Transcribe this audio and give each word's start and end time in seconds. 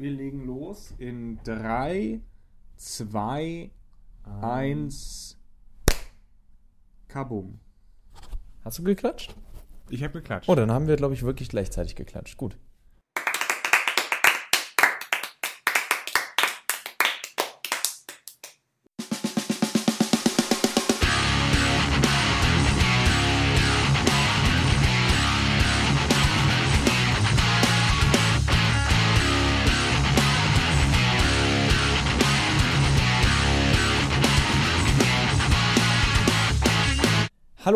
wir 0.00 0.10
legen 0.10 0.46
los 0.46 0.94
in 0.98 1.38
3, 1.44 2.20
2, 2.76 3.70
1. 4.40 5.38
Kabum. 7.08 7.60
Hast 8.64 8.78
du 8.78 8.84
geklatscht? 8.84 9.34
Ich 9.90 10.02
habe 10.02 10.12
geklatscht. 10.12 10.48
Oh, 10.48 10.54
dann 10.54 10.70
haben 10.70 10.86
wir, 10.86 10.96
glaube 10.96 11.14
ich, 11.14 11.22
wirklich 11.22 11.48
gleichzeitig 11.48 11.96
geklatscht. 11.96 12.36
Gut. 12.36 12.56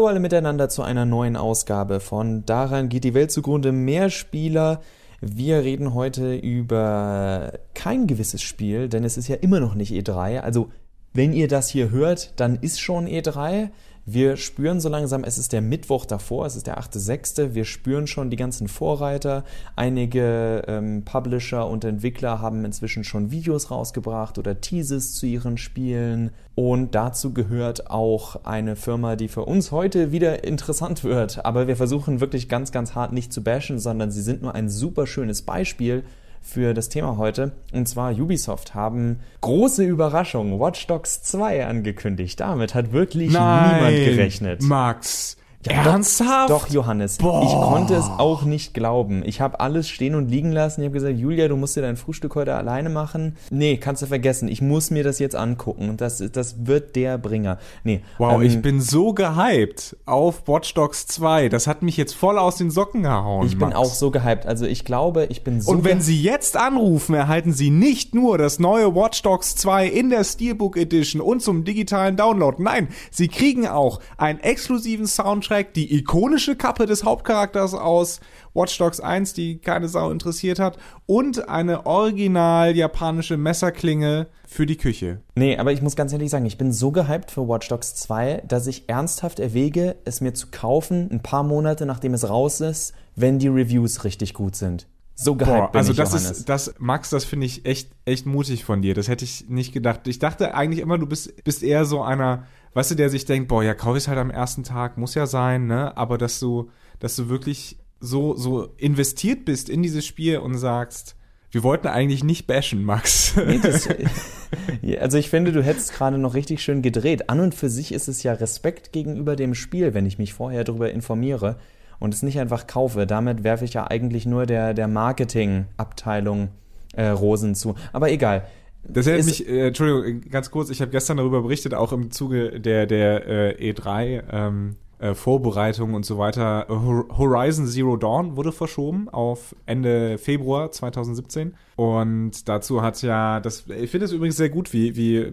Hallo 0.03 0.09
alle 0.09 0.19
miteinander 0.19 0.69
zu 0.69 0.83
einer 0.83 1.05
neuen 1.05 1.37
Ausgabe 1.37 2.01
von 2.01 2.45
Daran 2.45 2.89
geht 2.89 3.05
die 3.05 3.15
Welt 3.15 3.31
zugrunde. 3.31 3.71
Mehr 3.71 4.11
Spieler. 4.11 4.81
Wir 5.21 5.59
reden 5.59 5.95
heute 5.95 6.35
über 6.35 7.53
kein 7.75 8.09
gewisses 8.09 8.43
Spiel, 8.43 8.89
denn 8.89 9.05
es 9.05 9.17
ist 9.17 9.29
ja 9.29 9.37
immer 9.37 9.61
noch 9.61 9.77
nicht 9.77 9.93
E3. 9.93 10.41
Also, 10.41 10.73
wenn 11.13 11.33
ihr 11.33 11.47
das 11.47 11.69
hier 11.69 11.91
hört, 11.91 12.33
dann 12.41 12.57
ist 12.57 12.81
schon 12.81 13.07
E3. 13.07 13.69
Wir 14.05 14.37
spüren 14.37 14.81
so 14.81 14.89
langsam, 14.89 15.23
es 15.23 15.39
ist 15.39 15.53
der 15.53 15.61
Mittwoch 15.61 16.07
davor, 16.07 16.45
es 16.47 16.57
ist 16.57 16.67
der 16.67 16.81
8.6. 16.81 17.55
Wir 17.55 17.65
spüren 17.65 18.09
schon 18.09 18.31
die 18.31 18.37
ganzen 18.37 18.67
Vorreiter. 18.67 19.45
Einige 19.77 20.65
ähm, 20.67 21.05
Publisher 21.05 21.69
und 21.69 21.85
Entwickler 21.85 22.41
haben 22.41 22.65
inzwischen 22.65 23.05
schon 23.05 23.31
Videos 23.31 23.71
rausgebracht 23.71 24.39
oder 24.39 24.61
Teases 24.61 25.15
zu 25.15 25.27
ihren 25.27 25.57
Spielen. 25.57 26.33
Und 26.57 26.97
dazu 26.97 27.33
gehört 27.33 27.91
auch 27.91 28.45
eine 28.45 28.75
Firma, 28.75 29.15
die 29.15 29.29
für 29.29 29.45
uns 29.45 29.71
heute 29.71 30.11
wieder 30.11 30.43
interessant 30.43 31.05
wird. 31.05 31.45
Aber 31.45 31.69
wir 31.69 31.77
versuchen 31.77 32.21
wirklich 32.21 32.49
ganz, 32.49 32.73
ganz 32.73 32.97
hart 32.97 33.13
nicht 33.13 33.33
zu 33.33 33.45
bashen, 33.45 33.79
sondern 33.79 34.11
sie 34.11 34.23
sind 34.23 34.43
nur 34.43 34.57
ein 34.57 34.69
super 34.69 35.07
schönes 35.07 35.43
Beispiel 35.43 36.03
für 36.43 36.75
das 36.75 36.89
Thema 36.89 37.17
heute. 37.17 37.53
Und 37.73 37.89
zwar 37.89 38.13
Ubisoft 38.13 38.75
haben 38.75 39.21
große 39.41 39.85
Überraschung 39.85 40.61
Watch 40.61 40.87
Dogs 40.87 41.23
2 41.23 41.67
angekündigt. 41.67 42.41
Damit 42.41 42.75
hat 42.75 42.93
wirklich 42.93 43.33
Nein, 43.33 43.77
niemand 43.77 43.97
gerechnet. 43.97 44.63
Max. 44.63 45.37
Ja, 45.65 45.85
Ernsthaft? 45.85 46.51
Doch, 46.51 46.69
Johannes. 46.69 47.19
Boah. 47.19 47.45
Ich 47.45 47.53
konnte 47.53 47.95
es 47.95 48.07
auch 48.07 48.43
nicht 48.43 48.75
glauben. 48.75 49.23
Ich 49.25 49.41
habe 49.41 49.61
alles 49.61 49.89
stehen 49.89 50.17
und 50.17 50.29
liegen 50.29 50.51
lassen. 50.51 50.81
Ich 50.81 50.87
habe 50.87 50.95
gesagt, 50.95 51.17
Julia, 51.17 51.47
du 51.47 51.57
musst 51.57 51.77
dir 51.77 51.83
dein 51.83 51.97
Frühstück 51.97 52.35
heute 52.35 52.57
alleine 52.57 52.89
machen. 52.89 53.37
Nee, 53.51 53.77
kannst 53.77 54.03
du 54.03 54.07
vergessen. 54.07 54.49
Ich 54.49 54.61
muss 54.61 54.91
mir 54.91 55.05
das 55.05 55.21
jetzt 55.21 55.37
angucken. 55.37 55.97
Das, 55.97 56.23
das 56.33 56.67
wird 56.67 56.97
der 56.97 57.17
Bringer. 57.17 57.59
Nee. 57.85 58.01
Wow, 58.19 58.35
ähm, 58.35 58.43
ich 58.43 58.61
bin 58.61 58.81
so 58.81 59.13
gehypt 59.13 59.97
auf 60.05 60.49
Watch 60.49 60.75
Dogs 60.75 61.07
2. 61.07 61.49
Das 61.49 61.69
hat 61.69 61.83
mich 61.83 61.97
jetzt 61.97 62.15
voll 62.15 62.39
aus 62.39 62.57
den 62.57 62.73
Socken 62.73 63.05
gehauen. 63.05 63.47
ich 63.47 63.57
bin 63.57 63.69
Max. 63.69 63.77
auch 63.77 63.95
so 63.95 64.11
gehypt. 64.11 64.47
Also 64.47 64.67
ich 64.67 64.85
glaube, 64.85 65.27
ich 65.31 65.45
bin 65.45 65.61
so 65.61 65.71
Und 65.71 65.85
wenn 65.85 66.01
Sie 66.01 66.21
jetzt 66.21 66.57
anrufen, 66.57 67.15
erhalten 67.15 67.53
Sie 67.53 67.71
nicht 67.71 68.17
nur 68.17 68.37
das 68.37 68.59
neue 68.59 68.97
Watch 68.97 69.23
Dogs 69.23 69.55
2 69.55 69.87
in 69.87 70.11
der 70.11 70.25
Steelbook 70.25 70.77
Edition 70.77 71.21
und 71.21 71.41
zum 71.41 71.63
digitalen 71.63 72.17
Download. 72.17 72.61
Nein, 72.61 72.89
Sie 73.13 73.29
kriegen 73.29 73.69
auch 73.69 74.01
einen 74.17 74.41
exklusiven 74.41 75.07
Soundtrack, 75.07 75.52
die 75.77 75.95
ikonische 75.97 76.57
Kappe 76.57 76.87
des 76.87 77.05
Hauptcharakters 77.05 77.75
aus 77.75 78.21
Watch 78.55 78.77
Dogs 78.79 79.01
1, 79.01 79.35
die 79.35 79.59
keine 79.59 79.89
Sau 79.89 80.11
interessiert 80.11 80.59
hat, 80.59 80.79
und 81.07 81.49
eine 81.49 81.87
original 81.87 82.77
japanische 82.77 83.37
Messerklinge 83.37 84.27
für 84.47 84.67
die 84.67 84.77
Küche. 84.77 85.21
Nee, 85.35 85.57
aber 85.57 85.73
ich 85.73 85.83
muss 85.83 85.97
ganz 85.97 86.13
ehrlich 86.13 86.31
sagen, 86.31 86.47
ich 86.47 86.59
bin 86.59 86.73
so 86.73 86.91
gehypt 86.91 87.31
für 87.31 87.49
Watch 87.49 87.69
Dogs 87.69 87.95
2, 87.95 88.43
dass 88.47 88.67
ich 88.67 88.89
ernsthaft 88.89 89.41
erwäge, 89.41 89.97
es 90.05 90.21
mir 90.21 90.35
zu 90.35 90.49
kaufen, 90.51 91.09
ein 91.11 91.23
paar 91.23 91.43
Monate 91.43 91.87
nachdem 91.87 92.15
es 92.15 92.29
raus 92.29 92.61
ist, 92.61 92.93
wenn 93.17 93.39
die 93.39 93.49
Reviews 93.49 94.05
richtig 94.05 94.35
gut 94.35 94.57
sind. 94.57 94.87
So 95.15 95.37
gehypt 95.37 95.73
Boah, 95.73 95.75
also 95.75 95.93
ich, 95.93 95.97
das 95.97 96.13
Johannes. 96.13 96.39
ist, 96.39 96.49
das, 96.49 96.75
Max, 96.79 97.11
das 97.11 97.25
finde 97.25 97.47
ich 97.47 97.67
echt, 97.67 97.91
echt 98.05 98.27
mutig 98.27 98.65
von 98.65 98.83
dir. 98.83 98.95
Das 98.95 99.09
hätte 99.09 99.25
ich 99.25 99.49
nicht 99.49 99.73
gedacht. 99.73 100.07
Ich 100.09 100.19
dachte 100.19 100.55
eigentlich 100.55 100.81
immer, 100.81 100.99
du 100.99 101.07
bist, 101.07 101.45
bist 101.45 101.63
eher 101.63 101.85
so 101.85 102.03
einer, 102.03 102.47
weißt 102.75 102.93
du, 102.93 102.95
der 102.95 103.11
sich 103.11 103.25
denkt, 103.25 103.49
boah, 103.49 103.63
ja, 103.63 103.75
kaufe 103.75 103.99
ich 103.99 104.09
halt 104.09 104.19
am 104.19 104.31
ersten 104.31 104.65
Tag, 104.65 104.99
muss 104.99 105.15
ja 105.15 105.27
sein, 105.27 105.67
ne? 105.67 105.97
Aber 105.97 106.19
dass 106.19 106.41
du, 106.41 106.71
dass 106.99 107.17
du 107.17 107.29
wirklich 107.29 107.79
so, 108.01 108.35
so 108.37 108.69
investiert 108.77 109.45
bist 109.45 109.69
in 109.69 109.83
dieses 109.83 110.05
Spiel 110.05 110.39
und 110.39 110.59
sagst, 110.59 111.17
wir 111.53 111.63
wollten 111.63 111.87
eigentlich 111.87 112.25
nicht 112.25 112.47
bashen, 112.47 112.83
Max. 112.83 113.37
Nee, 113.37 113.61
das, 113.63 113.89
also 115.01 115.19
ich 115.19 115.29
finde, 115.29 115.53
du 115.53 115.63
hättest 115.63 115.93
gerade 115.93 116.17
noch 116.17 116.35
richtig 116.35 116.63
schön 116.63 116.81
gedreht. 116.81 117.29
An 117.29 117.41
und 117.41 117.55
für 117.55 117.69
sich 117.69 117.93
ist 117.93 118.09
es 118.09 118.23
ja 118.23 118.33
Respekt 118.33 118.93
gegenüber 118.93 119.37
dem 119.37 119.55
Spiel, 119.55 119.93
wenn 119.93 120.07
ich 120.07 120.19
mich 120.19 120.33
vorher 120.33 120.65
darüber 120.65 120.91
informiere 120.91 121.57
und 121.99 122.15
es 122.15 122.23
nicht 122.23 122.41
einfach 122.41 122.67
kaufe. 122.67 123.07
Damit 123.07 123.45
werfe 123.45 123.67
ich 123.67 123.75
ja 123.75 123.87
eigentlich 123.87 124.25
nur 124.25 124.47
der, 124.47 124.73
der 124.73 124.89
Marketingabteilung 124.89 126.49
äh, 126.95 127.09
Rosen 127.09 127.55
zu. 127.55 127.75
Aber 127.93 128.11
egal. 128.11 128.47
Das 128.85 129.07
erinnert 129.07 129.27
mich, 129.27 129.49
äh, 129.49 129.69
Entschuldigung, 129.69 130.23
ganz 130.31 130.51
kurz, 130.51 130.71
ich 130.71 130.81
habe 130.81 130.91
gestern 130.91 131.17
darüber 131.19 131.43
berichtet, 131.43 131.75
auch 131.75 131.93
im 131.93 132.11
Zuge 132.11 132.61
der, 132.61 132.87
der 132.87 133.61
äh, 133.61 133.73
E3 133.73 134.23
ähm, 134.31 134.77
äh, 134.99 135.15
Vorbereitung 135.15 135.95
und 135.95 136.05
so 136.05 136.19
weiter. 136.19 136.67
Hor- 136.69 137.07
Horizon 137.17 137.67
Zero 137.67 137.97
Dawn 137.97 138.37
wurde 138.37 138.53
verschoben 138.53 139.09
auf 139.09 139.55
Ende 139.67 140.19
Februar 140.19 140.71
2017. 140.73 141.55
Und 141.77 142.49
dazu 142.49 142.83
hat 142.83 143.01
ja, 143.03 143.41
das, 143.41 143.65
ich 143.69 143.91
finde 143.91 144.07
es 144.07 144.13
übrigens 144.13 144.37
sehr 144.37 144.51
gut, 144.51 144.73
wie, 144.73 144.97
wie 144.97 145.33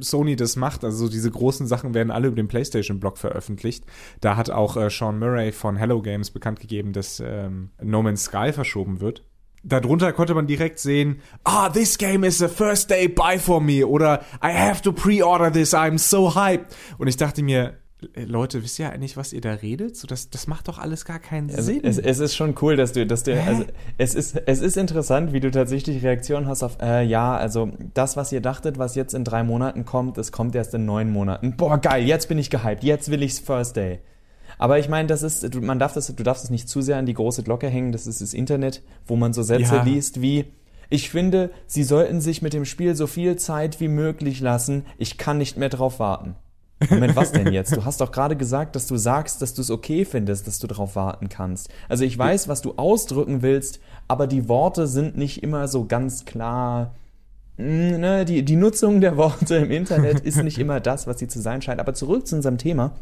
Sony 0.00 0.36
das 0.36 0.56
macht. 0.56 0.84
Also 0.84 1.06
so 1.06 1.10
diese 1.10 1.30
großen 1.30 1.66
Sachen 1.66 1.94
werden 1.94 2.10
alle 2.10 2.28
über 2.28 2.36
den 2.36 2.48
PlayStation-Blog 2.48 3.16
veröffentlicht. 3.18 3.84
Da 4.20 4.36
hat 4.36 4.50
auch 4.50 4.76
äh, 4.76 4.90
Sean 4.90 5.18
Murray 5.18 5.50
von 5.52 5.76
Hello 5.76 6.02
Games 6.02 6.30
bekannt 6.30 6.60
gegeben, 6.60 6.92
dass 6.92 7.20
ähm, 7.24 7.70
No 7.82 8.02
Man's 8.02 8.24
Sky 8.24 8.52
verschoben 8.52 9.00
wird 9.00 9.24
darunter 9.62 10.12
konnte 10.12 10.34
man 10.34 10.46
direkt 10.46 10.78
sehen, 10.78 11.20
ah, 11.44 11.68
this 11.68 11.98
game 11.98 12.24
is 12.24 12.38
the 12.38 12.48
first 12.48 12.90
day 12.90 13.08
buy 13.08 13.38
for 13.38 13.60
me 13.60 13.84
oder 13.84 14.20
I 14.42 14.52
have 14.52 14.82
to 14.82 14.92
pre-order 14.92 15.52
this, 15.52 15.74
I'm 15.74 15.98
so 15.98 16.34
hyped. 16.34 16.74
Und 16.98 17.08
ich 17.08 17.16
dachte 17.16 17.42
mir, 17.42 17.74
Leute, 18.14 18.62
wisst 18.62 18.78
ihr 18.78 18.90
eigentlich, 18.90 19.16
was 19.16 19.32
ihr 19.32 19.40
da 19.40 19.54
redet? 19.54 19.96
So, 19.96 20.06
das, 20.06 20.30
das 20.30 20.46
macht 20.46 20.68
doch 20.68 20.78
alles 20.78 21.04
gar 21.04 21.18
keinen 21.18 21.50
Also 21.50 21.62
Sinn. 21.62 21.80
es, 21.82 21.98
es 21.98 22.20
ist 22.20 22.36
schon 22.36 22.54
cool, 22.62 22.76
dass 22.76 22.92
du, 22.92 23.04
dass 23.04 23.24
du, 23.24 23.34
also 23.42 23.64
es 23.96 24.14
ist, 24.14 24.40
es 24.46 24.60
ist 24.60 24.76
interessant, 24.76 25.32
wie 25.32 25.40
du 25.40 25.50
tatsächlich 25.50 26.04
Reaktionen 26.04 26.46
hast 26.46 26.62
auf, 26.62 26.78
äh, 26.80 27.02
ja, 27.02 27.36
also 27.36 27.72
das, 27.94 28.16
was 28.16 28.30
ihr 28.30 28.40
dachtet, 28.40 28.78
was 28.78 28.94
jetzt 28.94 29.14
in 29.14 29.24
drei 29.24 29.42
Monaten 29.42 29.84
kommt, 29.84 30.16
es 30.16 30.30
kommt 30.30 30.54
erst 30.54 30.74
in 30.74 30.84
neun 30.84 31.10
Monaten. 31.10 31.56
Boah, 31.56 31.78
geil, 31.78 32.04
jetzt 32.04 32.28
bin 32.28 32.38
ich 32.38 32.50
gehypt, 32.50 32.84
jetzt 32.84 33.10
will 33.10 33.20
ich's 33.24 33.40
First 33.40 33.76
Day. 33.76 33.98
Aber 34.58 34.78
ich 34.78 34.88
meine, 34.88 35.06
das 35.08 35.22
ist, 35.22 35.54
du, 35.54 35.60
man 35.60 35.78
darf 35.78 35.92
das, 35.94 36.08
du 36.14 36.22
darfst 36.22 36.44
es 36.44 36.50
nicht 36.50 36.68
zu 36.68 36.82
sehr 36.82 36.96
an 36.98 37.06
die 37.06 37.14
große 37.14 37.42
Glocke 37.42 37.68
hängen, 37.68 37.92
das 37.92 38.06
ist 38.06 38.20
das 38.20 38.34
Internet, 38.34 38.82
wo 39.06 39.16
man 39.16 39.32
so 39.32 39.42
Sätze 39.42 39.76
Ja. 39.76 39.82
liest 39.82 40.20
wie, 40.20 40.46
ich 40.90 41.10
finde, 41.10 41.50
sie 41.66 41.84
sollten 41.84 42.20
sich 42.20 42.42
mit 42.42 42.52
dem 42.54 42.64
Spiel 42.64 42.94
so 42.94 43.06
viel 43.06 43.36
Zeit 43.36 43.78
wie 43.80 43.88
möglich 43.88 44.40
lassen, 44.40 44.84
ich 44.96 45.18
kann 45.18 45.38
nicht 45.38 45.56
mehr 45.56 45.68
drauf 45.68 46.00
warten. 46.00 46.34
Moment, 46.90 47.16
was 47.16 47.32
denn 47.32 47.52
jetzt? 47.52 47.76
Du 47.76 47.84
hast 47.84 48.00
doch 48.00 48.12
gerade 48.12 48.36
gesagt, 48.36 48.76
dass 48.76 48.86
du 48.86 48.96
sagst, 48.96 49.42
dass 49.42 49.52
du 49.52 49.62
es 49.62 49.70
okay 49.70 50.04
findest, 50.04 50.46
dass 50.46 50.60
du 50.60 50.68
drauf 50.68 50.94
warten 50.94 51.28
kannst. 51.28 51.70
Also 51.88 52.04
ich 52.04 52.16
weiß, 52.16 52.46
was 52.46 52.62
du 52.62 52.74
ausdrücken 52.76 53.42
willst, 53.42 53.80
aber 54.06 54.28
die 54.28 54.48
Worte 54.48 54.86
sind 54.86 55.16
nicht 55.16 55.42
immer 55.42 55.66
so 55.66 55.86
ganz 55.86 56.24
klar. 56.24 56.94
Mm, 57.56 57.98
Ne, 57.98 58.24
die, 58.24 58.44
die 58.44 58.54
Nutzung 58.54 59.00
der 59.00 59.16
Worte 59.16 59.56
im 59.56 59.72
Internet 59.72 60.20
ist 60.24 60.42
nicht 60.44 60.58
immer 60.58 60.78
das, 60.78 61.08
was 61.08 61.18
sie 61.18 61.26
zu 61.26 61.40
sein 61.40 61.62
scheint. 61.62 61.80
Aber 61.80 61.94
zurück 61.94 62.28
zu 62.28 62.36
unserem 62.36 62.58
Thema. 62.58 62.92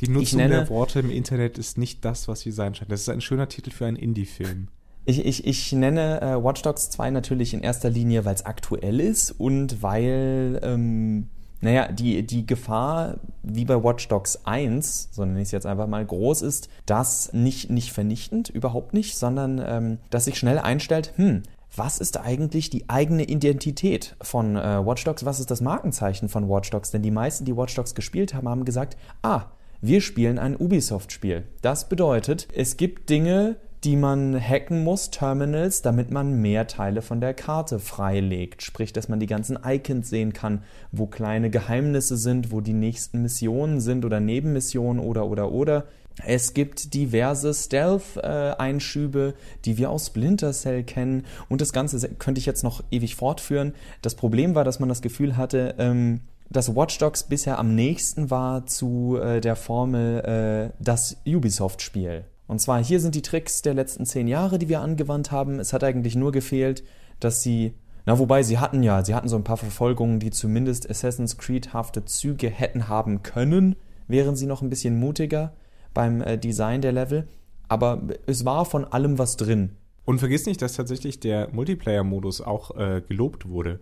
Die 0.00 0.08
Nutzung 0.08 0.40
nenne- 0.40 0.50
der 0.50 0.68
Worte 0.68 1.00
im 1.00 1.10
Internet 1.10 1.58
ist 1.58 1.78
nicht 1.78 2.04
das, 2.04 2.28
was 2.28 2.40
sie 2.40 2.50
sein 2.52 2.74
scheint. 2.74 2.90
Das 2.92 3.00
ist 3.02 3.08
ein 3.08 3.20
schöner 3.20 3.48
Titel 3.48 3.70
für 3.70 3.86
einen 3.86 3.96
Indie-Film. 3.96 4.68
Ich, 5.04 5.24
ich, 5.24 5.46
ich 5.46 5.72
nenne 5.72 6.20
äh, 6.20 6.44
Watch 6.44 6.62
Dogs 6.62 6.90
2 6.90 7.10
natürlich 7.10 7.54
in 7.54 7.60
erster 7.60 7.88
Linie, 7.88 8.24
weil 8.24 8.34
es 8.34 8.44
aktuell 8.44 9.00
ist 9.00 9.30
und 9.30 9.82
weil, 9.82 10.60
ähm, 10.62 11.28
naja, 11.62 11.90
die, 11.90 12.26
die 12.26 12.46
Gefahr, 12.46 13.16
wie 13.42 13.64
bei 13.64 13.82
Watch 13.82 14.06
Dogs 14.08 14.44
1, 14.44 15.08
so 15.12 15.24
nenne 15.24 15.40
ich 15.40 15.46
es 15.46 15.52
jetzt 15.52 15.66
einfach 15.66 15.86
mal, 15.86 16.04
groß 16.04 16.42
ist, 16.42 16.68
dass 16.84 17.32
nicht, 17.32 17.70
nicht 17.70 17.92
vernichtend, 17.92 18.50
überhaupt 18.50 18.92
nicht, 18.92 19.16
sondern 19.16 19.62
ähm, 19.64 19.98
dass 20.10 20.26
sich 20.26 20.38
schnell 20.38 20.58
einstellt, 20.58 21.14
hm, 21.16 21.42
was 21.74 21.98
ist 21.98 22.18
eigentlich 22.18 22.70
die 22.70 22.88
eigene 22.88 23.24
Identität 23.24 24.16
von 24.20 24.56
äh, 24.56 24.84
Watch 24.84 25.04
Dogs? 25.04 25.24
Was 25.24 25.40
ist 25.40 25.50
das 25.50 25.60
Markenzeichen 25.60 26.28
von 26.28 26.48
Watch 26.48 26.70
Dogs? 26.70 26.90
Denn 26.90 27.02
die 27.02 27.10
meisten, 27.10 27.44
die 27.44 27.56
Watch 27.56 27.74
Dogs 27.74 27.94
gespielt 27.94 28.34
haben, 28.34 28.48
haben 28.48 28.64
gesagt, 28.64 28.96
ah, 29.22 29.46
wir 29.80 30.00
spielen 30.00 30.38
ein 30.38 30.56
Ubisoft-Spiel. 30.56 31.44
Das 31.62 31.88
bedeutet, 31.88 32.48
es 32.52 32.76
gibt 32.76 33.10
Dinge, 33.10 33.56
die 33.84 33.94
man 33.94 34.38
hacken 34.40 34.82
muss, 34.82 35.10
Terminals, 35.10 35.82
damit 35.82 36.10
man 36.10 36.40
mehr 36.40 36.66
Teile 36.66 37.00
von 37.00 37.20
der 37.20 37.32
Karte 37.32 37.78
freilegt. 37.78 38.62
Sprich, 38.62 38.92
dass 38.92 39.08
man 39.08 39.20
die 39.20 39.26
ganzen 39.26 39.56
Icons 39.64 40.10
sehen 40.10 40.32
kann, 40.32 40.64
wo 40.90 41.06
kleine 41.06 41.48
Geheimnisse 41.48 42.16
sind, 42.16 42.50
wo 42.50 42.60
die 42.60 42.72
nächsten 42.72 43.22
Missionen 43.22 43.80
sind 43.80 44.04
oder 44.04 44.18
Nebenmissionen 44.18 45.02
oder 45.02 45.26
oder 45.26 45.52
oder. 45.52 45.84
Es 46.26 46.54
gibt 46.54 46.94
diverse 46.94 47.54
Stealth-Einschübe, 47.54 49.34
die 49.64 49.78
wir 49.78 49.90
aus 49.90 50.08
Splinter 50.08 50.52
Cell 50.52 50.82
kennen. 50.82 51.24
Und 51.48 51.60
das 51.60 51.72
Ganze 51.72 52.08
könnte 52.14 52.40
ich 52.40 52.46
jetzt 52.46 52.64
noch 52.64 52.82
ewig 52.90 53.14
fortführen. 53.14 53.74
Das 54.02 54.16
Problem 54.16 54.56
war, 54.56 54.64
dass 54.64 54.80
man 54.80 54.88
das 54.88 55.02
Gefühl 55.02 55.36
hatte, 55.36 55.76
ähm, 55.78 56.22
dass 56.50 56.74
Watch 56.74 56.98
Dogs 56.98 57.24
bisher 57.24 57.58
am 57.58 57.74
nächsten 57.74 58.30
war 58.30 58.66
zu 58.66 59.18
äh, 59.20 59.40
der 59.40 59.56
Formel 59.56 60.72
äh, 60.72 60.82
das 60.82 61.16
Ubisoft-Spiel. 61.26 62.24
Und 62.46 62.60
zwar 62.60 62.82
hier 62.82 63.00
sind 63.00 63.14
die 63.14 63.22
Tricks 63.22 63.62
der 63.62 63.74
letzten 63.74 64.06
zehn 64.06 64.26
Jahre, 64.26 64.58
die 64.58 64.68
wir 64.68 64.80
angewandt 64.80 65.30
haben. 65.30 65.60
Es 65.60 65.72
hat 65.72 65.84
eigentlich 65.84 66.16
nur 66.16 66.32
gefehlt, 66.32 66.82
dass 67.20 67.42
sie 67.42 67.74
na, 68.08 68.18
wobei 68.18 68.42
sie 68.42 68.56
hatten 68.56 68.82
ja, 68.82 69.04
sie 69.04 69.14
hatten 69.14 69.28
so 69.28 69.36
ein 69.36 69.44
paar 69.44 69.58
Verfolgungen, 69.58 70.18
die 70.18 70.30
zumindest 70.30 70.88
Assassin's 70.88 71.36
Creed-hafte 71.36 72.06
Züge 72.06 72.48
hätten 72.48 72.88
haben 72.88 73.22
können, 73.22 73.76
wären 74.06 74.34
sie 74.34 74.46
noch 74.46 74.62
ein 74.62 74.70
bisschen 74.70 74.98
mutiger 74.98 75.52
beim 75.92 76.22
äh, 76.22 76.38
Design 76.38 76.80
der 76.80 76.92
Level. 76.92 77.28
Aber 77.68 78.00
es 78.24 78.46
war 78.46 78.64
von 78.64 78.86
allem 78.86 79.18
was 79.18 79.36
drin. 79.36 79.76
Und 80.06 80.20
vergiss 80.20 80.46
nicht, 80.46 80.62
dass 80.62 80.72
tatsächlich 80.72 81.20
der 81.20 81.50
Multiplayer-Modus 81.52 82.40
auch 82.40 82.74
äh, 82.78 83.02
gelobt 83.06 83.46
wurde. 83.46 83.78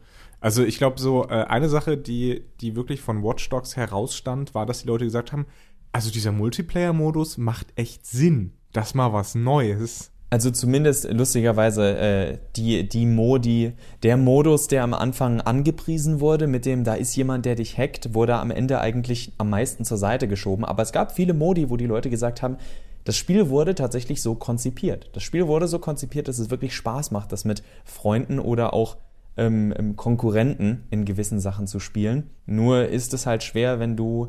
Also 0.47 0.63
ich 0.63 0.79
glaube, 0.79 1.01
so 1.01 1.25
äh, 1.25 1.43
eine 1.49 1.69
Sache, 1.69 1.97
die, 1.97 2.45
die 2.61 2.77
wirklich 2.77 3.01
von 3.01 3.25
Watch 3.25 3.49
Dogs 3.49 3.75
herausstand, 3.75 4.55
war, 4.55 4.65
dass 4.65 4.83
die 4.83 4.87
Leute 4.87 5.05
gesagt 5.05 5.33
haben, 5.33 5.45
also 5.91 6.09
dieser 6.09 6.31
Multiplayer-Modus 6.31 7.37
macht 7.37 7.67
echt 7.75 8.07
Sinn. 8.07 8.53
Das 8.73 8.95
mal 8.95 9.13
was 9.13 9.35
Neues. 9.35 10.13
Also 10.31 10.53
zumindest 10.53 11.11
lustigerweise 11.11 11.99
äh, 11.99 12.39
die, 12.55 12.89
die 12.89 13.07
Modi, 13.07 13.73
der 14.05 14.17
Modus, 14.17 14.69
der 14.69 14.85
am 14.85 14.95
Anfang 14.95 15.41
angepriesen 15.41 16.21
wurde, 16.21 16.47
mit 16.47 16.65
dem 16.65 16.85
da 16.85 16.95
ist 16.95 17.17
jemand, 17.17 17.45
der 17.45 17.57
dich 17.57 17.77
hackt, 17.77 18.15
wurde 18.15 18.37
am 18.37 18.53
Ende 18.53 18.81
eigentlich 18.81 19.33
am 19.39 19.51
meisten 19.51 19.85
zur 19.85 19.99
Seite 19.99 20.29
geschoben. 20.29 20.65
Aber 20.65 20.85
es 20.85 20.93
gab 20.93 21.11
viele 21.11 21.35
Modi, 21.35 21.71
wo 21.71 21.77
die 21.77 21.87
Leute 21.87 22.09
gesagt 22.09 22.43
haben, 22.43 22.57
das 23.03 23.17
Spiel 23.17 23.51
wurde 23.51 23.75
tatsächlich 23.75 24.23
so 24.23 24.37
konzipiert. 24.37 25.11
Das 25.13 25.25
Spiel 25.25 25.49
wurde 25.49 25.67
so 25.67 25.81
konzipiert, 25.81 26.29
dass 26.29 26.39
es 26.39 26.51
wirklich 26.51 26.77
Spaß 26.77 27.11
macht, 27.11 27.33
das 27.33 27.45
mit 27.45 27.65
Freunden 27.85 28.39
oder 28.39 28.75
auch 28.75 28.97
ähm, 29.37 29.73
ähm 29.77 29.97
Konkurrenten 29.97 30.85
in 30.91 31.05
gewissen 31.05 31.41
Sachen 31.41 31.67
zu 31.67 31.81
spielen. 31.81 32.31
Nur 32.47 32.87
ist 32.87 33.15
es 33.15 33.27
halt 33.27 33.43
schwer, 33.43 33.79
wenn 33.81 33.97
du 33.97 34.29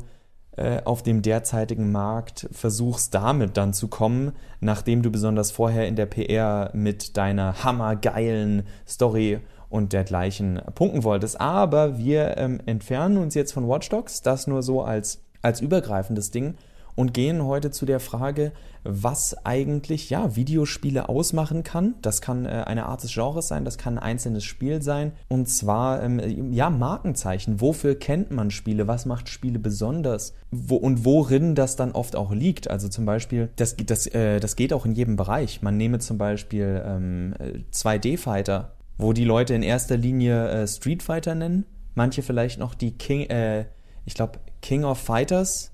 äh, 0.58 0.82
auf 0.84 1.04
dem 1.04 1.22
derzeitigen 1.22 1.92
Markt 1.92 2.48
versuchst 2.50 3.14
damit 3.14 3.56
dann 3.56 3.72
zu 3.72 3.86
kommen, 3.86 4.32
nachdem 4.60 5.02
du 5.02 5.10
besonders 5.10 5.52
vorher 5.52 5.86
in 5.86 5.94
der 5.94 6.06
PR 6.06 6.70
mit 6.74 7.16
deiner 7.16 7.62
hammergeilen 7.62 8.64
Story 8.86 9.38
und 9.68 9.92
dergleichen 9.92 10.60
punkten 10.74 11.04
wolltest. 11.04 11.40
Aber 11.40 11.96
wir 11.98 12.36
ähm, 12.38 12.60
entfernen 12.66 13.18
uns 13.18 13.34
jetzt 13.34 13.52
von 13.52 13.68
Watch 13.68 13.88
Dogs, 13.88 14.22
das 14.22 14.48
nur 14.48 14.64
so 14.64 14.82
als, 14.82 15.22
als 15.42 15.60
übergreifendes 15.60 16.32
Ding 16.32 16.54
und 16.98 17.14
gehen 17.14 17.44
heute 17.44 17.70
zu 17.70 17.86
der 17.86 18.00
Frage, 18.00 18.50
was 18.82 19.46
eigentlich 19.46 20.10
ja 20.10 20.34
Videospiele 20.34 21.08
ausmachen 21.08 21.62
kann. 21.62 21.94
Das 22.02 22.20
kann 22.20 22.44
äh, 22.44 22.64
eine 22.66 22.86
Art 22.86 23.04
des 23.04 23.14
Genres 23.14 23.46
sein, 23.46 23.64
das 23.64 23.78
kann 23.78 23.98
ein 23.98 24.02
einzelnes 24.02 24.42
Spiel 24.42 24.82
sein 24.82 25.12
und 25.28 25.48
zwar 25.48 26.02
ähm, 26.02 26.52
ja 26.52 26.70
Markenzeichen. 26.70 27.60
Wofür 27.60 27.96
kennt 27.96 28.32
man 28.32 28.50
Spiele? 28.50 28.88
Was 28.88 29.06
macht 29.06 29.28
Spiele 29.28 29.60
besonders? 29.60 30.34
Wo, 30.50 30.74
und 30.74 31.04
worin 31.04 31.54
das 31.54 31.76
dann 31.76 31.92
oft 31.92 32.16
auch 32.16 32.32
liegt. 32.32 32.68
Also 32.68 32.88
zum 32.88 33.04
Beispiel, 33.04 33.48
das, 33.54 33.76
das, 33.76 34.08
äh, 34.08 34.40
das 34.40 34.56
geht 34.56 34.72
auch 34.72 34.84
in 34.84 34.92
jedem 34.92 35.14
Bereich. 35.14 35.62
Man 35.62 35.76
nehme 35.76 36.00
zum 36.00 36.18
Beispiel 36.18 36.82
ähm, 36.84 37.32
2D-Fighter, 37.72 38.72
wo 38.96 39.12
die 39.12 39.24
Leute 39.24 39.54
in 39.54 39.62
erster 39.62 39.96
Linie 39.96 40.48
äh, 40.48 40.66
Street 40.66 41.04
Fighter 41.04 41.36
nennen. 41.36 41.64
Manche 41.94 42.22
vielleicht 42.22 42.58
noch 42.58 42.74
die 42.74 42.98
King, 42.98 43.30
äh, 43.30 43.66
ich 44.04 44.14
glaube 44.14 44.40
King 44.62 44.82
of 44.82 44.98
Fighters 44.98 45.70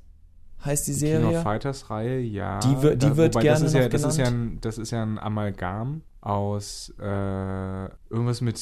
heißt 0.65 0.87
die 0.89 0.93
Serie. 0.93 1.27
King 1.27 1.37
of 1.37 1.43
Fighters 1.43 1.91
Reihe, 1.91 2.21
ja. 2.21 2.59
Die, 2.61 2.75
die 2.75 2.97
da, 2.97 3.17
wird 3.17 3.35
gerne 3.35 3.61
das 3.61 3.63
ist, 3.63 3.75
ja, 3.75 3.89
das 3.89 4.05
ist 4.05 4.17
ja 4.19 4.27
ein, 4.27 4.59
das 4.61 4.79
ist 4.79 4.91
ja 4.91 5.03
ein 5.03 5.19
Amalgam 5.19 6.03
aus 6.21 6.93
äh, 6.99 7.85
irgendwas 8.11 8.41
mit 8.41 8.59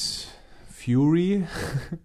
Fury 0.69 1.45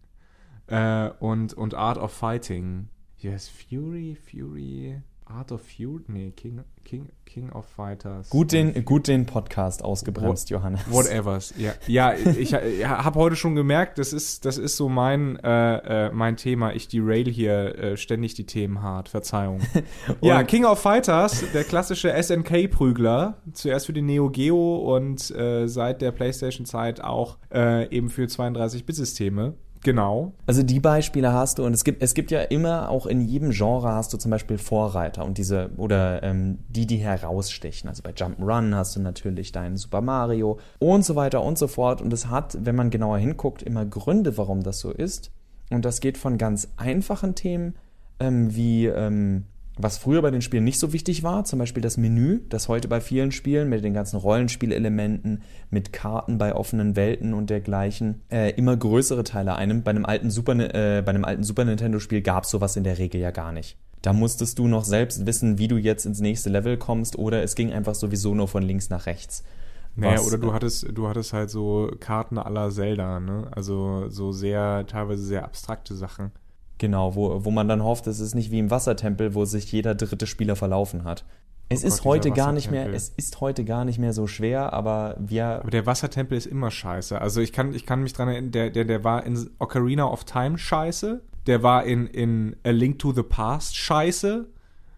äh, 0.69 1.11
und, 1.19 1.55
und 1.55 1.75
Art 1.75 1.99
of 1.99 2.13
Fighting. 2.13 2.89
Yes, 3.19 3.49
Fury, 3.49 4.17
Fury. 4.17 5.03
Art 5.31 5.53
of 5.53 5.61
Feud? 5.61 6.09
Nee, 6.09 6.31
King, 6.31 6.61
King, 6.85 7.11
King 7.27 7.51
of 7.53 7.67
Fighters. 7.67 8.31
Gut 8.31 8.53
den, 8.53 8.85
gut 8.87 9.09
den 9.09 9.27
Podcast 9.27 9.85
ausgebremst, 9.85 10.45
What, 10.45 10.51
Johannes. 10.51 10.81
Whatevers. 10.91 11.53
Ja, 11.59 11.75
ja 11.87 12.15
ich, 12.15 12.53
ich 12.55 12.87
habe 12.87 13.19
heute 13.19 13.37
schon 13.37 13.55
gemerkt, 13.55 13.99
das 13.99 14.15
ist, 14.15 14.47
das 14.47 14.57
ist 14.57 14.77
so 14.77 14.89
mein, 14.89 15.37
äh, 15.37 16.07
äh, 16.07 16.13
mein 16.13 16.37
Thema. 16.39 16.73
Ich 16.73 16.89
derail 16.89 17.29
hier 17.29 17.79
äh, 17.79 17.97
ständig 17.99 18.35
die 18.35 18.47
Themen 18.47 18.81
hart. 18.81 19.11
Verzeihung. 19.11 19.61
ja, 20.23 20.43
King 20.45 20.65
of 20.65 20.79
Fighters, 20.79 21.45
der 21.53 21.65
klassische 21.65 22.11
SNK-Prügler. 22.11 23.37
Zuerst 23.53 23.87
für 23.87 23.93
die 23.93 24.03
Neo 24.03 24.31
Geo 24.31 24.97
und 24.97 25.31
äh, 25.31 25.67
seit 25.67 26.01
der 26.01 26.13
PlayStation-Zeit 26.13 27.03
auch 27.03 27.37
äh, 27.53 27.95
eben 27.95 28.09
für 28.09 28.25
32-Bit-Systeme. 28.25 29.55
Genau. 29.83 30.33
Also 30.47 30.63
die 30.63 30.81
Beispiele 30.81 31.33
hast 31.33 31.59
du 31.59 31.65
und 31.65 31.73
es 31.73 31.85
gibt, 31.85 32.03
es 32.03 32.15
gibt 32.15 32.31
ja 32.31 32.43
immer, 32.43 32.91
auch 32.91 33.07
in 33.07 33.21
jedem 33.21 33.51
Genre 33.51 33.93
hast 33.93 34.13
du 34.13 34.17
zum 34.17 34.31
Beispiel 34.31 34.59
Vorreiter 34.59 35.25
und 35.25 35.39
diese, 35.39 35.71
oder 35.77 36.23
ähm, 36.23 36.59
die, 36.69 36.87
die 36.87 36.97
herausstechen. 36.97 37.89
Also 37.89 38.03
bei 38.03 38.11
Jump'n'Run 38.11 38.75
hast 38.75 38.97
du 38.97 39.01
natürlich 39.01 39.53
deinen 39.53 39.77
Super 39.77 40.01
Mario 40.01 40.59
und 40.79 41.05
so 41.05 41.17
weiter 41.17 41.43
und 41.43 41.59
so 41.59 41.69
fort. 41.69 42.03
Und 42.03 42.13
es 42.13 42.29
hat, 42.29 42.59
wenn 42.61 42.77
man 42.77 42.91
genauer 42.91 43.19
hinguckt, 43.19 43.63
immer 43.63 43.85
Gründe, 43.85 44.37
warum 44.37 44.63
das 44.63 44.81
so 44.81 44.91
ist. 44.91 45.31
Und 45.71 45.85
das 45.85 46.01
geht 46.01 46.19
von 46.19 46.39
ganz 46.39 46.69
einfachen 46.77 47.35
Themen 47.35 47.75
ähm, 48.21 48.55
wie 48.55 48.87
ähm, 48.87 49.45
was 49.79 49.99
früher 49.99 50.23
bei 50.23 50.31
den 50.31 50.43
Spielen 50.43 50.65
nicht 50.65 50.79
so 50.79 50.93
wichtig 50.93 51.23
war, 51.23 51.45
zum 51.45 51.59
Beispiel 51.59 51.83
das 51.83 51.97
Menü, 51.97 52.41
das 52.49 52.69
heute 52.69 52.89
bei 52.89 53.01
vielen 53.01 53.33
Spielen 53.33 53.69
mit 53.69 53.85
den 53.85 53.95
ganzen 53.95 54.17
Rollenspielelementen, 54.17 55.43
mit 55.71 55.93
Karten 55.93 56.39
bei 56.39 56.55
offenen 56.55 56.97
Welten 56.97 57.33
und 57.35 57.51
dergleichen 57.51 58.23
äh, 58.31 58.51
immer 58.53 58.77
größere 58.77 59.25
Teile 59.25 59.55
einnimmt. 59.55 59.85
Bei 59.85 59.91
einem 59.91 60.05
alten 60.05 60.31
Super, 60.31 60.53
äh, 60.53 61.03
bei 61.03 61.11
einem 61.11 61.25
alten 61.25 61.45
Super 61.45 61.65
Nintendo-Spiel 61.65 62.23
gab 62.23 62.45
es 62.45 62.51
sowas 62.51 62.77
in 62.77 62.85
der 62.85 62.99
Regel 62.99 63.21
ja 63.21 63.31
gar 63.31 63.53
nicht. 63.53 63.77
Da 64.03 64.13
musstest 64.13 64.59
du 64.59 64.69
noch 64.69 64.85
selbst 64.85 65.27
wissen, 65.27 65.59
wie 65.59 65.69
du 65.69 65.77
jetzt 65.77 66.07
ins 66.07 66.21
nächste 66.21 66.51
Level 66.51 66.77
kommst, 66.77 67.19
oder 67.19 67.43
es 67.43 67.55
ging 67.55 67.73
einfach 67.73 67.95
sowieso 67.95 68.35
nur 68.35 68.49
von 68.49 68.63
links 68.63 68.91
nach 68.91 69.07
rechts. 69.07 69.43
Naja, 69.97 70.21
oder 70.21 70.39
du 70.39 70.53
hattest, 70.53 70.87
du 70.93 71.09
hattest 71.09 71.33
halt 71.33 71.51
so 71.51 71.91
Karten 71.99 72.39
aller 72.39 72.71
Zelda, 72.71 73.19
ne? 73.19 73.49
Also 73.51 74.09
so 74.09 74.31
sehr, 74.31 74.87
teilweise 74.87 75.25
sehr 75.25 75.45
abstrakte 75.45 75.97
Sachen. 75.97 76.31
Genau, 76.79 77.15
wo, 77.15 77.45
wo 77.45 77.51
man 77.51 77.69
dann 77.69 77.83
hofft, 77.83 78.07
es 78.07 78.21
ist 78.21 78.35
nicht 78.35 78.51
wie 78.51 78.61
im 78.61 78.71
Wassertempel, 78.71 79.35
wo 79.35 79.45
sich 79.45 79.71
jeder 79.71 79.95
dritte 79.95 80.27
Spieler 80.27 80.57
verlaufen 80.57 81.05
hat. 81.05 81.25
Es 81.69 81.85
oh 81.85 81.89
ist 81.89 81.99
Gott, 81.99 82.07
heute 82.07 82.31
gar 82.31 82.53
nicht 82.53 82.71
mehr, 82.71 82.91
es 82.93 83.11
ist 83.11 83.41
heute 83.41 83.65
gar 83.65 83.85
nicht 83.85 83.99
mehr 83.99 84.13
so 84.15 84.27
schwer, 84.27 84.73
aber 84.73 85.17
wir. 85.19 85.47
Aber 85.61 85.71
der 85.71 85.85
Wassertempel 85.85 86.39
ist 86.39 86.47
immer 86.47 86.71
scheiße. 86.71 87.21
Also 87.21 87.41
ich 87.41 87.53
kann, 87.53 87.75
ich 87.75 87.85
kann 87.85 88.03
mich 88.03 88.15
dran 88.15 88.29
erinnern, 88.29 88.53
der, 88.53 88.71
der, 88.71 88.85
der 88.85 89.05
war 89.05 89.25
in 89.27 89.51
Ocarina 89.59 90.07
of 90.07 90.25
Time 90.25 90.57
scheiße, 90.57 91.21
der 91.47 91.63
war 91.63 91.85
in, 91.85 92.07
in 92.07 92.57
A 92.65 92.71
Link 92.71 92.99
to 92.99 93.13
the 93.13 93.23
Past 93.23 93.77
scheiße. 93.77 94.47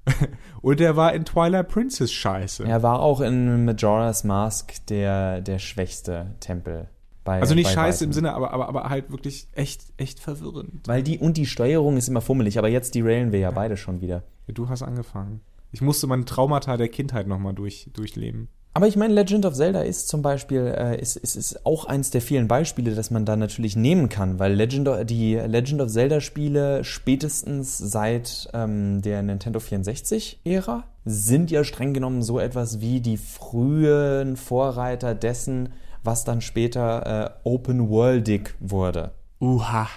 Und 0.63 0.81
der 0.81 0.97
war 0.97 1.13
in 1.13 1.25
Twilight 1.25 1.69
Princess 1.69 2.13
scheiße. 2.13 2.65
Er 2.65 2.83
war 2.83 3.01
auch 3.01 3.21
in 3.21 3.65
Majora's 3.65 4.25
Mask 4.25 4.75
der, 4.87 5.41
der 5.41 5.59
schwächste 5.59 6.35
Tempel. 6.41 6.89
Bei, 7.25 7.41
also 7.41 7.55
nicht 7.55 7.71
scheiße 7.71 8.05
im 8.05 8.13
Sinne, 8.13 8.33
aber, 8.33 8.53
aber, 8.53 8.69
aber 8.69 8.89
halt 8.89 9.11
wirklich 9.11 9.47
echt, 9.53 9.83
echt 9.99 10.21
verwirrend. 10.21 10.87
Weil 10.87 11.03
die, 11.03 11.19
und 11.19 11.37
die 11.37 11.47
Steuerung 11.47 11.97
ist 11.97 12.09
immer 12.09 12.23
fummelig, 12.23 12.59
aber 12.59 12.69
jetzt 12.69 12.95
derailen 12.95 13.33
wir 13.33 13.41
ja, 13.41 13.51
ja. 13.51 13.55
beide 13.55 13.77
schon 13.77 14.01
wieder. 14.01 14.23
Ja, 14.47 14.55
du 14.55 14.69
hast 14.69 14.83
angefangen. 14.83 15.41
Ich 15.73 15.83
musste 15.83 16.07
meine 16.07 16.25
Traumata 16.25 16.77
der 16.77 16.89
Kindheit 16.89 17.27
nochmal 17.27 17.55
durch, 17.55 17.89
durchleben. 17.93 18.49
Aber 18.73 18.87
ich 18.87 18.97
meine, 18.97 19.13
Legend 19.13 19.47
of 19.47 19.55
Zelda 19.55 19.83
ist 19.83 20.09
zum 20.09 20.23
Beispiel, 20.23 20.73
äh, 20.77 21.01
ist, 21.01 21.17
ist, 21.17 21.35
ist 21.35 21.67
auch 21.67 21.87
eins 21.87 22.11
der 22.11 22.23
vielen 22.23 22.47
Beispiele, 22.47 22.95
das 22.95 23.11
man 23.11 23.25
da 23.25 23.35
natürlich 23.35 23.75
nehmen 23.75 24.09
kann, 24.09 24.39
weil 24.39 24.55
Legend 24.55 24.89
of, 24.89 25.05
die 25.05 25.35
Legend 25.35 25.81
of 25.83 25.89
Zelda 25.89 26.21
Spiele 26.21 26.85
spätestens 26.85 27.77
seit 27.79 28.49
ähm, 28.55 29.03
der 29.03 29.23
Nintendo 29.23 29.59
64-Ära 29.59 30.85
sind 31.05 31.51
ja 31.51 31.65
streng 31.65 31.95
genommen 31.95 32.23
so 32.23 32.39
etwas 32.39 32.81
wie 32.81 33.01
die 33.01 33.17
frühen 33.17 34.37
Vorreiter 34.37 35.17
dessen, 35.17 35.71
was 36.03 36.25
dann 36.25 36.41
später 36.41 37.35
äh, 37.45 37.49
Open 37.49 37.89
Worldig 37.89 38.55
wurde. 38.61 39.13
Uha. 39.41 39.89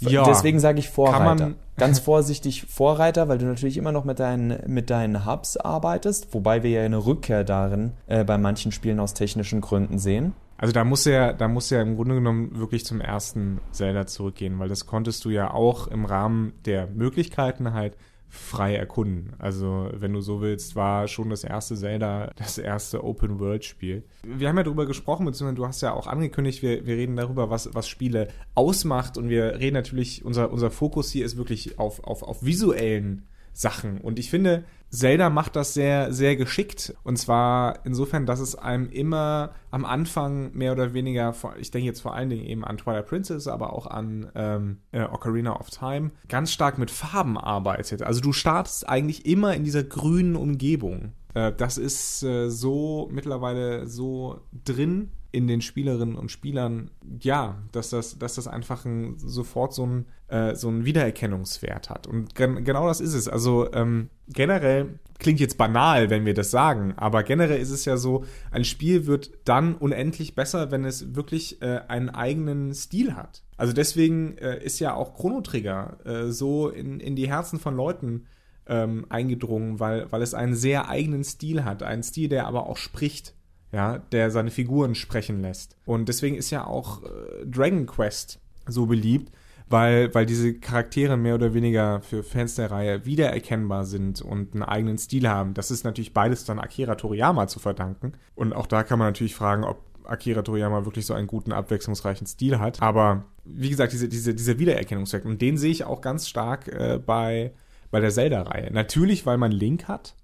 Ja. 0.00 0.24
Deswegen 0.24 0.58
sage 0.58 0.78
ich 0.78 0.88
Vorreiter. 0.88 1.52
Ganz 1.76 1.98
vorsichtig 1.98 2.66
Vorreiter, 2.68 3.28
weil 3.28 3.38
du 3.38 3.46
natürlich 3.46 3.76
immer 3.76 3.92
noch 3.92 4.04
mit 4.04 4.20
deinen, 4.20 4.58
mit 4.66 4.90
deinen 4.90 5.26
Hubs 5.26 5.56
arbeitest, 5.56 6.32
wobei 6.32 6.62
wir 6.62 6.70
ja 6.70 6.82
eine 6.82 7.04
Rückkehr 7.04 7.44
darin 7.44 7.92
äh, 8.06 8.24
bei 8.24 8.38
manchen 8.38 8.72
Spielen 8.72 9.00
aus 9.00 9.14
technischen 9.14 9.60
Gründen 9.60 9.98
sehen. 9.98 10.34
Also 10.58 10.72
da 10.72 10.84
muss 10.84 11.04
ja, 11.06 11.32
da 11.32 11.48
muss 11.48 11.70
ja 11.70 11.82
im 11.82 11.96
Grunde 11.96 12.14
genommen 12.14 12.56
wirklich 12.56 12.84
zum 12.84 13.00
ersten 13.00 13.60
Zelda 13.72 14.06
zurückgehen, 14.06 14.60
weil 14.60 14.68
das 14.68 14.86
konntest 14.86 15.24
du 15.24 15.30
ja 15.30 15.52
auch 15.52 15.88
im 15.88 16.04
Rahmen 16.04 16.52
der 16.66 16.86
Möglichkeiten 16.86 17.72
halt 17.72 17.96
frei 18.34 18.76
erkunden. 18.76 19.34
Also, 19.38 19.90
wenn 19.92 20.14
du 20.14 20.22
so 20.22 20.40
willst, 20.40 20.74
war 20.74 21.06
schon 21.06 21.28
das 21.28 21.44
erste 21.44 21.76
Zelda 21.76 22.30
das 22.36 22.56
erste 22.56 23.04
Open-World-Spiel. 23.04 24.04
Wir 24.22 24.48
haben 24.48 24.56
ja 24.56 24.62
darüber 24.62 24.86
gesprochen, 24.86 25.26
beziehungsweise 25.26 25.56
du 25.56 25.66
hast 25.66 25.82
ja 25.82 25.92
auch 25.92 26.06
angekündigt, 26.06 26.62
wir, 26.62 26.86
wir 26.86 26.96
reden 26.96 27.14
darüber, 27.14 27.50
was, 27.50 27.74
was 27.74 27.88
Spiele 27.88 28.28
ausmacht 28.54 29.18
und 29.18 29.28
wir 29.28 29.58
reden 29.58 29.74
natürlich, 29.74 30.24
unser, 30.24 30.50
unser 30.50 30.70
Fokus 30.70 31.10
hier 31.10 31.26
ist 31.26 31.36
wirklich 31.36 31.78
auf, 31.78 32.02
auf, 32.04 32.22
auf 32.22 32.42
visuellen 32.42 33.26
Sachen. 33.52 34.00
Und 34.00 34.18
ich 34.18 34.30
finde, 34.30 34.64
Zelda 34.90 35.30
macht 35.30 35.56
das 35.56 35.72
sehr, 35.72 36.12
sehr 36.12 36.36
geschickt. 36.36 36.94
Und 37.02 37.16
zwar 37.16 37.84
insofern, 37.84 38.26
dass 38.26 38.40
es 38.40 38.54
einem 38.54 38.90
immer 38.90 39.54
am 39.70 39.84
Anfang 39.84 40.52
mehr 40.52 40.72
oder 40.72 40.92
weniger, 40.92 41.34
ich 41.58 41.70
denke 41.70 41.86
jetzt 41.86 42.00
vor 42.00 42.14
allen 42.14 42.28
Dingen 42.28 42.44
eben 42.44 42.64
an 42.64 42.76
Twilight 42.76 43.06
Princess, 43.06 43.48
aber 43.48 43.72
auch 43.72 43.86
an 43.86 44.30
ähm, 44.34 44.78
äh, 44.92 45.04
Ocarina 45.04 45.58
of 45.58 45.70
Time, 45.70 46.10
ganz 46.28 46.52
stark 46.52 46.78
mit 46.78 46.90
Farben 46.90 47.38
arbeitet. 47.38 48.02
Also 48.02 48.20
du 48.20 48.32
startest 48.32 48.88
eigentlich 48.88 49.24
immer 49.24 49.54
in 49.54 49.64
dieser 49.64 49.82
grünen 49.82 50.36
Umgebung. 50.36 51.12
Äh, 51.34 51.52
das 51.56 51.78
ist 51.78 52.22
äh, 52.22 52.50
so 52.50 53.08
mittlerweile 53.10 53.86
so 53.86 54.40
drin 54.64 55.10
in 55.32 55.46
den 55.46 55.62
Spielerinnen 55.62 56.14
und 56.14 56.30
Spielern, 56.30 56.90
ja, 57.20 57.62
dass 57.72 57.88
das, 57.88 58.18
dass 58.18 58.34
das 58.34 58.46
einfach 58.46 58.84
ein, 58.84 59.14
sofort 59.18 59.72
so 59.72 59.86
ein, 59.86 60.06
äh, 60.32 60.54
so 60.54 60.68
einen 60.68 60.84
Wiedererkennungswert 60.84 61.90
hat. 61.90 62.06
Und 62.06 62.34
gen 62.34 62.64
genau 62.64 62.88
das 62.88 63.00
ist 63.00 63.14
es. 63.14 63.28
Also 63.28 63.72
ähm, 63.72 64.08
generell 64.28 64.98
klingt 65.18 65.38
jetzt 65.38 65.58
banal, 65.58 66.10
wenn 66.10 66.24
wir 66.24 66.34
das 66.34 66.50
sagen, 66.50 66.94
aber 66.96 67.22
generell 67.22 67.60
ist 67.60 67.70
es 67.70 67.84
ja 67.84 67.96
so, 67.96 68.24
ein 68.50 68.64
Spiel 68.64 69.06
wird 69.06 69.30
dann 69.44 69.76
unendlich 69.76 70.34
besser, 70.34 70.70
wenn 70.70 70.84
es 70.84 71.14
wirklich 71.14 71.62
äh, 71.62 71.80
einen 71.86 72.10
eigenen 72.10 72.74
Stil 72.74 73.14
hat. 73.14 73.42
Also 73.56 73.72
deswegen 73.72 74.36
äh, 74.38 74.64
ist 74.64 74.80
ja 74.80 74.94
auch 74.94 75.14
Chrono 75.14 75.42
Trigger 75.42 75.98
äh, 76.04 76.32
so 76.32 76.68
in, 76.68 76.98
in 76.98 77.14
die 77.14 77.28
Herzen 77.28 77.60
von 77.60 77.76
Leuten 77.76 78.26
ähm, 78.66 79.06
eingedrungen, 79.10 79.78
weil, 79.78 80.10
weil 80.10 80.22
es 80.22 80.34
einen 80.34 80.54
sehr 80.54 80.88
eigenen 80.88 81.24
Stil 81.24 81.64
hat. 81.64 81.82
Einen 81.82 82.02
Stil, 82.02 82.28
der 82.28 82.46
aber 82.46 82.66
auch 82.66 82.76
spricht 82.76 83.34
ja, 83.72 83.98
der 83.98 84.30
seine 84.30 84.50
Figuren 84.50 84.94
sprechen 84.94 85.40
lässt. 85.40 85.76
Und 85.86 86.08
deswegen 86.08 86.36
ist 86.36 86.50
ja 86.50 86.66
auch 86.66 87.02
äh, 87.02 87.46
Dragon 87.46 87.86
Quest 87.86 88.38
so 88.66 88.86
beliebt, 88.86 89.32
weil, 89.72 90.14
weil 90.14 90.26
diese 90.26 90.54
Charaktere 90.54 91.16
mehr 91.16 91.34
oder 91.34 91.54
weniger 91.54 92.02
für 92.02 92.22
Fans 92.22 92.54
der 92.56 92.70
Reihe 92.70 93.06
wiedererkennbar 93.06 93.86
sind 93.86 94.20
und 94.20 94.54
einen 94.54 94.62
eigenen 94.62 94.98
Stil 94.98 95.28
haben. 95.28 95.54
Das 95.54 95.70
ist 95.70 95.84
natürlich 95.84 96.12
beides 96.12 96.44
dann 96.44 96.58
Akira 96.58 96.94
Toriyama 96.94 97.46
zu 97.46 97.58
verdanken. 97.58 98.12
Und 98.34 98.52
auch 98.52 98.66
da 98.66 98.82
kann 98.82 98.98
man 98.98 99.08
natürlich 99.08 99.34
fragen, 99.34 99.64
ob 99.64 99.82
Akira 100.04 100.42
Toriyama 100.42 100.84
wirklich 100.84 101.06
so 101.06 101.14
einen 101.14 101.26
guten, 101.26 101.52
abwechslungsreichen 101.52 102.26
Stil 102.26 102.58
hat. 102.58 102.82
Aber 102.82 103.24
wie 103.44 103.70
gesagt, 103.70 103.92
diese, 103.92 104.08
diese, 104.08 104.34
dieser 104.34 104.58
Wiedererkennungswert, 104.58 105.24
und 105.24 105.40
den 105.40 105.56
sehe 105.56 105.70
ich 105.70 105.84
auch 105.84 106.02
ganz 106.02 106.28
stark 106.28 106.68
äh, 106.68 107.00
bei, 107.04 107.52
bei 107.90 108.00
der 108.00 108.10
Zelda-Reihe. 108.10 108.72
Natürlich, 108.72 109.24
weil 109.24 109.38
man 109.38 109.52
Link 109.52 109.88
hat, 109.88 110.14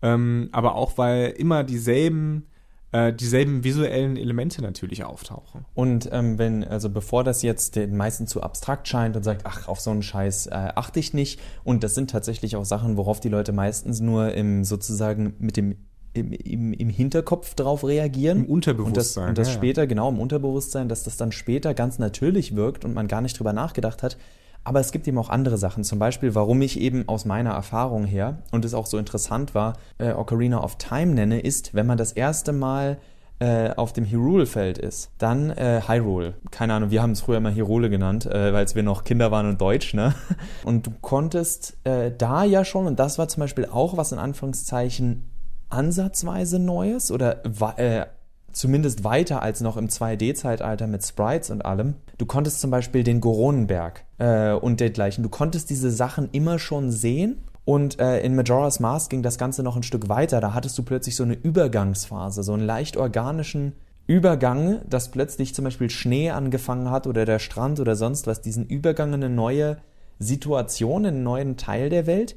ähm, 0.00 0.48
aber 0.52 0.76
auch, 0.76 0.96
weil 0.96 1.30
immer 1.30 1.64
dieselben 1.64 2.46
äh, 2.92 3.12
dieselben 3.12 3.64
visuellen 3.64 4.16
Elemente 4.16 4.62
natürlich 4.62 5.04
auftauchen. 5.04 5.64
Und 5.74 6.08
ähm, 6.12 6.38
wenn, 6.38 6.62
also 6.62 6.90
bevor 6.90 7.24
das 7.24 7.42
jetzt 7.42 7.76
den 7.76 7.96
meisten 7.96 8.26
zu 8.26 8.42
abstrakt 8.42 8.86
scheint 8.86 9.16
und 9.16 9.22
sagt, 9.22 9.42
ach, 9.44 9.66
auf 9.66 9.80
so 9.80 9.90
einen 9.90 10.02
Scheiß 10.02 10.46
äh, 10.46 10.50
achte 10.74 11.00
ich 11.00 11.14
nicht, 11.14 11.40
und 11.64 11.82
das 11.82 11.94
sind 11.94 12.10
tatsächlich 12.10 12.56
auch 12.56 12.64
Sachen, 12.64 12.96
worauf 12.96 13.18
die 13.20 13.28
Leute 13.28 13.52
meistens 13.52 14.00
nur 14.00 14.34
im 14.34 14.64
sozusagen 14.64 15.34
mit 15.38 15.56
dem 15.56 15.76
im, 16.14 16.32
im, 16.32 16.72
im 16.74 16.90
Hinterkopf 16.90 17.54
drauf 17.54 17.84
reagieren. 17.84 18.44
Im 18.44 18.50
Unterbewusstsein. 18.50 18.90
Und 18.90 18.96
das, 18.96 19.16
und 19.16 19.38
das 19.38 19.48
ja, 19.48 19.54
später, 19.54 19.82
ja. 19.82 19.86
genau, 19.86 20.10
im 20.10 20.18
Unterbewusstsein, 20.18 20.88
dass 20.90 21.04
das 21.04 21.16
dann 21.16 21.32
später 21.32 21.72
ganz 21.72 21.98
natürlich 21.98 22.54
wirkt 22.54 22.84
und 22.84 22.92
man 22.92 23.08
gar 23.08 23.22
nicht 23.22 23.38
drüber 23.38 23.54
nachgedacht 23.54 24.02
hat. 24.02 24.18
Aber 24.64 24.80
es 24.80 24.92
gibt 24.92 25.08
eben 25.08 25.18
auch 25.18 25.28
andere 25.28 25.58
Sachen, 25.58 25.84
zum 25.84 25.98
Beispiel, 25.98 26.34
warum 26.34 26.62
ich 26.62 26.80
eben 26.80 27.08
aus 27.08 27.24
meiner 27.24 27.50
Erfahrung 27.50 28.04
her 28.04 28.38
und 28.52 28.64
es 28.64 28.74
auch 28.74 28.86
so 28.86 28.98
interessant 28.98 29.54
war, 29.54 29.74
äh, 29.98 30.12
Ocarina 30.12 30.62
of 30.62 30.76
Time 30.76 31.14
nenne, 31.14 31.40
ist, 31.40 31.74
wenn 31.74 31.86
man 31.86 31.98
das 31.98 32.12
erste 32.12 32.52
Mal 32.52 32.98
äh, 33.40 33.70
auf 33.74 33.92
dem 33.92 34.04
Hyrule-Feld 34.04 34.78
ist, 34.78 35.10
dann 35.18 35.50
äh, 35.50 35.80
Hyrule. 35.86 36.34
Keine 36.52 36.74
Ahnung, 36.74 36.92
wir 36.92 37.02
haben 37.02 37.10
es 37.10 37.22
früher 37.22 37.38
immer 37.38 37.52
Hyrule 37.52 37.90
genannt, 37.90 38.24
äh, 38.26 38.52
weil 38.52 38.66
wir 38.72 38.84
noch 38.84 39.02
Kinder 39.02 39.32
waren 39.32 39.48
und 39.48 39.60
Deutsch, 39.60 39.94
ne? 39.94 40.14
Und 40.64 40.86
du 40.86 40.92
konntest 41.00 41.76
äh, 41.82 42.12
da 42.16 42.44
ja 42.44 42.64
schon, 42.64 42.86
und 42.86 43.00
das 43.00 43.18
war 43.18 43.26
zum 43.26 43.40
Beispiel 43.40 43.66
auch 43.66 43.96
was 43.96 44.12
in 44.12 44.18
Anführungszeichen 44.20 45.28
ansatzweise 45.70 46.60
Neues 46.60 47.10
oder 47.10 47.44
äh, 47.78 48.06
zumindest 48.52 49.04
weiter 49.04 49.42
als 49.42 49.60
noch 49.60 49.76
im 49.76 49.88
2D-Zeitalter 49.88 50.86
mit 50.86 51.04
Sprites 51.04 51.50
und 51.50 51.64
allem. 51.64 51.94
Du 52.18 52.26
konntest 52.26 52.60
zum 52.60 52.70
Beispiel 52.70 53.04
den 53.04 53.20
Goronenberg 53.20 54.04
äh, 54.18 54.52
und 54.52 54.80
dergleichen. 54.80 55.22
Du 55.22 55.30
konntest 55.30 55.70
diese 55.70 55.90
Sachen 55.90 56.28
immer 56.32 56.58
schon 56.58 56.90
sehen. 56.90 57.42
Und 57.64 58.00
äh, 58.00 58.20
in 58.20 58.34
Majora's 58.34 58.80
Mask 58.80 59.10
ging 59.10 59.22
das 59.22 59.38
Ganze 59.38 59.62
noch 59.62 59.76
ein 59.76 59.84
Stück 59.84 60.08
weiter. 60.08 60.40
Da 60.40 60.52
hattest 60.52 60.76
du 60.78 60.82
plötzlich 60.82 61.14
so 61.14 61.22
eine 61.22 61.34
Übergangsphase, 61.34 62.42
so 62.42 62.52
einen 62.54 62.66
leicht 62.66 62.96
organischen 62.96 63.74
Übergang, 64.06 64.80
dass 64.88 65.10
plötzlich 65.10 65.54
zum 65.54 65.64
Beispiel 65.64 65.88
Schnee 65.88 66.30
angefangen 66.30 66.90
hat 66.90 67.06
oder 67.06 67.24
der 67.24 67.38
Strand 67.38 67.78
oder 67.78 67.94
sonst 67.94 68.26
was, 68.26 68.40
diesen 68.40 68.66
Übergang 68.66 69.10
in 69.14 69.22
eine 69.22 69.32
neue 69.32 69.78
Situation, 70.18 71.04
in 71.04 71.14
einen 71.14 71.22
neuen 71.22 71.56
Teil 71.56 71.88
der 71.88 72.06
Welt 72.06 72.36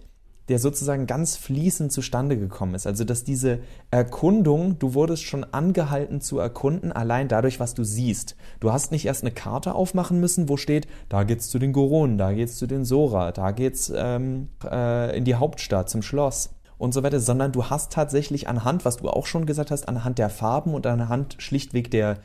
der 0.50 0.60
sozusagen 0.60 1.08
ganz 1.08 1.36
fließend 1.38 1.92
zustande 1.92 2.38
gekommen 2.38 2.75
ist. 2.75 2.86
Also 2.86 3.04
dass 3.04 3.24
diese 3.24 3.60
Erkundung, 3.92 4.78
du 4.80 4.94
wurdest 4.94 5.24
schon 5.24 5.44
angehalten 5.44 6.22
zu 6.22 6.40
erkunden, 6.40 6.92
allein 6.92 7.28
dadurch, 7.28 7.60
was 7.60 7.74
du 7.74 7.84
siehst. 7.84 8.36
Du 8.60 8.72
hast 8.72 8.92
nicht 8.92 9.06
erst 9.06 9.24
eine 9.24 9.32
Karte 9.32 9.74
aufmachen 9.74 10.20
müssen, 10.20 10.50
wo 10.50 10.58
steht, 10.58 10.88
da 11.10 11.24
geht's 11.24 11.50
zu 11.50 11.60
den 11.60 11.74
Goronen, 11.74 12.18
da 12.18 12.32
geht's 12.32 12.58
zu 12.58 12.68
den 12.68 12.86
Sora, 12.86 13.32
da 13.32 13.52
geht's 13.52 13.92
ähm, 13.96 14.50
äh, 14.64 15.18
in 15.18 15.25
die 15.25 15.36
Hauptstadt, 15.36 15.90
zum 15.90 16.02
Schloss 16.02 16.52
und 16.78 16.94
so 16.94 17.04
weiter, 17.04 17.20
sondern 17.20 17.52
du 17.52 17.66
hast 17.66 17.92
tatsächlich 17.92 18.48
anhand, 18.48 18.86
was 18.86 18.98
du 18.98 19.10
auch 19.10 19.25
schon 19.25 19.46
gesagt 19.46 19.72
hast, 19.72 19.88
anhand 19.88 20.20
der 20.20 20.30
Farben 20.30 20.74
und 20.74 20.86
anhand 20.86 21.36
schlichtweg 21.40 21.90
der, 21.92 22.20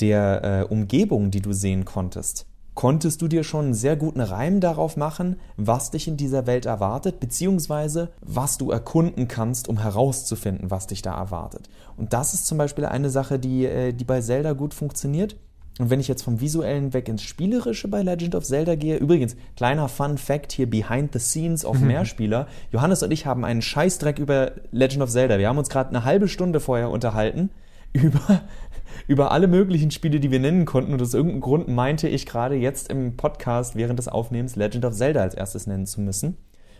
der 0.00 0.44
äh, 0.44 0.72
Umgebung, 0.72 1.30
die 1.30 1.40
du 1.40 1.52
sehen 1.52 1.84
konntest, 1.84 2.46
konntest 2.74 3.22
du 3.22 3.28
dir 3.28 3.44
schon 3.44 3.66
einen 3.66 3.74
sehr 3.74 3.96
guten 3.96 4.20
Reim 4.20 4.60
darauf 4.60 4.96
machen, 4.96 5.36
was 5.56 5.90
dich 5.90 6.08
in 6.08 6.16
dieser 6.16 6.46
Welt 6.46 6.66
erwartet, 6.66 7.20
beziehungsweise 7.20 8.10
was 8.20 8.58
du 8.58 8.70
erkunden 8.70 9.28
kannst, 9.28 9.68
um 9.68 9.78
herauszufinden, 9.78 10.70
was 10.70 10.86
dich 10.86 11.02
da 11.02 11.16
erwartet. 11.16 11.68
Und 11.96 12.12
das 12.12 12.34
ist 12.34 12.46
zum 12.46 12.58
Beispiel 12.58 12.84
eine 12.84 13.10
Sache, 13.10 13.38
die, 13.38 13.64
äh, 13.64 13.92
die 13.92 14.04
bei 14.04 14.20
Zelda 14.20 14.52
gut 14.52 14.74
funktioniert. 14.74 15.36
Und 15.78 15.90
wenn 15.90 15.98
ich 15.98 16.06
jetzt 16.06 16.22
vom 16.22 16.40
visuellen 16.40 16.92
weg 16.92 17.08
ins 17.08 17.22
Spielerische 17.22 17.88
bei 17.88 18.02
Legend 18.02 18.36
of 18.36 18.44
Zelda 18.44 18.76
gehe, 18.76 18.96
übrigens, 18.96 19.34
kleiner 19.56 19.88
Fun 19.88 20.18
Fact 20.18 20.52
hier 20.52 20.70
behind 20.70 21.12
the 21.12 21.18
scenes 21.18 21.64
of 21.64 21.80
Mehrspieler. 21.80 22.46
Johannes 22.70 23.02
und 23.02 23.10
ich 23.10 23.26
haben 23.26 23.44
einen 23.44 23.62
Scheißdreck 23.62 24.18
über 24.18 24.52
Legend 24.70 25.02
of 25.02 25.10
Zelda. 25.10 25.38
Wir 25.38 25.48
haben 25.48 25.58
uns 25.58 25.70
gerade 25.70 25.90
eine 25.90 26.04
halbe 26.04 26.28
Stunde 26.28 26.60
vorher 26.60 26.90
unterhalten 26.90 27.50
über 27.92 28.42
über 29.06 29.32
alle 29.32 29.48
möglichen 29.48 29.90
Spiele, 29.90 30.20
die 30.20 30.30
wir 30.30 30.40
nennen 30.40 30.64
konnten. 30.64 30.92
Und 30.92 31.02
aus 31.02 31.14
irgendeinem 31.14 31.40
Grund 31.40 31.68
meinte 31.68 32.08
ich 32.08 32.26
gerade 32.26 32.54
jetzt 32.54 32.90
im 32.90 33.16
Podcast 33.16 33.76
während 33.76 33.98
des 33.98 34.08
Aufnehmens 34.08 34.56
Legend 34.56 34.84
of 34.84 34.94
Zelda 34.94 35.22
als 35.22 35.34
erstes 35.34 35.66
nennen 35.66 35.86
zu 35.86 36.00
müssen. 36.00 36.36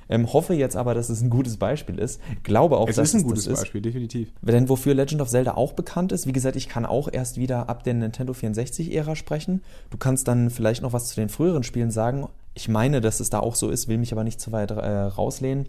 Ähm, 0.09 0.33
hoffe 0.33 0.54
jetzt 0.54 0.76
aber, 0.76 0.95
dass 0.95 1.09
es 1.09 1.23
ein 1.23 1.31
gutes 1.31 1.57
Beispiel 1.57 1.99
ist. 1.99 2.21
Glaube 2.43 2.76
auch, 2.76 2.88
es 2.88 2.97
dass 2.97 3.14
ist 3.14 3.23
ein 3.23 3.23
gutes 3.23 3.49
Beispiel, 3.49 3.81
ist. 3.81 3.87
definitiv. 3.87 4.33
Denn 4.43 4.69
wofür 4.69 4.95
Legend 4.95 5.23
of 5.23 5.28
Zelda 5.28 5.54
auch 5.54 5.73
bekannt 5.73 6.12
ist, 6.12 6.26
wie 6.26 6.33
gesagt, 6.33 6.57
ich 6.57 6.69
kann 6.69 6.85
auch 6.85 7.09
erst 7.11 7.38
wieder 7.38 7.69
ab 7.69 7.85
der 7.85 7.95
Nintendo 7.95 8.35
64-Ära 8.35 9.16
sprechen. 9.16 9.62
Du 9.90 9.97
kannst 9.97 10.28
dann 10.28 10.50
vielleicht 10.50 10.83
noch 10.83 10.93
was 10.93 11.09
zu 11.09 11.16
den 11.16 11.31
früheren 11.31 11.62
Spielen 11.62 11.90
sagen. 11.90 12.28
Ich 12.52 12.69
meine, 12.69 13.00
dass 13.00 13.21
es 13.21 13.31
da 13.31 13.40
auch 13.40 13.54
so 13.54 13.71
ist, 13.71 13.88
will 13.88 13.99
mich 13.99 14.12
aber 14.12 14.25
nicht 14.25 14.40
zu 14.40 14.52
weit 14.52 14.71
äh, 14.73 14.75
rauslehnen 14.75 15.69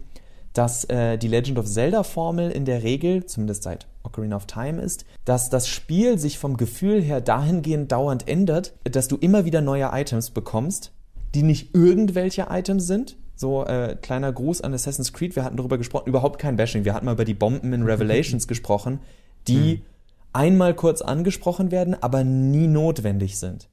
dass 0.56 0.84
äh, 0.84 1.18
die 1.18 1.28
Legend 1.28 1.58
of 1.58 1.66
Zelda-Formel 1.66 2.50
in 2.50 2.64
der 2.64 2.82
Regel, 2.82 3.26
zumindest 3.26 3.62
seit 3.62 3.86
Ocarina 4.04 4.36
of 4.36 4.46
Time 4.46 4.80
ist, 4.80 5.04
dass 5.26 5.50
das 5.50 5.68
Spiel 5.68 6.18
sich 6.18 6.38
vom 6.38 6.56
Gefühl 6.56 7.02
her 7.02 7.20
dahingehend 7.20 7.92
dauernd 7.92 8.26
ändert, 8.26 8.72
dass 8.84 9.08
du 9.08 9.16
immer 9.16 9.44
wieder 9.44 9.60
neue 9.60 9.90
Items 9.92 10.30
bekommst, 10.30 10.92
die 11.34 11.42
nicht 11.42 11.74
irgendwelche 11.74 12.46
Items 12.48 12.86
sind. 12.86 13.16
So, 13.34 13.66
äh, 13.66 13.96
kleiner 14.00 14.32
Gruß 14.32 14.62
an 14.62 14.72
Assassin's 14.72 15.12
Creed, 15.12 15.36
wir 15.36 15.44
hatten 15.44 15.58
darüber 15.58 15.76
gesprochen, 15.76 16.08
überhaupt 16.08 16.38
kein 16.38 16.56
Bashing, 16.56 16.86
wir 16.86 16.94
hatten 16.94 17.04
mal 17.04 17.12
über 17.12 17.26
die 17.26 17.34
Bomben 17.34 17.74
in 17.74 17.82
Revelations 17.82 18.48
gesprochen, 18.48 19.00
die 19.46 19.72
hm. 19.74 19.82
einmal 20.32 20.72
kurz 20.72 21.02
angesprochen 21.02 21.70
werden, 21.70 21.94
aber 22.00 22.24
nie 22.24 22.66
notwendig 22.66 23.38
sind. 23.38 23.68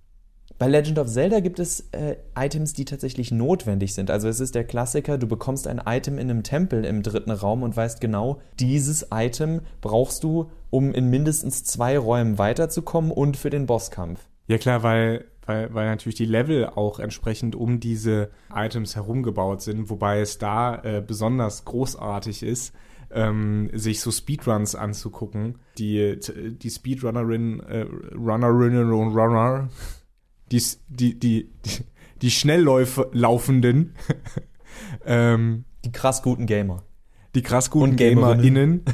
Bei 0.59 0.67
Legend 0.67 0.99
of 0.99 1.07
Zelda 1.07 1.39
gibt 1.39 1.59
es 1.59 1.89
äh, 1.91 2.15
Items, 2.37 2.73
die 2.73 2.85
tatsächlich 2.85 3.31
notwendig 3.31 3.93
sind. 3.93 4.11
Also 4.11 4.27
es 4.27 4.39
ist 4.39 4.55
der 4.55 4.63
Klassiker, 4.63 5.17
du 5.17 5.27
bekommst 5.27 5.67
ein 5.67 5.81
Item 5.85 6.17
in 6.17 6.29
einem 6.29 6.43
Tempel 6.43 6.85
im 6.85 7.03
dritten 7.03 7.31
Raum 7.31 7.63
und 7.63 7.75
weißt 7.75 7.99
genau, 7.99 8.39
dieses 8.59 9.07
Item 9.11 9.61
brauchst 9.81 10.23
du, 10.23 10.51
um 10.69 10.93
in 10.93 11.09
mindestens 11.09 11.63
zwei 11.63 11.97
Räumen 11.97 12.37
weiterzukommen 12.37 13.11
und 13.11 13.35
für 13.35 13.49
den 13.49 13.65
Bosskampf. 13.65 14.21
Ja 14.47 14.57
klar, 14.57 14.83
weil, 14.83 15.25
weil, 15.45 15.73
weil 15.73 15.87
natürlich 15.87 16.15
die 16.15 16.25
Level 16.25 16.67
auch 16.67 16.99
entsprechend 16.99 17.55
um 17.55 17.79
diese 17.79 18.29
Items 18.53 18.95
herumgebaut 18.95 19.61
sind, 19.61 19.89
wobei 19.89 20.21
es 20.21 20.37
da 20.37 20.81
äh, 20.83 21.03
besonders 21.05 21.65
großartig 21.65 22.43
ist, 22.43 22.73
ähm, 23.11 23.69
sich 23.73 24.01
so 24.01 24.11
Speedruns 24.11 24.75
anzugucken. 24.75 25.59
Die, 25.77 26.19
die 26.61 26.69
Speedrunnerin, 26.69 27.59
äh, 27.61 27.85
Runnerinnen 28.15 28.91
und 28.91 29.15
Runner 29.15 29.69
die, 30.53 31.19
die, 31.19 31.19
die, 31.19 31.49
die, 32.21 32.31
Schnellläufe 32.31 33.09
laufenden. 33.11 33.95
ähm, 35.05 35.65
die 35.83 35.91
krass 35.91 36.21
guten 36.21 36.45
Gamer. 36.45 36.83
Die 37.35 37.41
krass 37.41 37.69
guten 37.69 37.95
GamerInnen. 37.95 38.83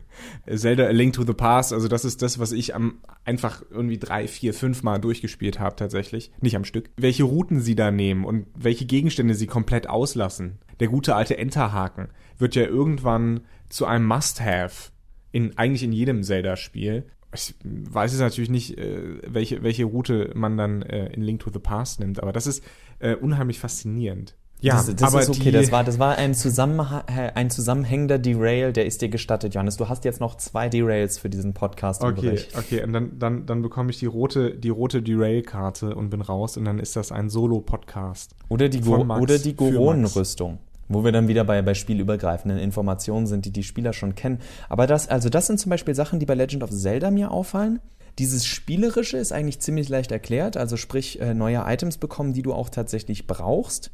Zelda 0.54 0.86
A 0.86 0.90
Link 0.90 1.14
to 1.14 1.24
the 1.24 1.32
Past, 1.32 1.72
also 1.72 1.88
das 1.88 2.04
ist 2.04 2.22
das, 2.22 2.38
was 2.38 2.52
ich 2.52 2.74
am 2.74 3.00
einfach 3.24 3.62
irgendwie 3.70 3.98
drei, 3.98 4.26
vier, 4.26 4.54
fünf 4.54 4.82
Mal 4.82 4.98
durchgespielt 4.98 5.60
habe 5.60 5.76
tatsächlich, 5.76 6.30
nicht 6.40 6.56
am 6.56 6.64
Stück. 6.64 6.90
Welche 6.96 7.24
Routen 7.24 7.60
sie 7.60 7.74
da 7.74 7.90
nehmen 7.90 8.24
und 8.24 8.46
welche 8.54 8.86
Gegenstände 8.86 9.34
sie 9.34 9.46
komplett 9.46 9.88
auslassen. 9.88 10.58
Der 10.80 10.88
gute 10.88 11.14
alte 11.14 11.36
Enterhaken 11.36 12.08
wird 12.38 12.54
ja 12.54 12.64
irgendwann 12.64 13.40
zu 13.68 13.86
einem 13.86 14.06
Must-Have 14.06 14.90
in 15.32 15.56
eigentlich 15.58 15.82
in 15.82 15.92
jedem 15.92 16.22
Zelda-Spiel. 16.22 17.06
Ich 17.34 17.54
weiß 17.62 18.12
jetzt 18.12 18.20
natürlich 18.20 18.50
nicht, 18.50 18.76
äh, 18.78 19.18
welche, 19.26 19.62
welche 19.62 19.84
Route 19.84 20.32
man 20.34 20.56
dann 20.56 20.82
äh, 20.82 21.12
in 21.12 21.22
Link 21.22 21.40
to 21.40 21.50
the 21.52 21.58
Past 21.58 22.00
nimmt, 22.00 22.22
aber 22.22 22.32
das 22.32 22.46
ist 22.46 22.64
äh, 22.98 23.14
unheimlich 23.14 23.58
faszinierend. 23.58 24.34
Ja, 24.62 24.74
das, 24.74 24.94
das 24.94 25.14
aber 25.14 25.22
ist 25.22 25.30
okay. 25.30 25.50
das 25.50 25.72
war, 25.72 25.84
das 25.84 25.98
war 25.98 26.18
ein, 26.18 26.34
Zusammenha 26.34 27.04
ein 27.06 27.50
zusammenhängender 27.50 28.18
Derail, 28.18 28.72
der 28.72 28.84
ist 28.84 29.00
dir 29.00 29.08
gestattet, 29.08 29.54
Johannes. 29.54 29.76
Du 29.76 29.88
hast 29.88 30.04
jetzt 30.04 30.20
noch 30.20 30.36
zwei 30.36 30.68
Derails 30.68 31.18
für 31.18 31.30
diesen 31.30 31.54
Podcast 31.54 32.04
okay. 32.04 32.40
Okay, 32.56 32.82
und 32.82 32.92
dann, 32.92 33.18
dann, 33.18 33.46
dann 33.46 33.62
bekomme 33.62 33.90
ich 33.90 33.98
die 33.98 34.06
rote, 34.06 34.54
die 34.54 34.68
rote 34.68 35.02
Derail-Karte 35.02 35.94
und 35.94 36.10
bin 36.10 36.20
raus 36.20 36.58
und 36.58 36.66
dann 36.66 36.78
ist 36.78 36.94
das 36.96 37.10
ein 37.10 37.30
Solo-Podcast. 37.30 38.34
Oder 38.48 38.68
die, 38.68 38.80
Go 38.80 38.96
oder 38.96 39.38
die 39.38 39.56
Goronenrüstung 39.56 40.58
wo 40.90 41.04
wir 41.04 41.12
dann 41.12 41.28
wieder 41.28 41.44
bei, 41.44 41.62
bei 41.62 41.74
spielübergreifenden 41.74 42.58
Informationen 42.58 43.26
sind, 43.26 43.46
die 43.46 43.52
die 43.52 43.62
Spieler 43.62 43.92
schon 43.92 44.16
kennen. 44.16 44.40
Aber 44.68 44.86
das, 44.86 45.08
also 45.08 45.30
das 45.30 45.46
sind 45.46 45.60
zum 45.60 45.70
Beispiel 45.70 45.94
Sachen, 45.94 46.18
die 46.18 46.26
bei 46.26 46.34
Legend 46.34 46.64
of 46.64 46.70
Zelda 46.70 47.10
mir 47.10 47.30
auffallen. 47.30 47.78
Dieses 48.18 48.44
Spielerische 48.44 49.16
ist 49.16 49.32
eigentlich 49.32 49.60
ziemlich 49.60 49.88
leicht 49.88 50.10
erklärt, 50.10 50.56
also 50.56 50.76
sprich 50.76 51.20
äh, 51.20 51.32
neue 51.32 51.62
Items 51.64 51.96
bekommen, 51.96 52.32
die 52.32 52.42
du 52.42 52.52
auch 52.52 52.68
tatsächlich 52.68 53.28
brauchst. 53.28 53.92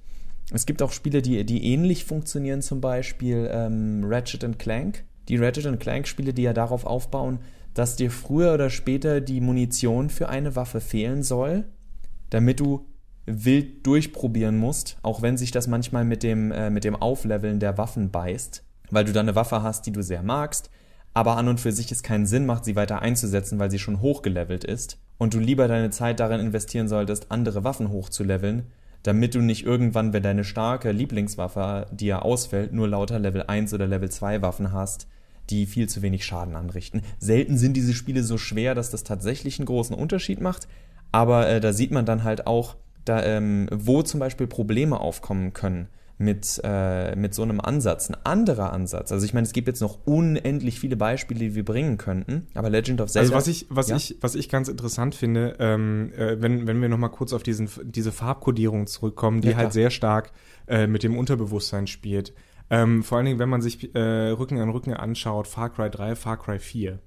Es 0.51 0.65
gibt 0.65 0.81
auch 0.81 0.91
Spiele, 0.91 1.21
die, 1.21 1.45
die 1.45 1.71
ähnlich 1.71 2.07
funktionieren, 2.07 2.63
zum 2.63 2.81
Beispiel 2.81 3.51
ähm, 3.53 4.03
Ratchet 4.05 4.59
Clank. 4.59 5.05
Die 5.29 5.37
Ratchet 5.37 5.79
Clank 5.79 6.09
Spiele, 6.09 6.33
die 6.33 6.43
ja 6.43 6.55
darauf 6.55 6.87
aufbauen, 6.87 7.41
dass 7.75 7.97
dir 7.97 8.11
früher 8.11 8.55
oder 8.55 8.71
später 8.71 9.21
die 9.21 9.43
Munition 9.43 10.09
für 10.09 10.31
eine 10.31 10.57
Waffe 10.57 10.81
fehlen 10.81 11.23
soll, 11.23 11.65
damit 12.31 12.59
du 12.59 12.87
wild 13.27 13.87
durchprobieren 13.87 14.57
musst, 14.57 14.99
auch 15.03 15.23
wenn 15.23 15.37
sich 15.37 15.51
das 15.51 15.67
manchmal 15.67 16.05
mit 16.05 16.23
dem, 16.23 16.53
äh, 16.53 16.71
mit 16.71 16.85
dem 16.85 16.97
Aufleveln 16.97 17.61
der 17.61 17.77
Waffen 17.77 18.11
beißt, 18.11 18.65
weil 18.91 19.05
du 19.05 19.13
dann 19.13 19.27
eine 19.27 19.37
Waffe 19.37 19.63
hast, 19.63 19.87
die 19.87 19.93
du 19.93 20.03
sehr 20.03 20.23
magst, 20.23 20.71
aber 21.13 21.37
an 21.37 21.49
und 21.49 21.61
für 21.61 21.73
sich 21.73 21.91
es 21.91 22.03
keinen 22.03 22.27
Sinn 22.27 22.47
macht, 22.47 22.65
sie 22.65 22.77
weiter 22.77 23.03
einzusetzen, 23.03 23.59
weil 23.59 23.71
sie 23.71 23.79
schon 23.79 24.01
hochgelevelt 24.01 24.65
ist 24.65 24.99
und 25.19 25.35
du 25.35 25.39
lieber 25.39 25.67
deine 25.67 25.91
Zeit 25.91 26.21
darin 26.21 26.41
investieren 26.41 26.89
solltest, 26.89 27.31
andere 27.31 27.65
Waffen 27.65 27.91
hochzuleveln, 27.91 28.65
damit 29.03 29.35
du 29.35 29.41
nicht 29.41 29.65
irgendwann, 29.65 30.13
wenn 30.13 30.23
deine 30.23 30.45
starke 30.45 30.93
Lieblingswaffe 30.93 31.87
dir 31.93 32.25
ausfällt, 32.25 32.73
nur 32.73 32.89
lauter 32.89 33.19
Level 33.19 33.45
1 33.47 33.73
oder 33.75 33.87
Level 33.87 34.11
2 34.11 34.43
Waffen 34.43 34.73
hast, 34.73 35.07
die 35.51 35.67
viel 35.67 35.89
zu 35.89 36.03
wenig 36.03 36.25
Schaden 36.25 36.57
anrichten. 36.57 37.03
Selten 37.19 37.57
sind 37.57 37.75
diese 37.77 37.95
Spiele 37.95 38.23
so 38.23 38.37
schwer, 38.37 38.75
dass 38.75 38.91
das 38.91 39.05
tatsächlich 39.05 39.59
einen 39.59 39.67
großen 39.67 39.95
Unterschied 39.95 40.41
macht, 40.41 40.67
aber 41.13 41.49
äh, 41.49 41.61
da 41.61 41.73
sieht 41.73 41.93
man 41.93 42.05
dann 42.05 42.25
halt 42.25 42.47
auch, 42.47 42.77
da, 43.07 43.25
ähm, 43.25 43.69
wo 43.73 44.03
zum 44.03 44.21
Beispiel 44.21 44.47
Probleme 44.47 45.01
aufkommen 45.01 45.53
können 45.53 45.89
mit, 46.19 46.61
äh, 46.65 47.15
mit 47.15 47.35
so 47.35 47.43
einem 47.43 47.61
Ansatz. 47.61 48.09
Ein 48.09 48.17
anderer 48.25 48.73
Ansatz. 48.73 49.13
Also 49.13 49.27
ich 49.27 49.35
meine, 49.35 49.47
es 49.47 49.53
gibt 49.53 49.69
jetzt 49.69 49.81
noch 49.81 49.99
unendlich 50.07 50.81
viele 50.81 50.97
Beispiele, 50.97 51.41
die 51.41 51.55
wir 51.55 51.65
bringen 51.65 51.99
könnten, 51.99 52.47
aber 52.55 52.71
Legend 52.71 53.01
of 53.01 53.11
Zelda. 53.11 53.25
Also 53.25 53.35
was 53.35 53.49
ich, 53.49 53.67
was 53.69 53.89
ja? 53.89 53.97
ich, 53.97 54.17
was 54.21 54.35
ich 54.35 54.49
ganz 54.49 54.69
interessant 54.69 55.15
finde, 55.15 55.57
ähm, 55.59 56.13
äh, 56.17 56.41
wenn, 56.41 56.67
wenn 56.67 56.81
wir 56.81 56.89
nochmal 56.89 57.11
kurz 57.11 57.33
auf 57.33 57.43
diesen, 57.43 57.69
diese 57.85 58.13
Farbkodierung 58.13 58.87
zurückkommen, 58.87 59.41
die 59.43 59.51
ja, 59.51 59.57
halt 59.57 59.73
sehr 59.73 59.91
stark 59.91 60.33
äh, 60.67 60.87
mit 60.87 61.03
dem 61.03 61.19
Unterbewusstsein 61.19 61.87
spielt. 61.87 62.33
Ähm, 62.69 63.05
vor 63.05 63.19
allen 63.19 63.27
Dingen, 63.27 63.39
wenn 63.39 63.49
man 63.49 63.63
sich 63.63 63.95
äh, 63.95 63.99
Rücken 64.31 64.59
an 64.59 64.71
Rücken 64.71 64.93
anschaut, 64.93 65.47
Far 65.47 65.71
Cry 65.71 65.91
3, 65.91 66.17
Far 66.17 66.39
Cry 66.39 66.59
4 66.59 66.99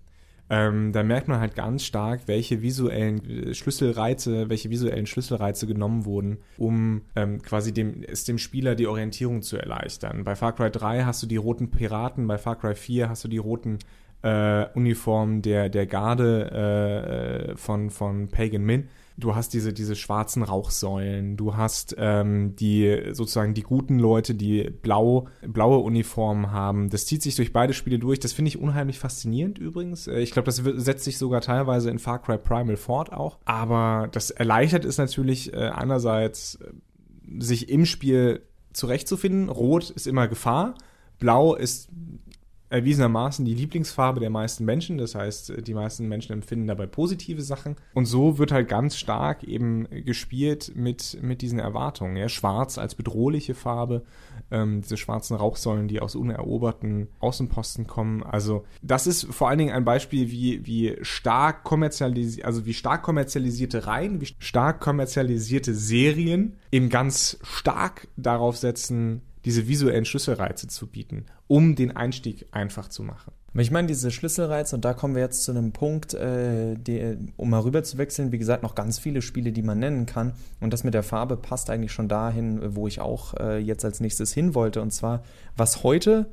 ähm, 0.50 0.92
da 0.92 1.04
merkt 1.04 1.28
man 1.28 1.40
halt 1.40 1.56
ganz 1.56 1.84
stark, 1.84 2.22
welche 2.26 2.62
visuellen 2.62 3.24
äh, 3.26 3.54
Schlüsselreize, 3.54 4.50
welche 4.50 4.70
visuellen 4.70 5.06
Schlüsselreize 5.06 5.68
genommen 5.68 6.06
wurden, 6.06 6.40
um 6.58 7.04
ähm, 7.16 7.42
quasi 7.42 7.74
dem, 7.74 8.04
es 8.04 8.24
dem 8.24 8.40
Spieler 8.40 8.76
die 8.76 8.88
Orientierung 8.88 9.44
zu 9.44 9.58
erleichtern. 9.58 10.24
Bei 10.24 10.36
Far 10.36 10.54
Cry 10.54 10.72
3 10.72 11.04
hast 11.04 11.22
du 11.22 11.28
die 11.28 11.38
roten 11.38 11.70
Piraten, 11.70 12.28
bei 12.28 12.38
Far 12.38 12.58
Cry 12.58 12.74
4 12.74 13.10
hast 13.10 13.24
du 13.24 13.28
die 13.28 13.38
roten 13.38 13.78
äh, 14.22 14.66
Uniformen 14.74 15.42
der, 15.42 15.70
der 15.70 15.86
Garde 15.86 16.50
äh, 16.52 17.52
äh 17.52 17.56
von, 17.56 17.90
von 17.90 18.28
Pagan 18.30 18.64
Min 18.64 18.90
du 19.20 19.36
hast 19.36 19.54
diese, 19.54 19.74
diese 19.74 19.96
schwarzen 19.96 20.44
Rauchsäulen, 20.44 21.38
du 21.38 21.56
hast 21.56 21.96
ähm, 21.98 22.56
die 22.56 23.10
sozusagen 23.12 23.54
die 23.54 23.62
guten 23.62 24.00
Leute, 24.00 24.34
die 24.36 24.70
blau, 24.70 25.28
blaue 25.46 25.80
Uniformen 25.80 26.52
haben. 26.52 26.90
Das 26.90 27.06
zieht 27.06 27.22
sich 27.22 27.36
durch 27.36 27.54
beide 27.54 27.74
Spiele 27.74 28.00
durch. 28.00 28.20
Das 28.20 28.34
finde 28.34 28.50
ich 28.50 28.60
unheimlich 28.60 29.00
faszinierend 29.00 29.58
übrigens. 29.58 30.08
Äh, 30.08 30.20
ich 30.20 30.32
glaube, 30.32 30.46
das 30.46 30.58
setzt 30.58 31.04
sich 31.04 31.18
sogar 31.18 31.42
teilweise 31.42 31.90
in 31.90 32.00
Far 32.00 32.22
Cry 32.22 32.38
Primal 32.38 32.78
fort 32.78 33.12
auch. 33.12 33.38
Aber 33.46 34.10
das 34.12 34.32
erleichtert 34.32 34.86
es 34.86 34.98
natürlich 34.98 35.54
äh, 35.54 35.70
einerseits, 35.70 36.60
sich 37.38 37.70
im 37.70 37.86
Spiel 37.86 38.42
zurechtzufinden. 38.74 39.50
Rot 39.50 39.90
ist 39.90 40.08
immer 40.08 40.28
Gefahr. 40.28 40.76
Blau 41.20 41.54
ist 41.56 41.90
erwiesenermaßen 42.70 43.46
die 43.46 43.54
Lieblingsfarbe 43.54 44.20
der 44.20 44.30
meisten 44.30 44.66
Menschen. 44.66 44.98
Das 44.98 45.16
heißt, 45.16 45.66
die 45.66 45.74
meisten 45.74 46.08
Menschen 46.08 46.34
empfinden 46.34 46.68
dabei 46.68 46.88
positive 46.88 47.42
Sachen. 47.42 47.76
Und 47.94 48.06
so 48.06 48.38
wird 48.38 48.52
halt 48.52 48.68
ganz 48.68 48.98
stark 48.98 49.44
eben 49.44 49.88
gespielt 50.06 50.74
mit, 50.76 51.18
mit 51.22 51.42
diesen 51.42 51.60
Erwartungen. 51.60 52.16
Ja? 52.16 52.30
Schwarz 52.30 52.78
als 52.78 52.96
bedrohliche 52.96 53.56
Farbe, 53.56 54.04
ähm, 54.52 54.82
diese 54.82 54.98
schwarzen 54.98 55.36
Rauchsäulen, 55.36 55.88
die 55.88 56.00
aus 56.00 56.16
uneroberten 56.16 57.08
Außenposten 57.20 57.88
kommen. 57.88 58.24
Also 58.24 58.66
das 58.82 59.08
ist 59.08 59.26
vor 59.26 59.50
allen 59.50 59.60
Dingen 59.60 59.74
ein 59.74 59.86
Beispiel, 59.86 60.30
wie, 60.32 60.66
wie 60.66 60.98
stark 61.02 61.64
kommerzialisiert, 61.64 62.46
also 62.46 62.66
wie 62.66 62.74
stark 62.74 63.04
kommerzialisierte 63.04 63.88
Reihen, 63.88 64.22
wie 64.22 64.30
stark 64.40 64.80
kommerzialisierte 64.80 65.74
Serien 65.74 66.58
eben 66.72 66.90
ganz 66.90 67.40
stark 67.44 68.08
darauf 68.16 68.58
setzen, 68.58 69.22
diese 69.46 69.68
visuellen 69.68 70.06
Schlüsselreize 70.06 70.68
zu 70.68 70.88
bieten, 70.88 71.26
um 71.50 71.76
den 71.76 71.96
Einstieg 71.98 72.46
einfach 72.52 72.88
zu 72.90 73.02
machen. 73.02 73.34
Ich 73.56 73.72
meine, 73.72 73.88
diese 73.88 74.12
Schlüsselreize, 74.12 74.76
und 74.76 74.86
da 74.86 74.94
kommen 74.94 75.16
wir 75.16 75.24
jetzt 75.24 75.44
zu 75.44 75.52
einem 75.52 75.72
Punkt, 75.72 76.14
äh, 76.14 76.76
die, 76.76 77.18
um 77.36 77.50
mal 77.50 77.62
rüber 77.62 77.84
zu 77.84 77.98
wechseln, 77.98 78.32
wie 78.32 78.38
gesagt, 78.38 78.62
noch 78.62 78.76
ganz 78.76 79.00
viele 79.00 79.24
Spiele, 79.24 79.52
die 79.52 79.64
man 79.64 79.80
nennen 79.80 80.06
kann. 80.06 80.34
Und 80.62 80.72
das 80.72 80.84
mit 80.84 80.94
der 80.94 81.02
Farbe 81.02 81.36
passt 81.36 81.72
eigentlich 81.72 81.92
schon 81.92 82.08
dahin, 82.08 82.76
wo 82.76 82.88
ich 82.88 83.02
auch 83.02 83.34
äh, 83.40 83.58
jetzt 83.58 83.84
als 83.84 84.00
nächstes 84.00 84.32
hin 84.32 84.54
wollte. 84.54 84.80
Und 84.80 84.92
zwar, 84.92 85.24
was 85.58 85.82
heute 85.82 86.28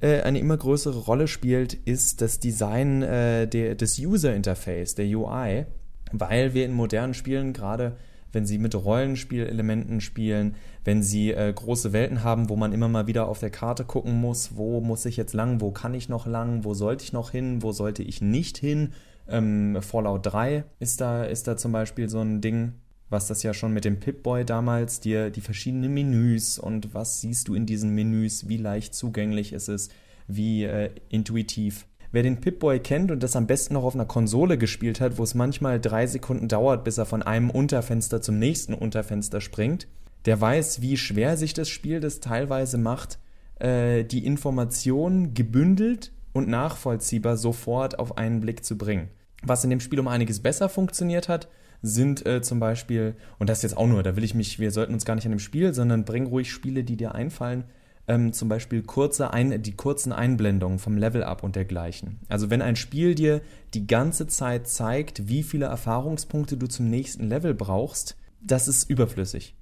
äh, 0.00 0.22
eine 0.22 0.38
immer 0.38 0.56
größere 0.56 1.00
Rolle 1.00 1.28
spielt, 1.28 1.74
ist 1.74 2.22
das 2.22 2.40
Design 2.40 3.02
äh, 3.02 3.46
der, 3.46 3.74
des 3.74 3.98
User 3.98 4.34
Interface, 4.34 4.94
der 4.94 5.04
UI, 5.06 5.66
weil 6.12 6.54
wir 6.54 6.64
in 6.64 6.72
modernen 6.72 7.12
Spielen 7.12 7.52
gerade 7.52 7.98
wenn 8.32 8.46
sie 8.46 8.58
mit 8.58 8.74
Rollenspielelementen 8.74 10.00
spielen, 10.00 10.56
wenn 10.84 11.02
sie 11.02 11.32
äh, 11.32 11.52
große 11.52 11.92
Welten 11.92 12.24
haben, 12.24 12.48
wo 12.48 12.56
man 12.56 12.72
immer 12.72 12.88
mal 12.88 13.06
wieder 13.06 13.28
auf 13.28 13.38
der 13.38 13.50
Karte 13.50 13.84
gucken 13.84 14.20
muss, 14.20 14.56
wo 14.56 14.80
muss 14.80 15.04
ich 15.04 15.16
jetzt 15.16 15.34
lang, 15.34 15.60
wo 15.60 15.70
kann 15.70 15.94
ich 15.94 16.08
noch 16.08 16.26
lang, 16.26 16.64
wo 16.64 16.74
sollte 16.74 17.04
ich 17.04 17.12
noch 17.12 17.30
hin, 17.30 17.62
wo 17.62 17.72
sollte 17.72 18.02
ich 18.02 18.20
nicht 18.20 18.58
hin. 18.58 18.92
Ähm, 19.28 19.78
Fallout 19.80 20.26
3 20.26 20.64
ist 20.80 21.00
da, 21.00 21.24
ist 21.24 21.46
da 21.46 21.56
zum 21.56 21.72
Beispiel 21.72 22.08
so 22.08 22.20
ein 22.20 22.40
Ding, 22.40 22.72
was 23.08 23.26
das 23.28 23.42
ja 23.42 23.54
schon 23.54 23.72
mit 23.72 23.84
dem 23.84 24.00
Pip-Boy 24.00 24.44
damals, 24.44 24.98
dir 24.98 25.30
die 25.30 25.42
verschiedenen 25.42 25.92
Menüs 25.92 26.58
und 26.58 26.94
was 26.94 27.20
siehst 27.20 27.48
du 27.48 27.54
in 27.54 27.66
diesen 27.66 27.94
Menüs, 27.94 28.48
wie 28.48 28.56
leicht 28.56 28.94
zugänglich 28.94 29.52
ist 29.52 29.68
es, 29.68 29.90
wie 30.26 30.64
äh, 30.64 30.90
intuitiv 31.10 31.86
Wer 32.12 32.22
den 32.22 32.40
Pip-Boy 32.40 32.80
kennt 32.80 33.10
und 33.10 33.22
das 33.22 33.36
am 33.36 33.46
besten 33.46 33.72
noch 33.72 33.84
auf 33.84 33.94
einer 33.94 34.04
Konsole 34.04 34.58
gespielt 34.58 35.00
hat, 35.00 35.16
wo 35.16 35.22
es 35.22 35.34
manchmal 35.34 35.80
drei 35.80 36.06
Sekunden 36.06 36.46
dauert, 36.46 36.84
bis 36.84 36.98
er 36.98 37.06
von 37.06 37.22
einem 37.22 37.48
Unterfenster 37.48 38.20
zum 38.20 38.38
nächsten 38.38 38.74
Unterfenster 38.74 39.40
springt, 39.40 39.88
der 40.26 40.38
weiß, 40.38 40.82
wie 40.82 40.98
schwer 40.98 41.38
sich 41.38 41.54
das 41.54 41.70
Spiel 41.70 42.00
das 42.00 42.20
teilweise 42.20 42.76
macht, 42.76 43.18
äh, 43.58 44.04
die 44.04 44.26
Informationen 44.26 45.32
gebündelt 45.32 46.12
und 46.34 46.48
nachvollziehbar 46.48 47.38
sofort 47.38 47.98
auf 47.98 48.18
einen 48.18 48.40
Blick 48.40 48.62
zu 48.62 48.76
bringen. 48.76 49.08
Was 49.42 49.64
in 49.64 49.70
dem 49.70 49.80
Spiel 49.80 49.98
um 49.98 50.08
einiges 50.08 50.40
besser 50.40 50.68
funktioniert 50.68 51.30
hat, 51.30 51.48
sind 51.80 52.26
äh, 52.26 52.42
zum 52.42 52.60
Beispiel, 52.60 53.16
und 53.38 53.48
das 53.48 53.62
jetzt 53.62 53.76
auch 53.76 53.88
nur, 53.88 54.02
da 54.02 54.16
will 54.16 54.22
ich 54.22 54.34
mich, 54.34 54.58
wir 54.58 54.70
sollten 54.70 54.92
uns 54.92 55.06
gar 55.06 55.14
nicht 55.14 55.24
an 55.24 55.32
dem 55.32 55.38
Spiel, 55.38 55.72
sondern 55.72 56.04
bring 56.04 56.26
ruhig 56.26 56.52
Spiele, 56.52 56.84
die 56.84 56.96
dir 56.96 57.14
einfallen, 57.14 57.64
ähm, 58.08 58.32
zum 58.32 58.48
Beispiel 58.48 58.82
kurze 58.82 59.32
ein, 59.32 59.62
die 59.62 59.76
kurzen 59.76 60.12
Einblendungen 60.12 60.78
vom 60.78 60.96
Level-Up 60.96 61.42
und 61.42 61.56
dergleichen. 61.56 62.20
Also 62.28 62.50
wenn 62.50 62.62
ein 62.62 62.76
Spiel 62.76 63.14
dir 63.14 63.42
die 63.74 63.86
ganze 63.86 64.26
Zeit 64.26 64.68
zeigt, 64.68 65.28
wie 65.28 65.42
viele 65.42 65.66
Erfahrungspunkte 65.66 66.56
du 66.56 66.66
zum 66.66 66.90
nächsten 66.90 67.28
Level 67.28 67.54
brauchst, 67.54 68.16
das 68.40 68.68
ist 68.68 68.90
überflüssig. 68.90 69.56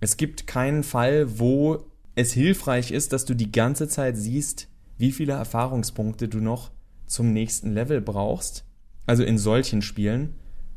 Es 0.00 0.16
gibt 0.16 0.46
keinen 0.46 0.82
Fall, 0.82 1.38
wo 1.38 1.86
es 2.14 2.32
hilfreich 2.32 2.90
ist, 2.90 3.12
dass 3.12 3.24
du 3.24 3.34
die 3.34 3.52
ganze 3.52 3.88
Zeit 3.88 4.16
siehst, 4.16 4.68
wie 4.98 5.12
viele 5.12 5.32
Erfahrungspunkte 5.32 6.28
du 6.28 6.38
noch 6.38 6.70
zum 7.06 7.32
nächsten 7.32 7.72
Level 7.72 8.00
brauchst. 8.00 8.64
Also 9.06 9.24
in 9.24 9.38
solchen 9.38 9.82
Spielen, 9.82 10.34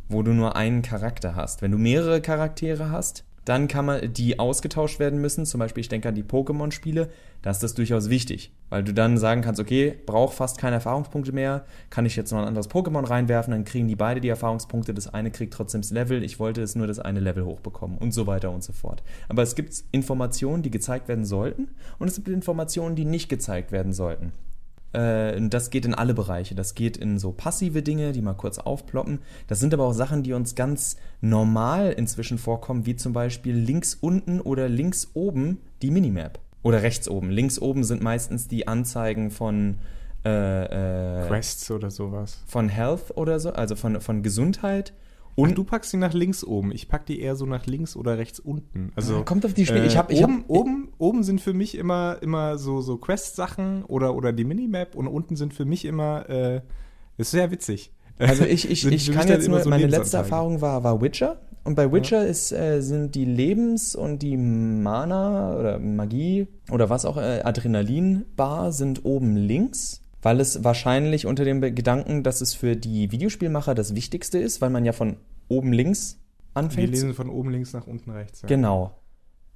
wo 0.08 0.24
du 0.24 0.34
nur 0.34 0.56
einen 0.56 0.82
Charakter 0.82 1.36
hast. 1.36 1.62
Wenn 1.62 1.72
du 1.72 1.78
mehrere 1.78 2.22
Charaktere 2.22 2.90
hast, 2.90 3.26
dann 3.46 3.68
kann 3.68 3.86
man 3.86 4.14
die 4.14 4.40
ausgetauscht 4.40 5.00
werden 5.00 5.22
müssen. 5.22 5.46
Zum 5.46 5.60
Beispiel, 5.60 5.82
ich 5.82 5.90
denke 5.90 6.10
an 6.10 6.16
die 6.16 6.24
Pokémon-Spiele, 6.24 7.10
da 7.44 7.52
ist 7.52 7.62
das 7.62 7.76
durchaus 7.76 8.10
wichtig, 8.10 8.52
weil 8.70 8.84
du 8.84 8.94
dann 8.94 9.20
sagen 9.20 9.42
kannst, 9.42 9.62
okay, 9.62 9.96
brauche 10.06 10.36
fast 10.36 10.58
keine 10.58 10.76
Erfahrungspunkte 10.76 11.32
mehr, 11.32 11.66
kann 11.92 12.06
ich 12.08 12.16
jetzt 12.16 12.32
noch 12.32 12.40
ein 12.40 12.48
anderes 12.48 12.70
Pokémon 12.70 13.08
reinwerfen, 13.08 13.52
dann 13.52 13.64
kriegen 13.64 13.88
die 13.88 13.96
beide 13.96 14.20
die 14.20 14.30
Erfahrungspunkte, 14.30 14.96
das 14.96 15.14
eine 15.14 15.30
kriegt 15.30 15.54
trotzdem 15.54 15.82
das 15.82 15.92
Level, 15.92 16.24
ich 16.24 16.40
wollte 16.40 16.64
es 16.64 16.76
nur 16.76 16.88
das 16.88 16.98
eine 16.98 17.20
Level 17.20 17.46
hochbekommen 17.46 18.00
und 18.00 18.14
so 18.14 18.26
weiter 18.26 18.50
und 18.50 18.64
so 18.64 18.74
fort. 18.74 19.04
Aber 19.30 19.44
es 19.44 19.54
gibt 19.54 19.84
Informationen, 19.92 20.64
die 20.64 20.72
gezeigt 20.72 21.08
werden 21.08 21.26
sollten 21.26 21.70
und 22.00 22.08
es 22.08 22.16
gibt 22.16 22.30
Informationen, 22.30 22.96
die 22.96 23.06
nicht 23.06 23.30
gezeigt 23.30 23.72
werden 23.72 23.94
sollten. 23.94 24.34
Äh, 24.96 25.50
das 25.50 25.70
geht 25.70 25.86
in 25.86 25.94
alle 25.94 26.14
Bereiche. 26.14 26.56
Das 26.56 26.74
geht 26.76 26.98
in 26.98 27.20
so 27.20 27.32
passive 27.32 27.82
Dinge, 27.82 28.12
die 28.12 28.22
mal 28.22 28.34
kurz 28.34 28.60
aufploppen. 28.60 29.20
Das 29.48 29.60
sind 29.60 29.74
aber 29.74 29.86
auch 29.86 29.94
Sachen, 29.94 30.24
die 30.24 30.34
uns 30.34 30.56
ganz 30.56 30.96
normal 31.22 31.92
inzwischen 31.92 32.38
vorkommen, 32.38 32.86
wie 32.86 32.96
zum 32.96 33.14
Beispiel 33.14 33.56
links 33.56 33.96
unten 34.00 34.40
oder 34.40 34.70
links 34.70 35.10
oben 35.14 35.60
die 35.82 35.92
Minimap. 35.92 36.40
Oder 36.64 36.82
rechts 36.82 37.08
oben. 37.08 37.30
Links 37.30 37.60
oben 37.60 37.84
sind 37.84 38.02
meistens 38.02 38.48
die 38.48 38.68
Anzeigen 38.68 39.30
von 39.30 39.76
äh, 40.26 41.22
äh, 41.24 41.28
Quests 41.28 41.70
oder 41.70 41.92
sowas. 41.92 42.42
Von 42.48 42.70
Health 42.70 43.16
oder 43.16 43.40
so, 43.40 43.52
also 43.52 43.76
von, 43.76 44.02
von 44.02 44.24
Gesundheit. 44.24 44.94
Und 45.36 45.52
Ach, 45.52 45.56
du 45.56 45.64
packst 45.66 45.92
die 45.92 45.98
nach 45.98 46.14
links 46.14 46.44
oben. 46.44 46.72
Ich 46.72 46.88
pack 46.88 47.06
die 47.06 47.20
eher 47.20 47.36
so 47.36 47.46
nach 47.46 47.66
links 47.66 47.96
oder 47.96 48.18
rechts 48.18 48.40
unten. 48.40 48.92
Also 48.96 49.24
kommt 49.24 49.46
auf 49.46 49.54
die 49.54 49.66
Spiele. 49.66 49.84
Äh, 49.84 49.88
ich 49.88 49.98
hab, 49.98 50.12
ich 50.12 50.24
oben, 50.24 50.40
hab, 50.40 50.50
oben, 50.50 50.90
oben 50.98 51.24
sind 51.24 51.42
für 51.42 51.54
mich 51.54 51.76
immer 51.76 52.18
immer 52.22 52.58
so 52.58 52.82
so 52.82 52.98
Quest-Sachen 52.98 53.84
oder 53.84 54.16
oder 54.16 54.32
die 54.32 54.46
Minimap 54.46 54.96
und 54.96 55.08
unten 55.08 55.36
sind 55.36 55.54
für 55.54 55.66
mich 55.66 55.86
immer. 55.86 56.30
Äh, 56.30 56.62
ist 57.18 57.32
sehr 57.32 57.52
witzig. 57.52 57.92
Also 58.18 58.46
ich 58.46 58.70
ich, 58.70 58.86
ich 58.86 59.12
kann 59.12 59.28
jetzt 59.28 59.48
nur. 59.48 59.62
So 59.62 59.70
meine 59.70 59.88
letzte 59.88 60.18
Erfahrung 60.18 60.62
war 60.62 60.84
war 60.84 61.02
Witcher. 61.02 61.42
Und 61.66 61.74
bei 61.74 61.92
Witcher 61.92 62.24
ja. 62.24 62.30
ist, 62.30 62.52
äh, 62.52 62.80
sind 62.82 63.16
die 63.16 63.26
Lebens- 63.26 63.96
und 63.96 64.20
die 64.20 64.38
Mana 64.38 65.58
oder 65.58 65.80
Magie 65.80 66.48
oder 66.70 66.92
was 66.92 67.06
auch, 67.06 67.18
äh, 67.18 67.42
Adrenalin-Bar 67.44 68.72
sind 68.72 69.04
oben 69.04 69.36
links 69.36 70.05
weil 70.26 70.40
es 70.40 70.64
wahrscheinlich 70.64 71.28
unter 71.28 71.46
dem 71.46 71.62
Gedanken, 71.62 72.24
dass 72.24 72.42
es 72.42 72.56
für 72.56 72.76
die 72.76 73.12
Videospielmacher 73.12 73.76
das 73.76 73.94
Wichtigste 73.94 74.40
ist, 74.40 74.60
weil 74.60 74.72
man 74.72 74.84
ja 74.84 74.92
von 74.92 75.18
oben 75.50 75.72
links 75.72 76.18
anfängt. 76.56 76.88
Wir 76.88 76.94
lesen 76.96 77.14
von 77.14 77.30
oben 77.30 77.52
links 77.52 77.74
nach 77.74 77.86
unten 77.86 78.10
rechts. 78.10 78.42
Ja. 78.42 78.48
Genau. 78.48 78.96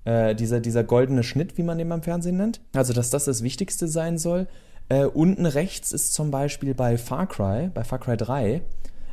Äh, 0.03 0.35
dieser, 0.35 0.59
dieser 0.59 0.83
goldene 0.83 1.23
Schnitt, 1.23 1.57
wie 1.57 1.63
man 1.63 1.79
den 1.79 1.89
beim 1.89 2.03
Fernsehen 2.03 2.37
nennt. 2.37 2.61
Also, 2.75 2.93
dass 2.93 3.09
das 3.09 3.25
das 3.25 3.41
Wichtigste 3.41 3.87
sein 3.87 4.19
soll. 4.19 4.45
Äh, 4.89 5.05
unten 5.05 5.47
rechts 5.47 5.91
ist 5.91 6.13
zum 6.13 6.29
Beispiel 6.29 6.75
bei 6.75 6.99
Far 6.99 7.25
Cry, 7.25 7.71
bei 7.73 7.83
Far 7.83 7.97
Cry 7.97 8.15
3, 8.15 8.61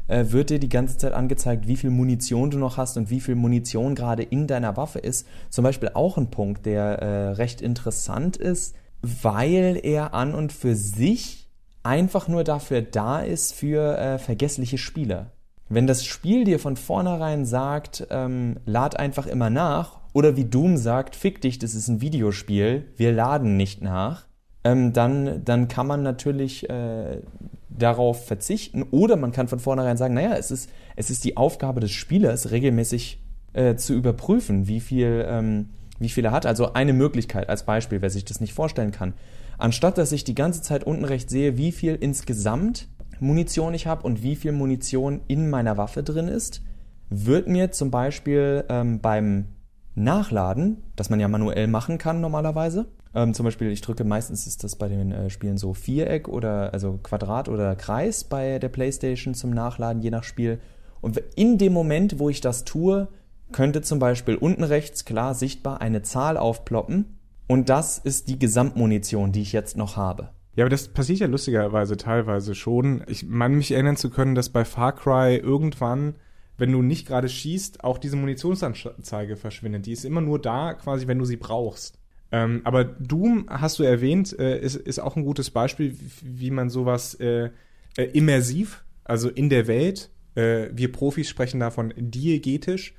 äh, 0.09 0.27
wird 0.29 0.51
dir 0.51 0.59
die 0.59 0.69
ganze 0.69 0.99
Zeit 0.99 1.15
angezeigt, 1.15 1.67
wie 1.67 1.77
viel 1.77 1.89
Munition 1.89 2.51
du 2.51 2.59
noch 2.59 2.77
hast 2.77 2.99
und 2.99 3.09
wie 3.09 3.21
viel 3.21 3.35
Munition 3.35 3.95
gerade 3.95 4.25
in 4.25 4.47
deiner 4.47 4.77
Waffe 4.77 4.99
ist. 4.99 5.27
Zum 5.49 5.63
Beispiel 5.63 5.89
auch 5.95 6.19
ein 6.19 6.31
Punkt, 6.31 6.67
der 6.67 6.99
äh, 6.99 7.29
recht 7.31 7.63
interessant 7.63 8.37
ist, 8.37 8.75
weil 9.01 9.81
er 9.83 10.13
an 10.13 10.35
und 10.35 10.53
für 10.53 10.77
sich 10.77 11.46
einfach 11.87 12.29
nur 12.29 12.45
dafür 12.45 12.83
da 12.83 13.21
ist 13.21 13.55
für 13.55 13.97
äh, 13.97 14.19
vergessliche 14.19 14.77
Spieler. 14.77 15.31
Wenn 15.69 15.87
das 15.87 16.05
Spiel 16.05 16.45
dir 16.45 16.59
von 16.59 16.77
vornherein 16.77 17.45
sagt, 17.45 18.07
ähm, 18.11 18.57
lad 18.67 18.99
einfach 18.99 19.27
immer 19.27 19.51
nach, 19.51 20.01
oder 20.13 20.37
wie 20.37 20.45
Doom 20.45 20.77
sagt, 20.77 21.17
fick 21.17 21.41
dich, 21.41 21.59
das 21.59 21.75
ist 21.75 21.89
ein 21.89 22.01
Videospiel, 22.01 22.87
wir 22.97 23.13
laden 23.13 23.57
nicht 23.57 23.83
nach, 23.83 24.27
ähm, 24.65 24.93
dann, 24.93 25.45
dann 25.45 25.69
kann 25.69 25.87
man 25.87 26.03
natürlich 26.03 26.69
äh, 26.69 27.23
darauf 27.69 28.27
verzichten, 28.27 28.85
oder 28.91 29.17
man 29.17 29.33
kann 29.33 29.49
von 29.49 29.59
vornherein 29.59 29.97
sagen, 29.97 30.15
naja, 30.15 30.35
es 30.37 30.51
ist, 30.51 30.71
es 30.97 31.11
ist 31.11 31.25
die 31.25 31.37
Aufgabe 31.37 31.81
des 31.81 31.93
Spielers, 31.93 32.51
regelmäßig 32.51 33.21
äh, 33.53 33.77
zu 33.77 33.95
überprüfen, 33.95 34.67
wie 34.69 34.81
viel, 34.81 35.25
ähm, 35.29 35.71
wie 35.99 36.09
viel 36.09 36.25
er 36.25 36.33
hat. 36.33 36.47
Also 36.47 36.73
eine 36.73 36.93
Möglichkeit 36.93 37.49
als 37.49 37.65
Beispiel, 37.65 38.03
wer 38.03 38.11
sich 38.11 38.25
das 38.25 38.41
nicht 38.41 38.55
vorstellen 38.55 38.93
kann 38.93 39.15
anstatt 39.59 39.99
dass 39.99 40.13
ich 40.13 40.25
die 40.25 40.35
ganze 40.35 40.63
Zeit 40.63 40.85
unten 40.85 41.05
rechts 41.05 41.33
sehe, 41.33 41.57
wie 41.57 41.73
viel 41.73 41.95
insgesamt 41.95 42.89
Munition 43.21 43.75
ich 43.75 43.87
habe 43.87 44.03
und 44.03 44.23
wie 44.23 44.37
viel 44.37 44.53
Munition 44.53 45.21
in 45.27 45.49
meiner 45.51 45.77
Waffe 45.77 46.03
drin 46.03 46.29
ist, 46.29 46.63
wird 47.09 47.49
mir 47.49 47.73
zum 47.73 47.91
Beispiel 47.91 48.65
ähm, 48.69 49.01
beim 49.01 49.47
Nachladen, 49.95 50.83
das 50.97 51.09
man 51.09 51.21
ja 51.21 51.29
manuell 51.29 51.67
machen 51.67 51.99
kann 51.99 52.21
normalerweise, 52.21 52.87
ähm, 53.15 53.33
zum 53.33 53.45
Beispiel 53.45 53.71
ich 53.71 53.81
drücke 53.81 54.05
meistens 54.05 54.47
ist 54.47 54.63
das 54.63 54.77
bei 54.77 54.89
den 54.89 55.11
äh, 55.11 55.31
Spielen 55.31 55.57
so 55.57 55.73
Viereck 55.73 56.29
oder 56.29 56.75
also 56.75 57.01
Quadrat 57.03 57.49
oder 57.49 57.75
Kreis 57.75 58.25
bei 58.25 58.59
der 58.59 58.69
PlayStation 58.69 59.33
zum 59.33 59.51
Nachladen 59.51 60.03
je 60.03 60.11
nach 60.11 60.25
Spiel. 60.25 60.61
Und 61.01 61.17
in 61.35 61.57
dem 61.57 61.73
Moment, 61.73 62.19
wo 62.19 62.29
ich 62.29 62.43
das 62.43 62.65
tue, 62.65 63.09
könnte 63.53 63.81
zum 63.81 63.99
Beispiel 63.99 64.35
unten 64.35 64.65
rechts 64.65 65.05
klar 65.07 65.35
sichtbar 65.35 65.81
eine 65.81 66.03
Zahl 66.03 66.37
aufploppen 66.37 67.16
und 67.47 67.69
das 67.69 67.99
ist 67.99 68.29
die 68.29 68.39
Gesamtmunition, 68.39 69.33
die 69.33 69.43
ich 69.43 69.53
jetzt 69.53 69.77
noch 69.77 69.97
habe. 69.97 70.31
Ja, 70.57 70.65
aber 70.65 70.71
das 70.71 70.89
passiert 70.89 71.19
ja 71.19 71.27
lustigerweise 71.27 71.97
teilweise 71.97 72.55
schon. 72.55 73.05
Ich 73.09 73.27
meine 73.27 73.57
mich 73.57 73.73
erinnern 73.73 73.97
zu 73.97 74.11
können, 74.11 74.35
dass 74.35 74.49
bei 74.49 74.65
Far 74.65 74.95
Cry 74.95 75.37
irgendwann, 75.37 76.15
wenn 76.57 76.73
du 76.73 76.81
nicht 76.81 77.07
gerade 77.07 77.29
schießt, 77.29 77.85
auch 77.85 77.99
diese 77.99 78.17
Munitionsanzeige 78.17 79.37
verschwindet. 79.37 79.85
Die 79.85 79.93
ist 79.93 80.07
immer 80.07 80.23
nur 80.23 80.41
da, 80.41 80.73
quasi, 80.73 81.07
wenn 81.07 81.19
du 81.19 81.27
sie 81.27 81.37
brauchst. 81.37 81.99
Ähm, 82.33 82.63
aber 82.65 82.85
Doom, 82.85 83.47
hast 83.49 83.79
du 83.79 83.83
erwähnt, 83.83 84.37
äh, 84.39 84.59
ist, 84.59 84.77
ist 84.77 84.99
auch 84.99 85.17
ein 85.17 85.25
gutes 85.25 85.51
Beispiel, 85.51 85.97
wie, 86.23 86.51
man 86.51 86.71
sowas 86.71 87.15
äh, 87.15 87.51
äh, 87.97 88.05
immersiv, 88.05 88.85
also 89.05 89.29
in 89.29 89.49
der 89.49 89.67
Welt, 89.67 90.11
äh, 90.35 90.69
wir 90.73 90.91
Profis 90.91 91.29
sprechen 91.29 91.61
davon 91.61 91.93
diegetisch, 91.97 92.95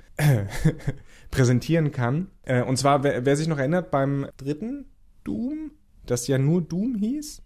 präsentieren 1.30 1.92
kann. 1.92 2.28
Äh, 2.42 2.62
und 2.62 2.76
zwar, 2.76 3.02
wer, 3.02 3.24
wer, 3.24 3.36
sich 3.36 3.48
noch 3.48 3.58
erinnert, 3.58 3.90
beim 3.90 4.26
dritten 4.36 4.86
Doom, 5.24 5.72
das 6.06 6.26
ja 6.26 6.38
nur 6.38 6.62
Doom 6.62 6.94
hieß, 6.94 7.42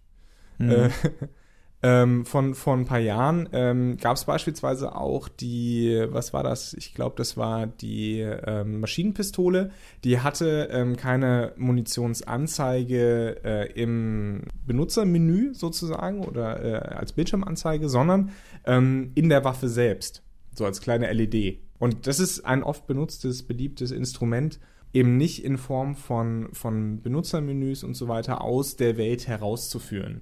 mhm. 0.57 0.69
äh, 0.69 0.89
ähm, 1.83 2.25
von, 2.25 2.55
von 2.55 2.81
ein 2.81 2.85
paar 2.85 2.99
Jahren 2.99 3.49
ähm, 3.51 3.97
gab 3.97 4.15
es 4.15 4.23
beispielsweise 4.23 4.95
auch 4.95 5.27
die, 5.27 6.05
was 6.09 6.31
war 6.31 6.41
das? 6.41 6.73
Ich 6.75 6.93
glaube, 6.93 7.15
das 7.17 7.35
war 7.35 7.67
die 7.67 8.21
ähm, 8.21 8.79
Maschinenpistole. 8.79 9.71
Die 10.05 10.21
hatte 10.21 10.69
ähm, 10.71 10.95
keine 10.95 11.51
Munitionsanzeige 11.57 13.43
äh, 13.43 13.71
im 13.73 14.43
Benutzermenü 14.65 15.53
sozusagen 15.53 16.23
oder 16.23 16.63
äh, 16.63 16.95
als 16.95 17.11
Bildschirmanzeige, 17.11 17.89
sondern 17.89 18.31
ähm, 18.65 19.11
in 19.15 19.27
der 19.27 19.43
Waffe 19.43 19.67
selbst, 19.67 20.23
so 20.55 20.65
als 20.65 20.79
kleine 20.79 21.11
LED. 21.11 21.59
Und 21.83 22.07
das 22.07 22.21
ist 22.21 22.45
ein 22.45 22.63
oft 22.63 22.87
benutztes, 22.87 23.43
beliebtes 23.43 23.91
Instrument, 23.91 24.61
eben 24.93 25.17
nicht 25.17 25.43
in 25.43 25.57
Form 25.57 25.97
von, 25.97 26.47
von 26.53 27.01
Benutzermenüs 27.01 27.83
und 27.83 27.95
so 27.95 28.07
weiter 28.07 28.39
aus 28.39 28.77
der 28.77 28.95
Welt 28.95 29.27
herauszuführen, 29.27 30.21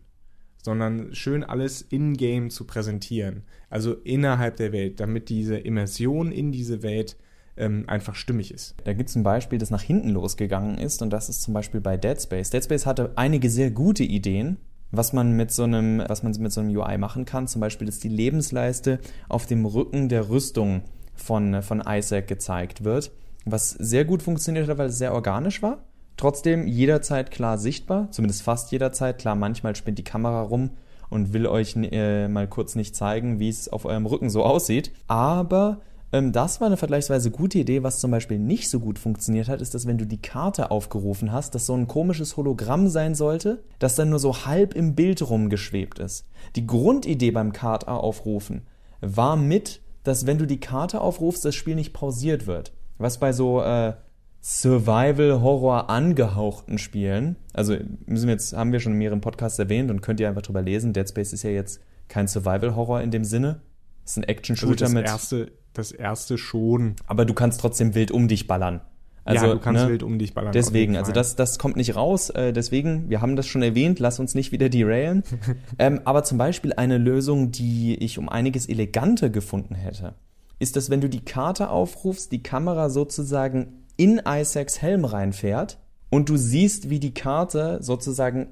sondern 0.64 1.14
schön 1.14 1.44
alles 1.44 1.84
in-game 1.84 2.50
zu 2.50 2.66
präsentieren, 2.66 3.44
also 3.70 3.94
innerhalb 3.94 4.56
der 4.56 4.72
Welt, 4.72 5.00
damit 5.00 5.30
diese 5.30 5.56
Immersion 5.56 6.32
in 6.32 6.52
diese 6.52 6.82
Welt 6.82 7.16
ähm, 7.58 7.84
einfach 7.86 8.16
stimmig 8.16 8.52
ist. 8.52 8.74
Da 8.84 8.94
gibt 8.94 9.10
es 9.10 9.16
ein 9.16 9.22
Beispiel, 9.22 9.60
das 9.60 9.70
nach 9.70 9.84
hinten 9.84 10.10
losgegangen 10.10 10.80
ist 10.80 11.04
und 11.04 11.12
das 11.12 11.30
ist 11.30 11.44
zum 11.44 11.54
Beispiel 11.54 11.80
bei 11.80 11.96
Dead 11.96 12.20
Space. 12.20 12.50
Dead 12.50 12.64
Space 12.64 12.88
hatte 12.88 13.12
einige 13.18 13.52
sehr 13.52 13.70
gute 13.70 14.04
Ideen, 14.04 14.58
was 14.90 15.14
man 15.14 15.34
mit 15.34 15.52
so 15.52 15.62
einem, 15.62 16.02
was 16.08 16.24
man 16.24 16.34
mit 16.40 16.54
so 16.54 16.62
einem 16.62 16.76
UI 16.76 16.98
machen 16.98 17.26
kann. 17.26 17.48
Zum 17.48 17.62
Beispiel 17.62 17.88
ist 17.88 18.04
die 18.04 18.10
Lebensleiste 18.10 19.00
auf 19.30 19.46
dem 19.46 19.68
Rücken 19.68 20.10
der 20.10 20.28
Rüstung 20.28 20.82
von, 21.22 21.62
von 21.62 21.84
Isaac 21.88 22.28
gezeigt 22.28 22.84
wird, 22.84 23.12
was 23.46 23.72
sehr 23.72 24.06
gut 24.06 24.24
funktioniert 24.24 24.68
hat, 24.68 24.78
weil 24.78 24.90
es 24.90 24.98
sehr 24.98 25.14
organisch 25.14 25.62
war. 25.62 25.84
Trotzdem 26.18 26.68
jederzeit 26.68 27.32
klar 27.32 27.58
sichtbar, 27.58 28.12
zumindest 28.12 28.44
fast 28.44 28.72
jederzeit. 28.72 29.18
Klar, 29.18 29.36
manchmal 29.36 29.76
spinnt 29.76 29.98
die 29.98 30.04
Kamera 30.04 30.42
rum 30.42 30.72
und 31.10 31.34
will 31.34 31.48
euch 31.48 31.76
äh, 31.76 32.28
mal 32.28 32.48
kurz 32.48 32.76
nicht 32.76 32.96
zeigen, 32.96 33.40
wie 33.40 33.50
es 33.50 33.70
auf 33.70 33.86
eurem 33.86 34.06
Rücken 34.06 34.30
so 34.30 34.44
aussieht. 34.46 34.92
Aber 35.08 35.82
ähm, 36.12 36.32
das 36.32 36.60
war 36.60 36.68
eine 36.68 36.78
vergleichsweise 36.78 37.32
gute 37.32 37.60
Idee. 37.60 37.84
Was 37.84 38.00
zum 38.00 38.12
Beispiel 38.12 38.40
nicht 38.40 38.70
so 38.70 38.80
gut 38.80 39.00
funktioniert 39.00 39.48
hat, 39.48 39.62
ist, 39.62 39.74
dass 39.74 39.88
wenn 39.88 39.98
du 39.98 40.06
die 40.06 40.22
Karte 40.22 40.72
aufgerufen 40.72 41.32
hast, 41.32 41.56
dass 41.56 41.66
so 41.66 41.74
ein 41.74 41.88
komisches 41.88 42.38
Hologramm 42.38 42.88
sein 42.88 43.16
sollte, 43.16 43.64
das 43.80 43.96
dann 43.96 44.10
nur 44.10 44.20
so 44.20 44.46
halb 44.46 44.74
im 44.74 44.96
Bild 44.96 45.28
rumgeschwebt 45.28 46.00
ist. 46.00 46.26
Die 46.56 46.68
Grundidee 46.68 47.32
beim 47.32 47.54
Karte 47.54 47.88
aufrufen 47.88 48.62
war 49.02 49.36
mit 49.36 49.82
dass 50.04 50.26
wenn 50.26 50.38
du 50.38 50.46
die 50.46 50.60
Karte 50.60 51.02
aufrufst, 51.02 51.46
das 51.46 51.56
Spiel 51.56 51.76
nicht 51.76 51.94
pausiert 51.94 52.48
wird. 52.48 52.74
Was 52.98 53.20
bei 53.20 53.34
so 53.34 53.62
äh, 53.62 53.94
Survival-Horror 54.42 55.90
angehauchten 55.90 56.78
Spielen, 56.78 57.36
also 57.54 57.76
müssen 58.06 58.28
wir 58.28 58.34
jetzt, 58.34 58.54
haben 58.54 58.72
wir 58.72 58.80
schon 58.80 58.94
in 58.94 58.98
mehreren 58.98 59.22
Podcasts 59.22 59.60
erwähnt 59.60 59.92
und 59.92 60.02
könnt 60.02 60.20
ihr 60.20 60.28
einfach 60.28 60.42
drüber 60.42 60.62
lesen. 60.62 60.94
Dead 60.94 61.08
Space 61.08 61.34
ist 61.34 61.44
ja 61.44 61.52
jetzt 61.52 61.80
kein 62.08 62.28
Survival-Horror 62.28 63.02
in 63.02 63.12
dem 63.12 63.24
Sinne. 63.24 63.62
Es 64.04 64.12
ist 64.12 64.18
ein 64.18 64.24
Action-Shooter 64.24 64.86
also 64.86 64.96
mit. 64.96 65.06
Erste, 65.06 65.52
das 65.74 65.92
erste 65.92 66.38
schon. 66.38 66.96
Aber 67.06 67.26
du 67.26 67.34
kannst 67.34 67.62
trotzdem 67.62 67.94
wild 67.96 68.12
um 68.12 68.28
dich 68.28 68.48
ballern. 68.48 68.82
Also, 69.24 69.46
ja, 69.46 69.54
du 69.54 69.60
kannst 69.60 69.84
ne, 69.84 69.90
wild 69.90 70.04
um 70.04 70.18
dich 70.18 70.34
ballern. 70.34 70.52
Deswegen, 70.52 70.98
also 70.98 71.12
das, 71.12 71.36
das 71.36 71.60
kommt 71.60 71.76
nicht 71.76 71.96
raus. 71.96 72.32
Äh, 72.32 72.54
deswegen, 72.54 73.10
wir 73.10 73.22
haben 73.22 73.36
das 73.36 73.46
schon 73.46 73.62
erwähnt, 73.62 74.00
lass 74.00 74.20
uns 74.20 74.34
nicht 74.34 74.52
wieder 74.52 74.70
derailen. 74.70 75.24
ähm, 75.80 76.02
aber 76.06 76.24
zum 76.24 76.38
Beispiel 76.38 76.74
eine 76.74 76.98
Lösung, 76.98 77.52
die 77.52 77.96
ich 77.96 78.18
um 78.18 78.30
einiges 78.30 78.68
eleganter 78.68 79.30
gefunden 79.30 79.76
hätte, 79.76 80.16
ist, 80.58 80.76
dass 80.76 80.90
wenn 80.90 81.02
du 81.02 81.10
die 81.10 81.24
Karte 81.24 81.70
aufrufst, 81.70 82.32
die 82.32 82.42
Kamera 82.42 82.90
sozusagen 82.90 83.86
in 83.96 84.22
Isaacs 84.26 84.82
Helm 84.82 85.06
reinfährt 85.06 85.78
und 86.10 86.30
du 86.30 86.38
siehst, 86.38 86.90
wie 86.90 87.00
die 87.00 87.14
Karte 87.14 87.78
sozusagen, 87.82 88.48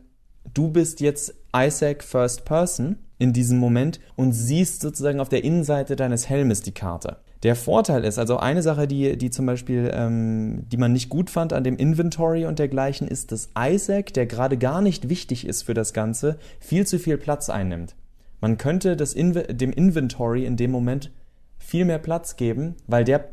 du 0.53 0.69
bist 0.69 1.01
jetzt 1.01 1.33
Isaac 1.55 2.03
First 2.03 2.45
Person 2.45 2.97
in 3.17 3.33
diesem 3.33 3.57
Moment 3.57 3.99
und 4.15 4.33
siehst 4.33 4.81
sozusagen 4.81 5.19
auf 5.19 5.29
der 5.29 5.43
Innenseite 5.43 5.95
deines 5.95 6.29
Helmes 6.29 6.61
die 6.61 6.71
Karte. 6.71 7.17
Der 7.43 7.55
Vorteil 7.55 8.03
ist, 8.03 8.19
also 8.19 8.37
eine 8.37 8.61
Sache, 8.61 8.85
die, 8.85 9.17
die 9.17 9.29
zum 9.29 9.45
Beispiel, 9.45 9.89
ähm, 9.93 10.63
die 10.69 10.77
man 10.77 10.91
nicht 10.91 11.07
gut 11.09 11.29
fand 11.29 11.53
an 11.53 11.63
dem 11.63 11.77
Inventory 11.77 12.45
und 12.45 12.59
dergleichen, 12.59 13.07
ist, 13.07 13.31
dass 13.31 13.49
Isaac, 13.57 14.13
der 14.13 14.25
gerade 14.25 14.57
gar 14.57 14.81
nicht 14.81 15.07
wichtig 15.07 15.47
ist 15.47 15.63
für 15.63 15.73
das 15.73 15.93
Ganze, 15.93 16.37
viel 16.59 16.85
zu 16.85 16.99
viel 16.99 17.17
Platz 17.17 17.49
einnimmt. 17.49 17.95
Man 18.41 18.57
könnte 18.57 18.97
das 18.97 19.13
Inve 19.13 19.43
dem 19.43 19.71
Inventory 19.71 20.45
in 20.45 20.57
dem 20.57 20.71
Moment 20.71 21.11
viel 21.57 21.85
mehr 21.85 21.99
Platz 21.99 22.35
geben, 22.35 22.75
weil 22.87 23.05
der 23.05 23.29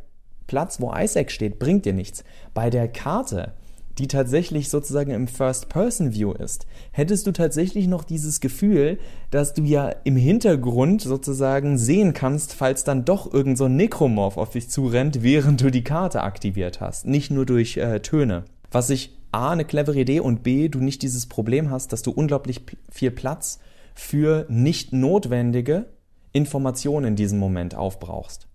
Platz, 0.46 0.80
wo 0.80 0.94
Isaac 0.94 1.32
steht, 1.32 1.58
bringt 1.58 1.84
dir 1.84 1.92
nichts. 1.92 2.22
Bei 2.54 2.70
der 2.70 2.86
Karte 2.86 3.54
die 3.98 4.08
tatsächlich 4.08 4.68
sozusagen 4.68 5.10
im 5.10 5.26
First-Person-View 5.26 6.32
ist, 6.32 6.66
hättest 6.92 7.26
du 7.26 7.32
tatsächlich 7.32 7.86
noch 7.86 8.04
dieses 8.04 8.40
Gefühl, 8.40 8.98
dass 9.30 9.54
du 9.54 9.62
ja 9.62 9.88
im 10.04 10.16
Hintergrund 10.16 11.02
sozusagen 11.02 11.78
sehen 11.78 12.12
kannst, 12.12 12.52
falls 12.52 12.84
dann 12.84 13.04
doch 13.04 13.32
irgend 13.32 13.56
so 13.56 13.68
Necromorph 13.68 14.36
auf 14.36 14.50
dich 14.50 14.68
zurennt, 14.68 15.22
während 15.22 15.60
du 15.60 15.70
die 15.70 15.84
Karte 15.84 16.22
aktiviert 16.22 16.80
hast. 16.80 17.06
Nicht 17.06 17.30
nur 17.30 17.46
durch 17.46 17.76
äh, 17.78 18.00
Töne. 18.00 18.44
Was 18.70 18.90
ich 18.90 19.16
A, 19.32 19.50
eine 19.50 19.64
clevere 19.64 20.00
Idee 20.00 20.20
und 20.20 20.42
B, 20.42 20.68
du 20.68 20.80
nicht 20.80 21.02
dieses 21.02 21.26
Problem 21.26 21.70
hast, 21.70 21.92
dass 21.92 22.02
du 22.02 22.10
unglaublich 22.10 22.62
viel 22.90 23.10
Platz 23.10 23.60
für 23.94 24.46
nicht 24.48 24.92
notwendige 24.92 25.86
Informationen 26.32 27.06
in 27.06 27.16
diesem 27.16 27.38
Moment 27.38 27.74
aufbrauchst. 27.74 28.46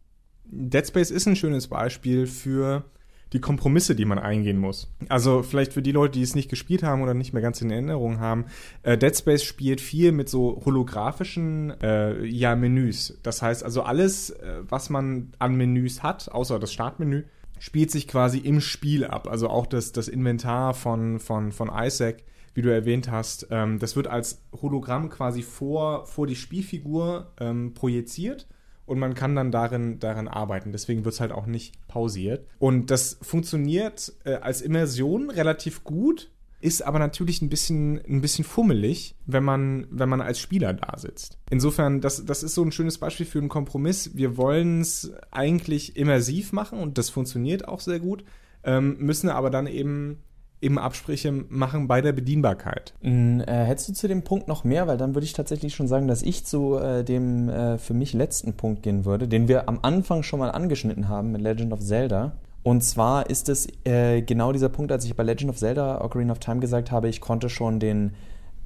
Dead 0.46 0.86
Space 0.86 1.12
ist 1.12 1.28
ein 1.28 1.36
schönes 1.36 1.68
Beispiel 1.68 2.28
für 2.28 2.84
die 3.34 3.40
Kompromisse, 3.40 3.96
die 3.96 4.06
man 4.06 4.20
eingehen 4.20 4.58
muss. 4.58 4.92
Also 5.08 5.42
vielleicht 5.42 5.74
für 5.74 5.82
die 5.82 5.94
Leute, 5.94 6.14
die 6.14 6.22
es 6.22 6.36
nicht 6.36 6.50
gespielt 6.50 6.84
haben 6.84 7.02
oder 7.02 7.14
nicht 7.14 7.34
mehr 7.34 7.42
ganz 7.42 7.62
in 7.62 7.72
Erinnerung 7.72 8.20
haben, 8.20 8.46
äh, 8.84 8.98
Dead 8.98 9.16
Space 9.16 9.44
spielt 9.44 9.80
viel 9.80 10.12
mit 10.12 10.28
so 10.28 10.62
holographischen 10.66 11.72
äh, 11.82 12.24
ja, 12.26 12.56
Menüs. 12.56 13.20
Das 13.24 13.42
heißt 13.42 13.64
also 13.64 13.84
alles, 13.84 14.32
äh, 14.32 14.62
was 14.68 14.90
man 14.90 15.32
an 15.40 15.56
Menüs 15.56 16.04
hat, 16.04 16.30
außer 16.30 16.60
das 16.60 16.74
Startmenü, 16.74 17.24
spielt 17.60 17.92
sich 17.92 18.08
quasi 18.08 18.40
im 18.40 18.60
Spiel 18.60 19.06
ab. 19.06 19.28
Also 19.30 19.50
auch 19.50 19.66
das, 19.66 19.94
das 19.94 20.08
Inventar 20.08 20.74
von, 20.74 21.20
von, 21.20 21.52
von 21.52 21.72
Isaac, 21.74 22.24
wie 22.54 22.62
du 22.62 22.74
erwähnt 22.74 23.10
hast, 23.10 23.48
ähm, 23.50 23.80
das 23.80 23.96
wird 23.96 24.08
als 24.08 24.42
Hologramm 24.62 25.10
quasi 25.10 25.42
vor, 25.42 26.06
vor 26.06 26.28
die 26.28 26.36
Spielfigur 26.36 27.32
ähm, 27.40 27.74
projiziert 27.74 28.48
und 28.92 29.00
man 29.00 29.14
kann 29.14 29.38
dann 29.38 29.52
darin, 29.52 30.00
darin 30.00 30.28
arbeiten. 30.28 30.74
Deswegen 30.74 31.06
wird 31.06 31.14
es 31.14 31.22
halt 31.22 31.32
auch 31.32 31.46
nicht 31.46 31.76
pausiert. 31.88 32.46
Und 32.60 32.92
das 32.92 33.18
funktioniert 33.22 34.12
äh, 34.26 34.34
als 34.34 34.62
Immersion 34.62 35.30
relativ 35.30 35.86
gut, 35.86 36.30
ist 36.60 36.82
aber 36.82 37.00
natürlich 37.00 37.42
ein 37.42 37.48
bisschen, 37.48 38.02
ein 38.06 38.20
bisschen 38.20 38.44
fummelig, 38.44 39.16
wenn 39.26 39.46
man, 39.46 39.88
wenn 39.92 40.10
man 40.10 40.20
als 40.20 40.42
Spieler 40.42 40.74
da 40.74 40.98
sitzt. 40.98 41.38
Insofern, 41.50 42.02
das, 42.02 42.26
das 42.26 42.44
ist 42.44 42.54
so 42.54 42.66
ein 42.66 42.74
schönes 42.74 42.98
Beispiel 42.98 43.26
für 43.26 43.40
einen 43.40 43.48
Kompromiss. 43.48 44.12
Wir 44.14 44.36
wollen 44.36 44.82
es 44.82 45.14
eigentlich 45.32 45.96
immersiv 45.96 46.52
machen 46.52 46.78
und 46.78 46.98
das 46.98 47.10
funktioniert 47.10 47.70
auch 47.70 47.80
sehr 47.80 48.02
gut, 48.02 48.26
ähm, 48.66 48.98
müssen 49.00 49.30
aber 49.30 49.50
dann 49.50 49.68
eben 49.68 50.18
eben 50.62 50.78
Absprüche 50.78 51.32
machen 51.32 51.88
bei 51.88 52.02
der 52.02 52.12
Bedienbarkeit. 52.12 52.94
Äh, 53.02 53.46
hättest 53.46 53.90
du 53.90 53.94
zu 53.94 54.08
dem 54.08 54.24
Punkt 54.24 54.48
noch 54.48 54.64
mehr? 54.64 54.88
Weil 54.88 54.98
dann 54.98 55.16
würde 55.16 55.26
ich 55.26 55.34
tatsächlich 55.34 55.76
schon 55.76 55.88
sagen, 55.88 56.08
dass 56.08 56.22
ich 56.22 56.46
zu 56.46 56.78
äh, 56.78 57.04
dem 57.04 57.50
äh, 57.50 57.78
für 57.78 57.94
mich 57.94 58.14
letzten 58.14 58.54
Punkt 58.54 58.84
gehen 58.84 59.06
würde, 59.06 59.28
den 59.28 59.48
wir 59.48 59.68
am 59.68 59.80
Anfang 59.82 60.24
schon 60.24 60.40
mal 60.40 60.52
angeschnitten 60.52 61.10
haben 61.10 61.32
mit 61.32 61.42
Legend 61.42 61.74
of 61.74 61.82
Zelda. 61.82 62.34
Und 62.64 62.84
zwar 62.84 63.30
ist 63.30 63.50
es 63.50 63.68
äh, 63.86 64.22
genau 64.22 64.52
dieser 64.52 64.70
Punkt, 64.70 64.92
als 64.92 65.06
ich 65.06 65.16
bei 65.16 65.24
Legend 65.24 65.50
of 65.50 65.58
Zelda 65.58 66.02
Ocarina 66.02 66.32
of 66.32 66.40
Time 66.40 66.60
gesagt 66.60 66.92
habe, 66.92 67.10
ich 67.10 67.22
konnte 67.22 67.50
schon 67.50 67.80
den 67.80 68.14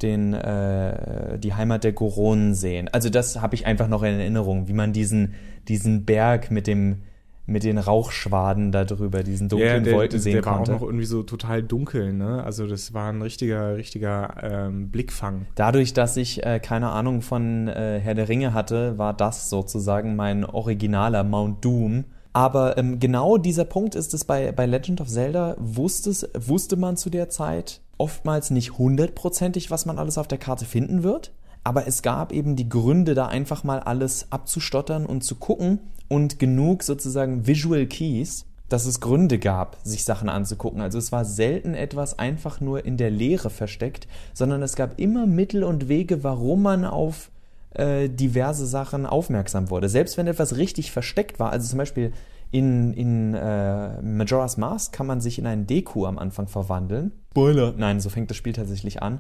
den 0.02 0.34
äh, 0.34 1.40
die 1.40 1.54
Heimat 1.54 1.86
der 1.86 1.94
Goronen 1.94 2.54
sehen. 2.54 2.90
Also 2.92 3.10
das 3.10 3.42
habe 3.42 3.56
ich 3.56 3.66
einfach 3.66 3.88
noch 3.88 4.04
in 4.04 4.20
Erinnerung, 4.20 4.68
wie 4.68 4.74
man 4.74 4.92
diesen 4.92 5.36
diesen 5.70 6.04
Berg 6.04 6.52
mit 6.52 6.68
dem 6.68 7.04
mit 7.48 7.64
den 7.64 7.78
Rauchschwaden 7.78 8.72
da 8.72 8.86
drüber, 8.86 9.24
diesen 9.24 9.50
dunklen 9.50 9.70
ja, 9.70 9.80
der, 9.80 9.94
Wolken 9.94 10.20
sehen 10.20 10.34
der 10.34 10.42
konnte. 10.42 10.64
Der 10.64 10.68
war 10.68 10.76
auch 10.76 10.82
noch 10.82 10.88
irgendwie 10.88 11.06
so 11.06 11.24
total 11.24 11.62
dunkel, 11.62 12.14
ne? 12.14 12.44
Also 12.44 12.66
das 12.68 12.94
war 12.94 13.10
ein 13.10 13.22
richtiger, 13.22 13.76
richtiger 13.76 14.36
ähm, 14.42 14.90
Blickfang. 14.90 15.46
Dadurch, 15.56 15.94
dass 15.94 16.18
ich 16.18 16.46
äh, 16.46 16.60
keine 16.60 16.90
Ahnung 16.90 17.22
von 17.22 17.68
äh, 17.68 18.00
Herr 18.00 18.16
der 18.16 18.30
Ringe 18.30 18.54
hatte, 18.54 18.98
war 18.98 19.14
das 19.14 19.50
sozusagen 19.50 20.16
mein 20.16 20.44
originaler 20.44 21.24
Mount 21.24 21.64
Doom. 21.64 22.06
Aber 22.34 22.78
ähm, 22.78 23.00
genau 23.00 23.38
dieser 23.38 23.64
Punkt 23.64 23.96
ist 23.96 24.14
es 24.14 24.26
bei, 24.26 24.52
bei 24.52 24.66
Legend 24.66 25.00
of 25.00 25.08
Zelda, 25.08 25.56
wusste, 25.58 26.30
wusste 26.38 26.76
man 26.76 26.98
zu 26.98 27.10
der 27.10 27.30
Zeit 27.30 27.82
oftmals 27.98 28.52
nicht 28.52 28.78
hundertprozentig, 28.78 29.72
was 29.72 29.86
man 29.86 30.00
alles 30.00 30.18
auf 30.18 30.28
der 30.28 30.38
Karte 30.38 30.66
finden 30.66 31.04
wird. 31.04 31.32
Aber 31.66 31.88
es 31.88 32.04
gab 32.04 32.32
eben 32.32 32.56
die 32.56 32.70
Gründe, 32.70 33.16
da 33.16 33.26
einfach 33.26 33.64
mal 33.64 33.80
alles 33.80 34.32
abzustottern 34.32 35.06
und 35.06 35.24
zu 35.24 35.36
gucken 35.36 35.80
und 36.08 36.38
genug 36.38 36.84
sozusagen 36.84 37.48
Visual 37.48 37.88
Keys, 37.88 38.46
dass 38.70 38.86
es 38.86 39.00
Gründe 39.02 39.40
gab, 39.40 39.78
sich 39.84 40.06
Sachen 40.06 40.30
anzugucken. 40.30 40.80
Also 40.80 41.00
es 41.00 41.12
war 41.12 41.26
selten 41.26 41.74
etwas 41.74 42.20
einfach 42.20 42.62
nur 42.62 42.86
in 42.86 42.98
der 42.98 43.10
Leere 43.10 43.50
versteckt, 43.50 44.08
sondern 44.36 44.62
es 44.62 44.76
gab 44.76 45.00
immer 45.00 45.26
Mittel 45.26 45.64
und 45.64 45.90
Wege, 45.90 46.24
warum 46.24 46.62
man 46.62 46.86
auf 46.86 47.32
äh, 47.72 48.10
diverse 48.10 48.68
Sachen 48.68 49.08
aufmerksam 49.08 49.72
wurde. 49.72 49.90
Selbst 49.90 50.18
wenn 50.18 50.28
etwas 50.28 50.58
richtig 50.58 50.92
versteckt 50.92 51.40
war, 51.40 51.52
also 51.52 51.68
zum 51.68 51.80
Beispiel 51.80 52.12
in, 52.52 52.94
in 52.94 53.34
äh, 53.34 54.04
Majora's 54.04 54.58
Mask 54.58 54.94
kann 54.94 55.08
man 55.08 55.20
sich 55.20 55.40
in 55.40 55.48
einen 55.48 55.66
Deku 55.66 56.06
am 56.06 56.20
Anfang 56.20 56.48
verwandeln. 56.48 57.12
Spoiler! 57.32 57.74
Nein, 57.76 58.00
so 58.00 58.10
fängt 58.10 58.30
das 58.30 58.38
Spiel 58.38 58.54
tatsächlich 58.54 59.02
an 59.02 59.20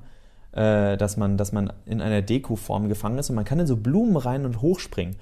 äh, 0.55 0.97
dass, 0.97 1.17
man, 1.17 1.37
dass 1.37 1.51
man 1.51 1.71
in 1.85 2.01
einer 2.01 2.21
Deko-Form 2.21 2.89
gefangen 2.89 3.17
ist 3.17 3.29
und 3.29 3.35
man 3.35 3.45
kann 3.45 3.59
in 3.59 3.67
so 3.67 3.77
Blumen 3.77 4.17
rein 4.17 4.45
und 4.45 4.61
hochspringen. 4.61 5.17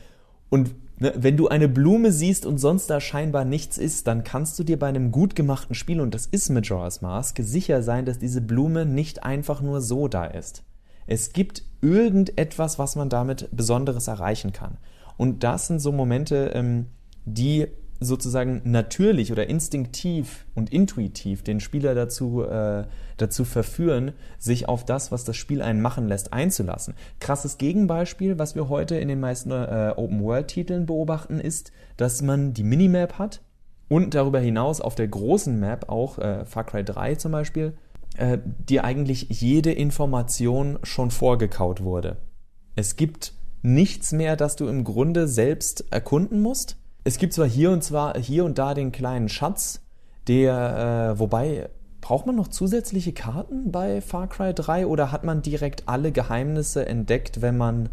Und 0.50 0.76
ne, 1.00 1.14
wenn 1.16 1.38
du 1.38 1.48
eine 1.48 1.68
Blume 1.68 2.12
siehst 2.12 2.46
und 2.46 2.60
sonst 2.60 2.90
da 2.90 3.02
scheinbar 3.02 3.44
nichts 3.44 3.78
ist, 3.78 4.08
dann 4.08 4.24
kannst 4.24 4.58
du 4.60 4.64
dir 4.64 4.78
bei 4.78 4.88
einem 4.88 5.12
gut 5.12 5.36
gemachten 5.36 5.76
Spiel, 5.76 6.00
und 6.00 6.14
das 6.14 6.28
ist 6.28 6.50
Majora's 6.50 7.02
Mask, 7.02 7.40
sicher 7.42 7.82
sein, 7.82 8.06
dass 8.06 8.20
diese 8.20 8.42
Blume 8.42 8.86
nicht 8.86 9.24
einfach 9.24 9.62
nur 9.62 9.82
so 9.82 10.08
da 10.08 10.26
ist. 10.26 10.64
Es 11.08 11.34
gibt 11.34 11.64
irgendetwas, 11.82 12.80
was 12.80 12.96
man 12.96 13.10
damit 13.10 13.50
Besonderes 13.52 14.08
erreichen 14.08 14.54
kann. 14.54 14.78
Und 15.18 15.44
das 15.44 15.68
sind 15.68 15.80
so 15.80 15.92
Momente, 15.92 16.52
ähm, 16.54 16.88
die 17.26 17.68
sozusagen 18.04 18.62
natürlich 18.66 19.32
oder 19.32 19.48
instinktiv 19.48 20.46
und 20.56 20.72
intuitiv 20.72 21.44
den 21.44 21.60
Spieler 21.60 21.96
dazu, 21.96 22.44
äh, 22.44 22.86
dazu 23.18 23.46
verführen, 23.46 24.14
sich 24.40 24.68
auf 24.68 24.86
das, 24.86 25.12
was 25.12 25.24
das 25.24 25.38
Spiel 25.38 25.62
einen 25.62 25.82
machen 25.82 26.08
lässt, 26.08 26.34
einzulassen. 26.34 26.96
Krasses 27.20 27.58
Gegenbeispiel, 27.58 28.40
was 28.40 28.56
wir 28.56 28.70
heute 28.70 28.96
in 28.96 29.08
den 29.08 29.20
meisten 29.20 29.52
äh, 29.52 29.94
Open-World-Titeln 29.96 30.86
beobachten, 30.86 31.40
ist, 31.40 31.72
dass 31.98 32.22
man 32.22 32.54
die 32.54 32.64
Minimap 32.64 33.20
hat 33.20 33.42
und 33.90 34.14
darüber 34.14 34.40
hinaus 34.40 34.82
auf 34.82 34.96
der 34.96 35.08
großen 35.08 35.60
Map 35.60 35.90
auch, 35.90 36.18
äh, 36.20 36.46
Far 36.46 36.66
Cry 36.66 36.84
3 36.84 37.16
zum 37.16 37.32
Beispiel, 37.32 37.74
äh, 38.18 38.38
dir 38.44 38.84
eigentlich 38.84 39.28
jede 39.30 39.72
Information 39.72 40.80
schon 40.84 41.12
vorgekaut 41.12 41.84
wurde. 41.84 42.18
Es 42.76 42.96
gibt 42.96 43.34
nichts 43.62 44.12
mehr, 44.12 44.36
das 44.36 44.56
du 44.56 44.68
im 44.68 44.84
Grunde 44.84 45.28
selbst 45.28 45.86
erkunden 45.92 46.42
musst 46.42 46.78
es 47.04 47.18
gibt 47.18 47.34
zwar 47.34 47.48
hier 47.48 47.72
und 47.72 47.84
zwar 47.84 48.18
hier 48.18 48.46
und 48.46 48.58
da 48.58 48.74
den 48.74 48.92
kleinen 48.92 49.30
Schatz, 49.30 49.82
der, 50.28 51.14
äh, 51.16 51.20
wobei, 51.20 51.70
braucht 52.02 52.26
man 52.26 52.36
noch 52.36 52.50
zusätzliche 52.50 53.14
Karten 53.14 53.72
bei 53.72 54.02
Far 54.02 54.28
Cry 54.28 54.54
3 54.54 54.88
oder 54.88 55.12
hat 55.12 55.24
man 55.24 55.42
direkt 55.42 55.88
alle 55.88 56.12
Geheimnisse 56.12 56.86
entdeckt, 56.86 57.42
wenn 57.42 57.58
man 57.58 57.90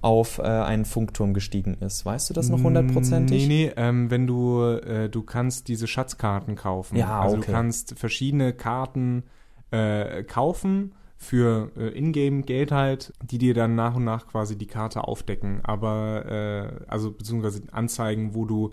auf 0.00 0.38
äh, 0.38 0.42
einen 0.42 0.84
Funkturm 0.84 1.34
gestiegen 1.34 1.74
ist. 1.80 2.06
Weißt 2.06 2.30
du 2.30 2.34
das 2.34 2.50
noch 2.50 2.62
hundertprozentig? 2.62 3.48
Nee, 3.48 3.66
nee, 3.66 3.72
ähm, 3.76 4.12
wenn 4.12 4.28
du, 4.28 4.62
äh, 4.62 5.08
du 5.08 5.22
kannst 5.22 5.66
diese 5.66 5.88
Schatzkarten 5.88 6.54
kaufen. 6.54 6.96
Ja, 6.96 7.20
also 7.20 7.36
okay. 7.36 7.46
du 7.46 7.52
kannst 7.52 7.98
verschiedene 7.98 8.52
Karten 8.52 9.24
äh, 9.72 10.22
kaufen 10.22 10.92
für 11.18 11.72
äh, 11.76 11.88
Ingame-Geld 11.98 12.70
halt, 12.70 13.12
die 13.22 13.38
dir 13.38 13.52
dann 13.52 13.74
nach 13.74 13.96
und 13.96 14.04
nach 14.04 14.28
quasi 14.28 14.56
die 14.56 14.68
Karte 14.68 15.04
aufdecken. 15.04 15.60
Aber, 15.64 16.24
äh, 16.26 16.84
also 16.86 17.10
beziehungsweise 17.10 17.62
anzeigen, 17.72 18.34
wo 18.34 18.44
du 18.44 18.72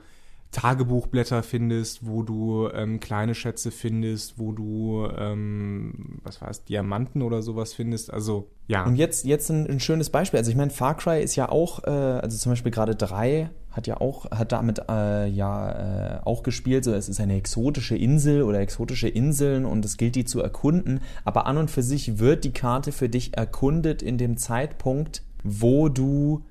Tagebuchblätter 0.56 1.44
findest, 1.44 2.08
wo 2.08 2.24
du 2.24 2.70
ähm, 2.74 3.02
kleine 3.02 3.36
Schätze 3.36 3.72
findest, 3.72 4.40
wo 4.40 4.54
du, 4.54 5.06
ähm, 5.18 6.20
was 6.24 6.40
war 6.42 6.50
es, 6.50 6.64
Diamanten 6.64 7.22
oder 7.22 7.42
sowas 7.42 7.74
findest. 7.74 8.14
Also, 8.14 8.48
ja. 8.68 8.86
Und 8.86 8.96
jetzt, 8.96 9.26
jetzt 9.26 9.50
ein, 9.50 9.68
ein 9.70 9.82
schönes 9.82 10.10
Beispiel. 10.10 10.38
Also 10.38 10.50
ich 10.50 10.56
meine, 10.56 10.72
Far 10.72 10.96
Cry 10.96 11.22
ist 11.22 11.36
ja 11.36 11.50
auch, 11.50 11.84
äh, 11.84 11.90
also 11.90 12.38
zum 12.38 12.54
Beispiel 12.54 12.72
gerade 12.72 12.96
3 12.96 13.50
hat 13.70 13.86
ja 13.86 14.00
auch, 14.00 14.32
hat 14.32 14.54
damit 14.54 14.82
äh, 14.90 15.28
ja 15.28 16.20
äh, 16.20 16.20
auch 16.24 16.42
gespielt, 16.42 16.86
so 16.86 16.94
es 16.94 17.10
ist 17.10 17.20
eine 17.20 17.36
exotische 17.36 17.98
Insel 17.98 18.44
oder 18.44 18.62
exotische 18.62 19.10
Inseln 19.10 19.66
und 19.66 19.84
es 19.84 19.98
gilt, 19.98 20.16
die 20.16 20.24
zu 20.24 20.40
erkunden. 20.40 21.02
Aber 21.26 21.48
an 21.48 21.58
und 21.58 21.70
für 21.70 21.84
sich 21.84 22.18
wird 22.18 22.46
die 22.46 22.54
Karte 22.54 22.94
für 22.94 23.10
dich 23.10 23.36
erkundet 23.36 24.02
in 24.02 24.18
dem 24.18 24.38
Zeitpunkt, 24.38 25.22
wo 25.44 25.90
du 25.90 26.46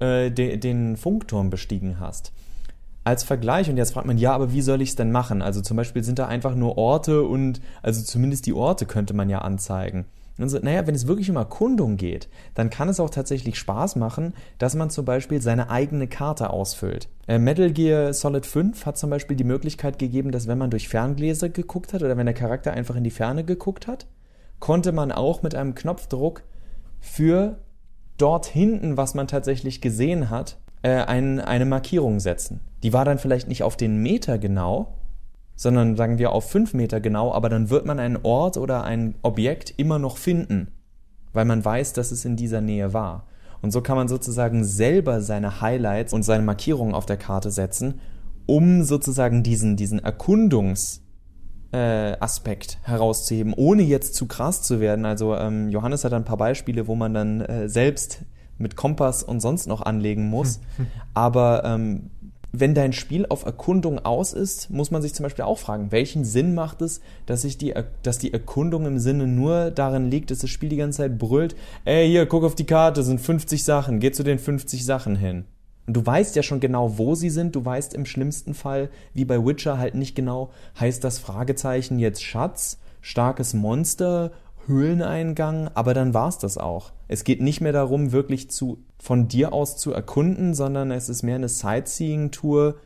äh, 0.00 0.32
de, 0.32 0.56
den 0.56 0.96
Funkturm 0.96 1.50
bestiegen 1.50 2.00
hast. 2.00 2.32
Als 3.04 3.22
Vergleich, 3.22 3.68
und 3.70 3.76
jetzt 3.76 3.92
fragt 3.92 4.06
man, 4.06 4.18
ja, 4.18 4.32
aber 4.32 4.52
wie 4.52 4.62
soll 4.62 4.80
ich 4.80 4.90
es 4.90 4.96
denn 4.96 5.12
machen? 5.12 5.42
Also 5.42 5.60
zum 5.60 5.76
Beispiel 5.76 6.02
sind 6.02 6.18
da 6.18 6.26
einfach 6.26 6.54
nur 6.54 6.78
Orte 6.78 7.22
und, 7.22 7.60
also 7.82 8.02
zumindest 8.02 8.46
die 8.46 8.54
Orte 8.54 8.86
könnte 8.86 9.14
man 9.14 9.28
ja 9.28 9.38
anzeigen. 9.38 10.06
Und 10.36 10.48
so, 10.48 10.58
naja, 10.58 10.86
wenn 10.86 10.96
es 10.96 11.06
wirklich 11.06 11.30
um 11.30 11.36
Erkundung 11.36 11.96
geht, 11.96 12.28
dann 12.54 12.70
kann 12.70 12.88
es 12.88 12.98
auch 12.98 13.10
tatsächlich 13.10 13.56
Spaß 13.56 13.94
machen, 13.96 14.34
dass 14.58 14.74
man 14.74 14.90
zum 14.90 15.04
Beispiel 15.04 15.40
seine 15.40 15.70
eigene 15.70 16.08
Karte 16.08 16.50
ausfüllt. 16.50 17.08
Äh, 17.28 17.38
Metal 17.38 17.70
Gear 17.70 18.12
Solid 18.12 18.44
5 18.44 18.84
hat 18.84 18.98
zum 18.98 19.10
Beispiel 19.10 19.36
die 19.36 19.44
Möglichkeit 19.44 19.98
gegeben, 19.98 20.32
dass 20.32 20.48
wenn 20.48 20.58
man 20.58 20.70
durch 20.70 20.88
Ferngläser 20.88 21.50
geguckt 21.50 21.92
hat 21.92 22.02
oder 22.02 22.16
wenn 22.16 22.26
der 22.26 22.34
Charakter 22.34 22.72
einfach 22.72 22.96
in 22.96 23.04
die 23.04 23.10
Ferne 23.10 23.44
geguckt 23.44 23.86
hat, 23.86 24.06
konnte 24.58 24.90
man 24.90 25.12
auch 25.12 25.42
mit 25.42 25.54
einem 25.54 25.74
Knopfdruck 25.74 26.42
für 27.00 27.58
dort 28.18 28.46
hinten, 28.46 28.96
was 28.96 29.14
man 29.14 29.28
tatsächlich 29.28 29.80
gesehen 29.80 30.30
hat, 30.30 30.58
äh, 30.82 31.02
ein, 31.02 31.38
eine 31.38 31.64
Markierung 31.64 32.18
setzen. 32.18 32.60
Die 32.84 32.92
war 32.92 33.04
dann 33.04 33.18
vielleicht 33.18 33.48
nicht 33.48 33.64
auf 33.64 33.76
den 33.76 33.96
Meter 33.96 34.38
genau, 34.38 34.98
sondern 35.56 35.96
sagen 35.96 36.18
wir 36.18 36.30
auf 36.30 36.48
fünf 36.48 36.74
Meter 36.74 37.00
genau, 37.00 37.32
aber 37.32 37.48
dann 37.48 37.70
wird 37.70 37.86
man 37.86 37.98
einen 37.98 38.18
Ort 38.22 38.56
oder 38.56 38.84
ein 38.84 39.16
Objekt 39.22 39.74
immer 39.76 39.98
noch 39.98 40.18
finden, 40.18 40.68
weil 41.32 41.44
man 41.44 41.64
weiß, 41.64 41.94
dass 41.94 42.12
es 42.12 42.24
in 42.24 42.36
dieser 42.36 42.60
Nähe 42.60 42.92
war. 42.92 43.26
Und 43.62 43.72
so 43.72 43.80
kann 43.80 43.96
man 43.96 44.06
sozusagen 44.06 44.62
selber 44.64 45.20
seine 45.22 45.60
Highlights 45.60 46.12
und 46.12 46.22
seine 46.22 46.44
Markierungen 46.44 46.94
auf 46.94 47.06
der 47.06 47.16
Karte 47.16 47.50
setzen, 47.50 48.00
um 48.46 48.84
sozusagen 48.84 49.42
diesen, 49.42 49.76
diesen 49.76 50.00
Erkundungs- 50.00 51.00
äh, 51.74 52.16
Aspekt 52.20 52.78
herauszuheben, 52.84 53.52
ohne 53.52 53.82
jetzt 53.82 54.14
zu 54.14 54.26
krass 54.26 54.62
zu 54.62 54.78
werden. 54.78 55.04
Also 55.04 55.34
ähm, 55.34 55.70
Johannes 55.70 56.04
hat 56.04 56.12
ein 56.12 56.24
paar 56.24 56.36
Beispiele, 56.36 56.86
wo 56.86 56.94
man 56.94 57.14
dann 57.14 57.40
äh, 57.40 57.68
selbst 57.68 58.22
mit 58.58 58.76
Kompass 58.76 59.24
und 59.24 59.40
sonst 59.40 59.66
noch 59.66 59.82
anlegen 59.82 60.28
muss. 60.28 60.60
Aber 61.14 61.64
ähm, 61.64 62.10
wenn 62.60 62.74
dein 62.74 62.92
Spiel 62.92 63.26
auf 63.28 63.44
Erkundung 63.44 63.98
aus 63.98 64.32
ist, 64.32 64.70
muss 64.70 64.90
man 64.90 65.02
sich 65.02 65.12
zum 65.12 65.24
Beispiel 65.24 65.44
auch 65.44 65.58
fragen, 65.58 65.90
welchen 65.90 66.24
Sinn 66.24 66.54
macht 66.54 66.82
es, 66.82 67.00
dass, 67.26 67.44
ich 67.44 67.58
die, 67.58 67.74
dass 68.02 68.18
die 68.18 68.32
Erkundung 68.32 68.86
im 68.86 68.98
Sinne 68.98 69.26
nur 69.26 69.70
darin 69.70 70.10
liegt, 70.10 70.30
dass 70.30 70.38
das 70.38 70.50
Spiel 70.50 70.68
die 70.68 70.76
ganze 70.76 70.98
Zeit 70.98 71.18
brüllt, 71.18 71.56
ey, 71.84 72.08
hier, 72.08 72.26
guck 72.26 72.44
auf 72.44 72.54
die 72.54 72.66
Karte, 72.66 73.02
sind 73.02 73.20
50 73.20 73.64
Sachen, 73.64 73.98
geh 73.98 74.12
zu 74.12 74.22
den 74.22 74.38
50 74.38 74.84
Sachen 74.84 75.16
hin. 75.16 75.44
Und 75.86 75.96
du 75.96 76.06
weißt 76.06 76.36
ja 76.36 76.42
schon 76.42 76.60
genau, 76.60 76.96
wo 76.96 77.14
sie 77.14 77.28
sind. 77.28 77.54
Du 77.54 77.64
weißt 77.64 77.92
im 77.92 78.06
schlimmsten 78.06 78.54
Fall, 78.54 78.88
wie 79.12 79.24
bei 79.24 79.44
Witcher 79.44 79.78
halt 79.78 79.94
nicht 79.94 80.14
genau, 80.14 80.50
heißt 80.78 81.04
das 81.04 81.18
Fragezeichen 81.18 81.98
jetzt 81.98 82.22
Schatz, 82.22 82.78
starkes 83.00 83.52
Monster, 83.52 84.30
Höhleneingang, 84.66 85.68
aber 85.74 85.92
dann 85.92 86.14
war's 86.14 86.38
das 86.38 86.56
auch. 86.56 86.92
Es 87.06 87.24
geht 87.24 87.42
nicht 87.42 87.60
mehr 87.60 87.72
darum, 87.72 88.12
wirklich 88.12 88.50
zu, 88.50 88.78
von 89.04 89.28
dir 89.28 89.52
aus 89.52 89.76
zu 89.76 89.92
erkunden, 89.92 90.54
sondern 90.54 90.90
es 90.90 91.10
ist 91.10 91.22
mehr 91.22 91.34
eine 91.34 91.50
Sightseeing-Tour, 91.50 92.76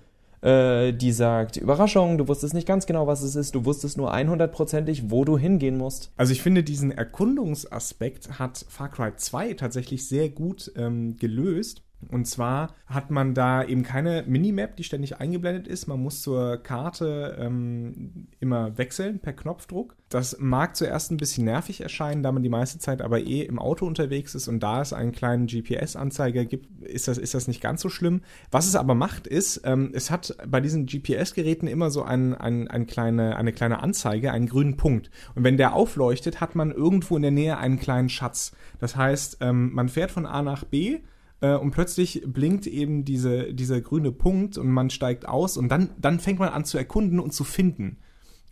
äh, 0.40 0.92
die 0.92 1.12
sagt, 1.12 1.56
Überraschung, 1.56 2.18
du 2.18 2.26
wusstest 2.26 2.54
nicht 2.54 2.66
ganz 2.66 2.86
genau, 2.86 3.06
was 3.06 3.22
es 3.22 3.36
ist, 3.36 3.54
du 3.54 3.64
wusstest 3.64 3.96
nur 3.96 4.12
100%ig, 4.12 5.12
wo 5.12 5.24
du 5.24 5.38
hingehen 5.38 5.78
musst. 5.78 6.10
Also 6.16 6.32
ich 6.32 6.42
finde, 6.42 6.64
diesen 6.64 6.90
Erkundungsaspekt 6.90 8.40
hat 8.40 8.66
Far 8.68 8.90
Cry 8.90 9.12
2 9.14 9.54
tatsächlich 9.54 10.08
sehr 10.08 10.28
gut 10.28 10.72
ähm, 10.74 11.16
gelöst. 11.18 11.82
Und 12.10 12.26
zwar 12.26 12.74
hat 12.86 13.10
man 13.10 13.34
da 13.34 13.64
eben 13.64 13.82
keine 13.82 14.24
Minimap, 14.26 14.76
die 14.76 14.84
ständig 14.84 15.18
eingeblendet 15.18 15.66
ist. 15.66 15.88
Man 15.88 16.00
muss 16.00 16.22
zur 16.22 16.56
Karte 16.58 17.36
ähm, 17.38 18.28
immer 18.38 18.78
wechseln 18.78 19.18
per 19.18 19.32
Knopfdruck. 19.32 19.96
Das 20.08 20.38
mag 20.38 20.76
zuerst 20.76 21.10
ein 21.10 21.16
bisschen 21.16 21.44
nervig 21.44 21.80
erscheinen, 21.80 22.22
da 22.22 22.32
man 22.32 22.42
die 22.42 22.48
meiste 22.48 22.78
Zeit 22.78 23.02
aber 23.02 23.20
eh 23.20 23.42
im 23.42 23.58
Auto 23.58 23.84
unterwegs 23.84 24.34
ist 24.34 24.48
und 24.48 24.62
da 24.62 24.80
es 24.80 24.92
einen 24.92 25.12
kleinen 25.12 25.48
GPS-Anzeiger 25.48 26.44
gibt, 26.46 26.82
ist 26.82 27.08
das, 27.08 27.18
ist 27.18 27.34
das 27.34 27.48
nicht 27.48 27.60
ganz 27.60 27.82
so 27.82 27.90
schlimm. 27.90 28.22
Was 28.50 28.66
es 28.66 28.76
aber 28.76 28.94
macht, 28.94 29.26
ist, 29.26 29.62
ähm, 29.64 29.90
es 29.92 30.10
hat 30.10 30.36
bei 30.46 30.60
diesen 30.60 30.86
GPS-Geräten 30.86 31.66
immer 31.66 31.90
so 31.90 32.04
ein, 32.04 32.34
ein, 32.34 32.68
ein 32.68 32.86
kleine, 32.86 33.36
eine 33.36 33.52
kleine 33.52 33.82
Anzeige, 33.82 34.32
einen 34.32 34.46
grünen 34.46 34.76
Punkt. 34.76 35.10
Und 35.34 35.44
wenn 35.44 35.58
der 35.58 35.74
aufleuchtet, 35.74 36.40
hat 36.40 36.54
man 36.54 36.70
irgendwo 36.70 37.16
in 37.16 37.22
der 37.22 37.30
Nähe 37.32 37.58
einen 37.58 37.78
kleinen 37.78 38.08
Schatz. 38.08 38.52
Das 38.78 38.96
heißt, 38.96 39.38
ähm, 39.40 39.72
man 39.74 39.88
fährt 39.88 40.10
von 40.10 40.24
A 40.24 40.42
nach 40.42 40.64
B 40.64 41.00
äh, 41.40 41.54
und 41.54 41.70
plötzlich 41.70 42.22
blinkt 42.26 42.66
eben 42.66 43.04
diese, 43.04 43.54
dieser 43.54 43.80
grüne 43.80 44.12
Punkt 44.12 44.58
und 44.58 44.68
man 44.68 44.90
steigt 44.90 45.28
aus 45.28 45.56
und 45.56 45.68
dann, 45.68 45.90
dann 45.98 46.20
fängt 46.20 46.38
man 46.38 46.50
an 46.50 46.64
zu 46.64 46.78
erkunden 46.78 47.20
und 47.20 47.32
zu 47.32 47.44
finden. 47.44 47.98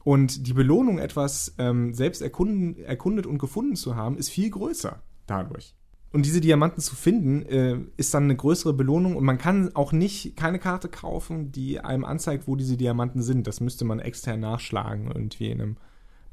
Und 0.05 0.46
die 0.46 0.53
Belohnung, 0.53 0.99
etwas 0.99 1.55
ähm, 1.59 1.92
selbst 1.92 2.22
erkunden, 2.22 2.79
erkundet 2.79 3.27
und 3.27 3.38
gefunden 3.38 3.75
zu 3.75 3.96
haben, 3.96 4.16
ist 4.16 4.29
viel 4.29 4.51
größer 4.51 5.03
dadurch. 5.27 5.75
Und 6.12 6.25
diese 6.25 6.40
Diamanten 6.40 6.81
zu 6.81 6.94
finden, 6.94 7.42
äh, 7.42 7.79
ist 7.96 8.14
dann 8.14 8.25
eine 8.25 8.37
größere 8.37 8.72
Belohnung 8.72 9.16
und 9.16 9.25
man 9.25 9.37
kann 9.37 9.75
auch 9.75 9.92
nicht 9.92 10.37
keine 10.37 10.59
Karte 10.61 10.88
kaufen, 10.88 11.51
die 11.51 11.81
einem 11.81 12.05
anzeigt, 12.05 12.46
wo 12.46 12.55
diese 12.55 12.77
Diamanten 12.77 13.20
sind. 13.20 13.46
Das 13.46 13.61
müsste 13.61 13.85
man 13.85 13.99
extern 13.99 14.40
nachschlagen, 14.40 15.09
irgendwie 15.09 15.51
in 15.51 15.61
einem 15.61 15.77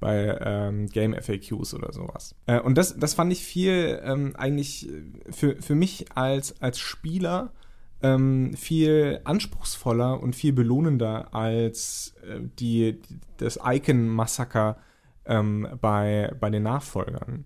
bei 0.03 0.37
ähm, 0.41 0.87
Game 0.87 1.13
FAQs 1.13 1.73
oder 1.73 1.93
sowas. 1.93 2.35
Äh, 2.45 2.59
und 2.59 2.77
das, 2.77 2.99
das 2.99 3.13
fand 3.13 3.31
ich 3.31 3.41
viel 3.41 4.01
ähm, 4.03 4.35
eigentlich 4.35 4.89
für, 5.31 5.55
für 5.61 5.75
mich 5.75 6.07
als, 6.13 6.61
als 6.61 6.77
Spieler 6.77 7.53
ähm, 8.01 8.53
viel 8.55 9.21
anspruchsvoller 9.23 10.19
und 10.21 10.35
viel 10.35 10.51
belohnender 10.51 11.33
als 11.33 12.15
äh, 12.27 12.41
die, 12.59 12.99
das 13.37 13.57
Icon-Massaker 13.63 14.77
ähm, 15.25 15.69
bei, 15.79 16.35
bei 16.37 16.49
den 16.49 16.63
Nachfolgern. 16.63 17.45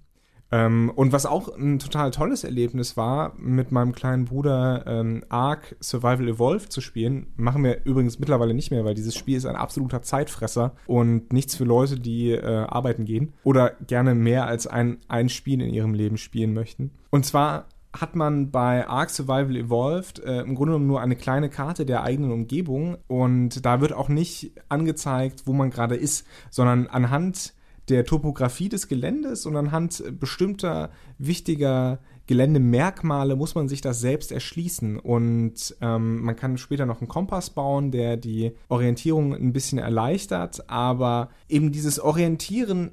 Ähm, 0.51 0.91
und 0.95 1.11
was 1.11 1.25
auch 1.25 1.55
ein 1.57 1.79
total 1.79 2.11
tolles 2.11 2.43
Erlebnis 2.43 2.95
war, 2.95 3.33
mit 3.37 3.71
meinem 3.71 3.93
kleinen 3.93 4.25
Bruder 4.25 4.85
ähm, 4.87 5.23
Ark 5.29 5.75
Survival 5.81 6.29
Evolved 6.29 6.71
zu 6.71 6.81
spielen, 6.81 7.27
machen 7.35 7.63
wir 7.63 7.83
übrigens 7.85 8.19
mittlerweile 8.19 8.53
nicht 8.53 8.71
mehr, 8.71 8.85
weil 8.85 8.95
dieses 8.95 9.15
Spiel 9.15 9.37
ist 9.37 9.45
ein 9.45 9.55
absoluter 9.55 10.01
Zeitfresser 10.01 10.75
und 10.85 11.33
nichts 11.33 11.55
für 11.55 11.65
Leute, 11.65 11.99
die 11.99 12.31
äh, 12.31 12.45
arbeiten 12.45 13.05
gehen 13.05 13.33
oder 13.43 13.71
gerne 13.85 14.15
mehr 14.15 14.47
als 14.47 14.67
ein, 14.67 14.99
ein 15.07 15.29
Spiel 15.29 15.61
in 15.61 15.73
ihrem 15.73 15.93
Leben 15.93 16.17
spielen 16.17 16.53
möchten. 16.53 16.91
Und 17.09 17.25
zwar 17.25 17.65
hat 17.93 18.15
man 18.15 18.51
bei 18.51 18.87
Ark 18.87 19.09
Survival 19.09 19.55
Evolved 19.55 20.19
äh, 20.19 20.41
im 20.41 20.55
Grunde 20.55 20.73
genommen 20.73 20.87
nur 20.87 21.01
eine 21.01 21.15
kleine 21.15 21.49
Karte 21.49 21.85
der 21.85 22.03
eigenen 22.03 22.31
Umgebung 22.31 22.97
und 23.07 23.65
da 23.65 23.81
wird 23.81 23.93
auch 23.93 24.09
nicht 24.09 24.51
angezeigt, 24.69 25.43
wo 25.45 25.53
man 25.53 25.71
gerade 25.71 25.95
ist, 25.95 26.27
sondern 26.49 26.87
anhand 26.87 27.53
der 27.89 28.05
Topografie 28.05 28.69
des 28.69 28.87
Geländes 28.87 29.45
und 29.45 29.55
anhand 29.55 30.03
bestimmter 30.19 30.91
wichtiger 31.17 31.99
Geländemerkmale 32.27 33.37
muss 33.37 33.55
man 33.55 33.69
sich 33.69 33.79
das 33.81 34.01
selbst 34.01 34.31
erschließen. 34.31 34.99
Und 34.99 35.75
ähm, 35.81 36.21
man 36.21 36.35
kann 36.35 36.57
später 36.57 36.85
noch 36.85 36.99
einen 36.99 37.07
Kompass 37.07 37.49
bauen, 37.49 37.91
der 37.91 38.17
die 38.17 38.51
Orientierung 38.67 39.33
ein 39.33 39.53
bisschen 39.53 39.79
erleichtert, 39.79 40.69
aber 40.69 41.29
eben 41.47 41.71
dieses 41.71 41.99
Orientieren 41.99 42.91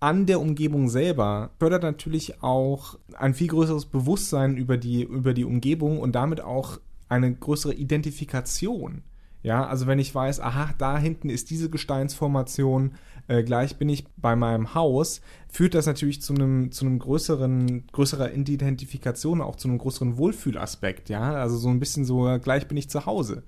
an 0.00 0.26
der 0.26 0.38
Umgebung 0.38 0.90
selber 0.90 1.50
fördert 1.58 1.82
natürlich 1.82 2.42
auch 2.42 2.98
ein 3.14 3.32
viel 3.32 3.46
größeres 3.46 3.86
Bewusstsein 3.86 4.58
über 4.58 4.76
die, 4.76 5.02
über 5.02 5.32
die 5.32 5.46
Umgebung 5.46 5.98
und 5.98 6.14
damit 6.14 6.42
auch 6.42 6.78
eine 7.08 7.32
größere 7.34 7.72
Identifikation. 7.72 9.02
Ja, 9.42 9.66
also 9.66 9.86
wenn 9.86 9.98
ich 9.98 10.14
weiß, 10.14 10.40
aha, 10.40 10.74
da 10.78 10.98
hinten 10.98 11.28
ist 11.28 11.50
diese 11.50 11.70
Gesteinsformation, 11.70 12.92
äh, 13.28 13.42
gleich 13.42 13.76
bin 13.76 13.88
ich 13.88 14.04
bei 14.16 14.36
meinem 14.36 14.74
Haus, 14.74 15.20
führt 15.48 15.74
das 15.74 15.86
natürlich 15.86 16.20
zu 16.20 16.34
einem 16.34 16.72
zu 16.72 16.84
einem 16.84 16.98
größeren 16.98 17.86
größerer 17.92 18.32
Identifikation, 18.32 19.40
auch 19.40 19.56
zu 19.56 19.68
einem 19.68 19.78
größeren 19.78 20.16
Wohlfühlaspekt, 20.16 21.08
ja, 21.08 21.34
also 21.34 21.56
so 21.56 21.68
ein 21.68 21.80
bisschen 21.80 22.04
so 22.04 22.38
gleich 22.42 22.68
bin 22.68 22.76
ich 22.76 22.90
zu 22.90 23.06
Hause. 23.06 23.44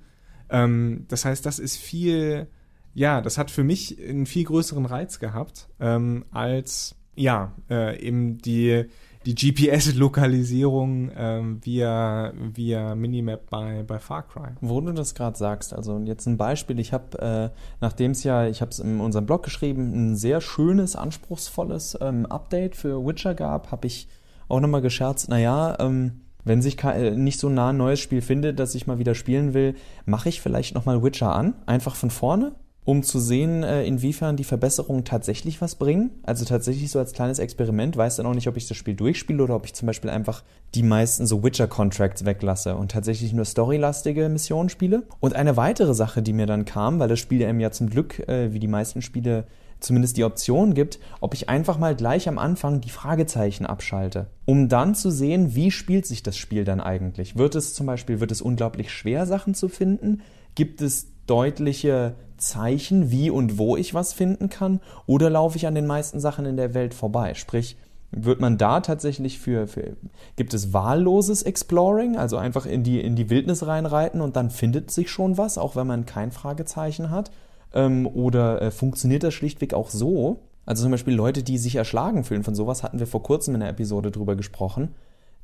Ähm, 0.48 1.04
das 1.08 1.24
heißt, 1.24 1.44
das 1.44 1.58
ist 1.58 1.76
viel, 1.76 2.48
ja, 2.94 3.20
das 3.20 3.38
hat 3.38 3.50
für 3.50 3.64
mich 3.64 3.98
einen 4.00 4.26
viel 4.26 4.44
größeren 4.44 4.86
Reiz 4.86 5.18
gehabt 5.18 5.68
ähm, 5.80 6.24
als 6.30 6.94
ja 7.16 7.52
äh, 7.70 8.00
eben 8.00 8.38
die 8.38 8.86
die 9.26 9.34
GPS-Lokalisierung 9.34 11.10
ähm, 11.16 11.60
via, 11.62 12.32
via 12.54 12.94
Minimap 12.94 13.50
bei, 13.50 13.82
bei 13.82 13.98
Far 13.98 14.22
Cry. 14.22 14.50
Wo 14.60 14.80
du 14.80 14.92
das 14.92 15.14
gerade 15.14 15.36
sagst, 15.36 15.74
also 15.74 15.98
jetzt 16.04 16.26
ein 16.26 16.36
Beispiel, 16.36 16.78
ich 16.78 16.92
habe, 16.92 17.18
äh, 17.18 17.56
nachdem 17.80 18.12
es 18.12 18.22
ja, 18.22 18.46
ich 18.46 18.60
habe 18.60 18.70
es 18.70 18.78
in 18.78 19.00
unserem 19.00 19.26
Blog 19.26 19.42
geschrieben, 19.42 20.12
ein 20.12 20.16
sehr 20.16 20.40
schönes, 20.40 20.94
anspruchsvolles 20.94 21.98
ähm, 22.00 22.26
Update 22.26 22.76
für 22.76 23.04
Witcher 23.04 23.34
gab, 23.34 23.72
habe 23.72 23.88
ich 23.88 24.08
auch 24.48 24.60
nochmal 24.60 24.82
gescherzt, 24.82 25.28
naja, 25.28 25.76
ähm, 25.80 26.20
wenn 26.44 26.62
sich 26.62 26.82
äh, 26.84 27.10
nicht 27.10 27.40
so 27.40 27.48
nah 27.48 27.70
ein 27.70 27.76
neues 27.76 27.98
Spiel 27.98 28.22
findet, 28.22 28.60
dass 28.60 28.76
ich 28.76 28.86
mal 28.86 29.00
wieder 29.00 29.16
spielen 29.16 29.52
will, 29.52 29.74
mache 30.04 30.28
ich 30.28 30.40
vielleicht 30.40 30.76
nochmal 30.76 31.02
Witcher 31.02 31.34
an, 31.34 31.54
einfach 31.66 31.96
von 31.96 32.10
vorne 32.10 32.52
um 32.86 33.02
zu 33.02 33.18
sehen, 33.18 33.64
äh, 33.64 33.84
inwiefern 33.84 34.36
die 34.36 34.44
Verbesserungen 34.44 35.04
tatsächlich 35.04 35.60
was 35.60 35.74
bringen. 35.74 36.10
Also 36.22 36.44
tatsächlich 36.44 36.88
so 36.90 37.00
als 37.00 37.12
kleines 37.12 37.40
Experiment. 37.40 37.96
Weiß 37.96 38.16
dann 38.16 38.26
auch 38.26 38.34
nicht, 38.34 38.48
ob 38.48 38.56
ich 38.56 38.68
das 38.68 38.76
Spiel 38.76 38.94
durchspiele 38.94 39.42
oder 39.42 39.56
ob 39.56 39.66
ich 39.66 39.74
zum 39.74 39.86
Beispiel 39.86 40.08
einfach 40.08 40.44
die 40.76 40.84
meisten 40.84 41.26
so 41.26 41.42
Witcher-Contracts 41.42 42.24
weglasse 42.24 42.76
und 42.76 42.92
tatsächlich 42.92 43.32
nur 43.32 43.44
storylastige 43.44 44.28
Missionen 44.28 44.68
spiele. 44.68 45.02
Und 45.18 45.34
eine 45.34 45.56
weitere 45.56 45.94
Sache, 45.94 46.22
die 46.22 46.32
mir 46.32 46.46
dann 46.46 46.64
kam, 46.64 47.00
weil 47.00 47.08
das 47.08 47.18
Spiel 47.18 47.44
einem 47.44 47.58
ja 47.58 47.72
zum 47.72 47.90
Glück, 47.90 48.20
äh, 48.28 48.52
wie 48.52 48.60
die 48.60 48.68
meisten 48.68 49.02
Spiele, 49.02 49.46
zumindest 49.80 50.16
die 50.16 50.24
Option 50.24 50.72
gibt, 50.72 51.00
ob 51.20 51.34
ich 51.34 51.48
einfach 51.48 51.78
mal 51.78 51.96
gleich 51.96 52.28
am 52.28 52.38
Anfang 52.38 52.80
die 52.80 52.88
Fragezeichen 52.88 53.66
abschalte, 53.66 54.28
um 54.44 54.68
dann 54.68 54.94
zu 54.94 55.10
sehen, 55.10 55.56
wie 55.56 55.72
spielt 55.72 56.06
sich 56.06 56.22
das 56.22 56.36
Spiel 56.36 56.64
dann 56.64 56.80
eigentlich. 56.80 57.36
Wird 57.36 57.56
es 57.56 57.74
zum 57.74 57.86
Beispiel, 57.86 58.20
wird 58.20 58.30
es 58.30 58.40
unglaublich 58.40 58.92
schwer, 58.92 59.26
Sachen 59.26 59.54
zu 59.54 59.68
finden? 59.68 60.22
Gibt 60.54 60.80
es 60.80 61.08
deutliche 61.26 62.14
Zeichen, 62.36 63.10
wie 63.10 63.30
und 63.30 63.58
wo 63.58 63.76
ich 63.76 63.94
was 63.94 64.12
finden 64.12 64.48
kann? 64.48 64.80
Oder 65.06 65.30
laufe 65.30 65.56
ich 65.56 65.66
an 65.66 65.74
den 65.74 65.86
meisten 65.86 66.20
Sachen 66.20 66.46
in 66.46 66.56
der 66.56 66.74
Welt 66.74 66.94
vorbei? 66.94 67.34
Sprich, 67.34 67.76
wird 68.10 68.40
man 68.40 68.56
da 68.56 68.80
tatsächlich 68.80 69.38
für, 69.38 69.66
für 69.66 69.96
gibt 70.36 70.54
es 70.54 70.72
wahlloses 70.72 71.42
Exploring, 71.42 72.16
also 72.16 72.36
einfach 72.36 72.66
in 72.66 72.82
die, 72.82 73.00
in 73.00 73.16
die 73.16 73.30
Wildnis 73.30 73.66
reinreiten 73.66 74.20
und 74.20 74.36
dann 74.36 74.50
findet 74.50 74.90
sich 74.90 75.10
schon 75.10 75.38
was, 75.38 75.58
auch 75.58 75.76
wenn 75.76 75.86
man 75.86 76.06
kein 76.06 76.30
Fragezeichen 76.30 77.10
hat? 77.10 77.30
Ähm, 77.74 78.06
oder 78.06 78.62
äh, 78.62 78.70
funktioniert 78.70 79.22
das 79.22 79.34
schlichtweg 79.34 79.74
auch 79.74 79.90
so? 79.90 80.40
Also 80.64 80.82
zum 80.82 80.92
Beispiel 80.92 81.14
Leute, 81.14 81.42
die 81.42 81.58
sich 81.58 81.76
erschlagen 81.76 82.24
fühlen, 82.24 82.42
von 82.42 82.54
sowas 82.54 82.82
hatten 82.82 82.98
wir 82.98 83.06
vor 83.06 83.22
kurzem 83.22 83.54
in 83.54 83.60
der 83.60 83.70
Episode 83.70 84.10
drüber 84.10 84.34
gesprochen, 84.34 84.94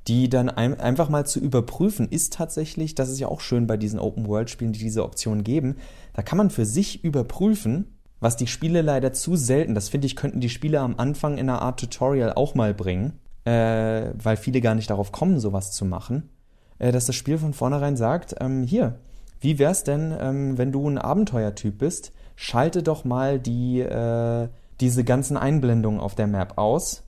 die 0.09 0.29
dann 0.29 0.49
ein, 0.51 0.79
einfach 0.81 1.09
mal 1.09 1.27
zu 1.27 1.39
überprüfen, 1.39 2.09
ist 2.09 2.33
tatsächlich, 2.33 2.95
das 2.95 3.09
ist 3.09 3.21
ja 3.21 3.29
auch 3.29 3.41
schön 3.41 3.67
bei 3.67 3.77
diesen 3.77 4.01
Open-World-Spielen, 4.01 4.73
die 4.73 4.81
diese 4.81 5.05
Option 5.05 5.45
geben, 5.45 5.77
da 6.15 6.23
kann 6.23 6.39
man 6.39 6.51
für 6.51 6.67
sich 6.67 7.05
überprüfen, 7.05 7.99
was 8.21 8.37
die 8.37 8.47
Spiele 8.47 8.83
leider 8.83 9.13
zu 9.13 9.37
selten, 9.37 9.75
das 9.75 9.89
finde 9.89 10.07
ich, 10.07 10.17
könnten 10.17 10.41
die 10.41 10.49
Spiele 10.49 10.81
am 10.81 10.95
Anfang 10.97 11.39
in 11.39 11.49
einer 11.49 11.63
Art 11.63 11.81
Tutorial 11.81 12.33
auch 12.33 12.55
mal 12.55 12.75
bringen, 12.75 13.19
äh, 13.45 14.11
weil 14.15 14.37
viele 14.37 14.61
gar 14.61 14.75
nicht 14.75 14.91
darauf 14.91 15.13
kommen, 15.13 15.41
sowas 15.41 15.73
zu 15.73 15.85
machen, 15.85 16.31
äh, 16.79 16.93
dass 16.93 17.07
das 17.07 17.17
Spiel 17.17 17.39
von 17.39 17.53
vornherein 17.53 17.97
sagt, 17.97 18.37
ähm, 18.41 18.63
hier, 18.63 19.01
wie 19.41 19.59
wär's 19.59 19.83
denn, 19.83 20.15
ähm, 20.19 20.57
wenn 20.57 20.71
du 20.71 20.89
ein 20.89 20.99
Abenteuertyp 20.99 21.79
bist, 21.79 22.13
schalte 22.37 22.85
doch 22.85 23.05
mal 23.05 23.41
die, 23.41 23.81
äh, 23.81 24.49
diese 24.81 25.03
ganzen 25.03 25.37
Einblendungen 25.37 26.01
auf 26.01 26.15
der 26.15 26.29
Map 26.29 26.59
aus 26.59 27.03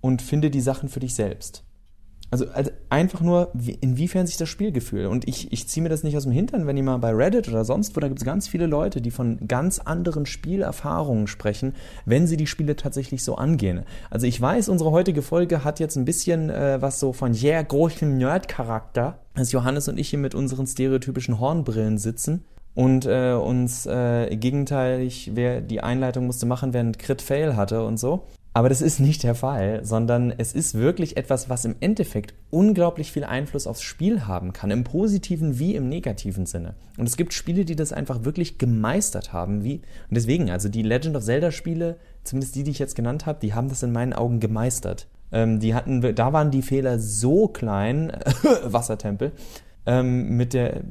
und 0.00 0.22
finde 0.22 0.50
die 0.50 0.60
Sachen 0.62 0.88
für 0.88 1.00
dich 1.00 1.14
selbst. 1.14 1.64
Also, 2.30 2.46
also 2.50 2.70
einfach 2.90 3.20
nur, 3.20 3.50
wie, 3.54 3.72
inwiefern 3.72 4.26
sich 4.26 4.36
das 4.36 4.48
Spielgefühl. 4.48 5.06
Und 5.06 5.26
ich, 5.26 5.52
ich 5.52 5.66
ziehe 5.66 5.82
mir 5.82 5.88
das 5.88 6.02
nicht 6.02 6.16
aus 6.16 6.24
dem 6.24 6.32
Hintern, 6.32 6.66
wenn 6.66 6.76
ihr 6.76 6.82
mal 6.82 6.98
bei 6.98 7.12
Reddit 7.12 7.48
oder 7.48 7.64
sonst 7.64 7.96
wo, 7.96 8.00
da 8.00 8.08
gibt 8.08 8.20
es 8.20 8.26
ganz 8.26 8.48
viele 8.48 8.66
Leute, 8.66 9.00
die 9.00 9.10
von 9.10 9.48
ganz 9.48 9.78
anderen 9.78 10.26
Spielerfahrungen 10.26 11.26
sprechen, 11.26 11.74
wenn 12.04 12.26
sie 12.26 12.36
die 12.36 12.46
Spiele 12.46 12.76
tatsächlich 12.76 13.24
so 13.24 13.36
angehen. 13.36 13.82
Also 14.10 14.26
ich 14.26 14.38
weiß, 14.40 14.68
unsere 14.68 14.90
heutige 14.90 15.22
Folge 15.22 15.64
hat 15.64 15.80
jetzt 15.80 15.96
ein 15.96 16.04
bisschen 16.04 16.50
äh, 16.50 16.82
was 16.82 17.00
so 17.00 17.12
von 17.12 17.34
yeah, 17.34 17.62
großem 17.62 18.18
Nerd-Charakter, 18.18 19.18
dass 19.34 19.52
Johannes 19.52 19.88
und 19.88 19.98
ich 19.98 20.10
hier 20.10 20.18
mit 20.18 20.34
unseren 20.34 20.66
stereotypischen 20.66 21.40
Hornbrillen 21.40 21.96
sitzen 21.96 22.44
und 22.74 23.06
äh, 23.06 23.32
uns 23.32 23.86
äh, 23.86 24.36
gegenteilig, 24.36 25.32
wer 25.34 25.60
die 25.60 25.80
Einleitung 25.80 26.26
musste 26.26 26.46
machen, 26.46 26.72
während 26.72 26.98
Crit 26.98 27.22
Fail 27.22 27.56
hatte 27.56 27.84
und 27.84 27.98
so. 27.98 28.22
Aber 28.54 28.68
das 28.68 28.80
ist 28.80 28.98
nicht 28.98 29.22
der 29.22 29.34
Fall, 29.34 29.84
sondern 29.84 30.32
es 30.36 30.52
ist 30.52 30.74
wirklich 30.74 31.16
etwas, 31.16 31.48
was 31.48 31.64
im 31.64 31.76
Endeffekt 31.80 32.34
unglaublich 32.50 33.12
viel 33.12 33.24
Einfluss 33.24 33.66
aufs 33.66 33.82
Spiel 33.82 34.26
haben 34.26 34.52
kann, 34.52 34.70
im 34.70 34.84
positiven 34.84 35.58
wie 35.58 35.76
im 35.76 35.88
negativen 35.88 36.46
Sinne. 36.46 36.74
Und 36.96 37.06
es 37.06 37.16
gibt 37.16 37.34
Spiele, 37.34 37.64
die 37.64 37.76
das 37.76 37.92
einfach 37.92 38.24
wirklich 38.24 38.58
gemeistert 38.58 39.32
haben, 39.32 39.62
wie 39.64 39.76
und 39.76 40.16
deswegen, 40.16 40.50
also 40.50 40.68
die 40.68 40.82
Legend 40.82 41.16
of 41.16 41.24
Zelda 41.24 41.52
Spiele, 41.52 41.98
zumindest 42.24 42.56
die, 42.56 42.64
die 42.64 42.70
ich 42.70 42.78
jetzt 42.78 42.96
genannt 42.96 43.26
habe, 43.26 43.38
die 43.40 43.54
haben 43.54 43.68
das 43.68 43.82
in 43.82 43.92
meinen 43.92 44.12
Augen 44.12 44.40
gemeistert. 44.40 45.08
Ähm, 45.30 45.60
die 45.60 45.74
hatten, 45.74 46.00
da 46.14 46.32
waren 46.32 46.50
die 46.50 46.62
Fehler 46.62 46.98
so 46.98 47.48
klein, 47.48 48.12
Wassertempel, 48.64 49.32
ähm, 49.86 50.36
mit 50.36 50.54
der, 50.54 50.82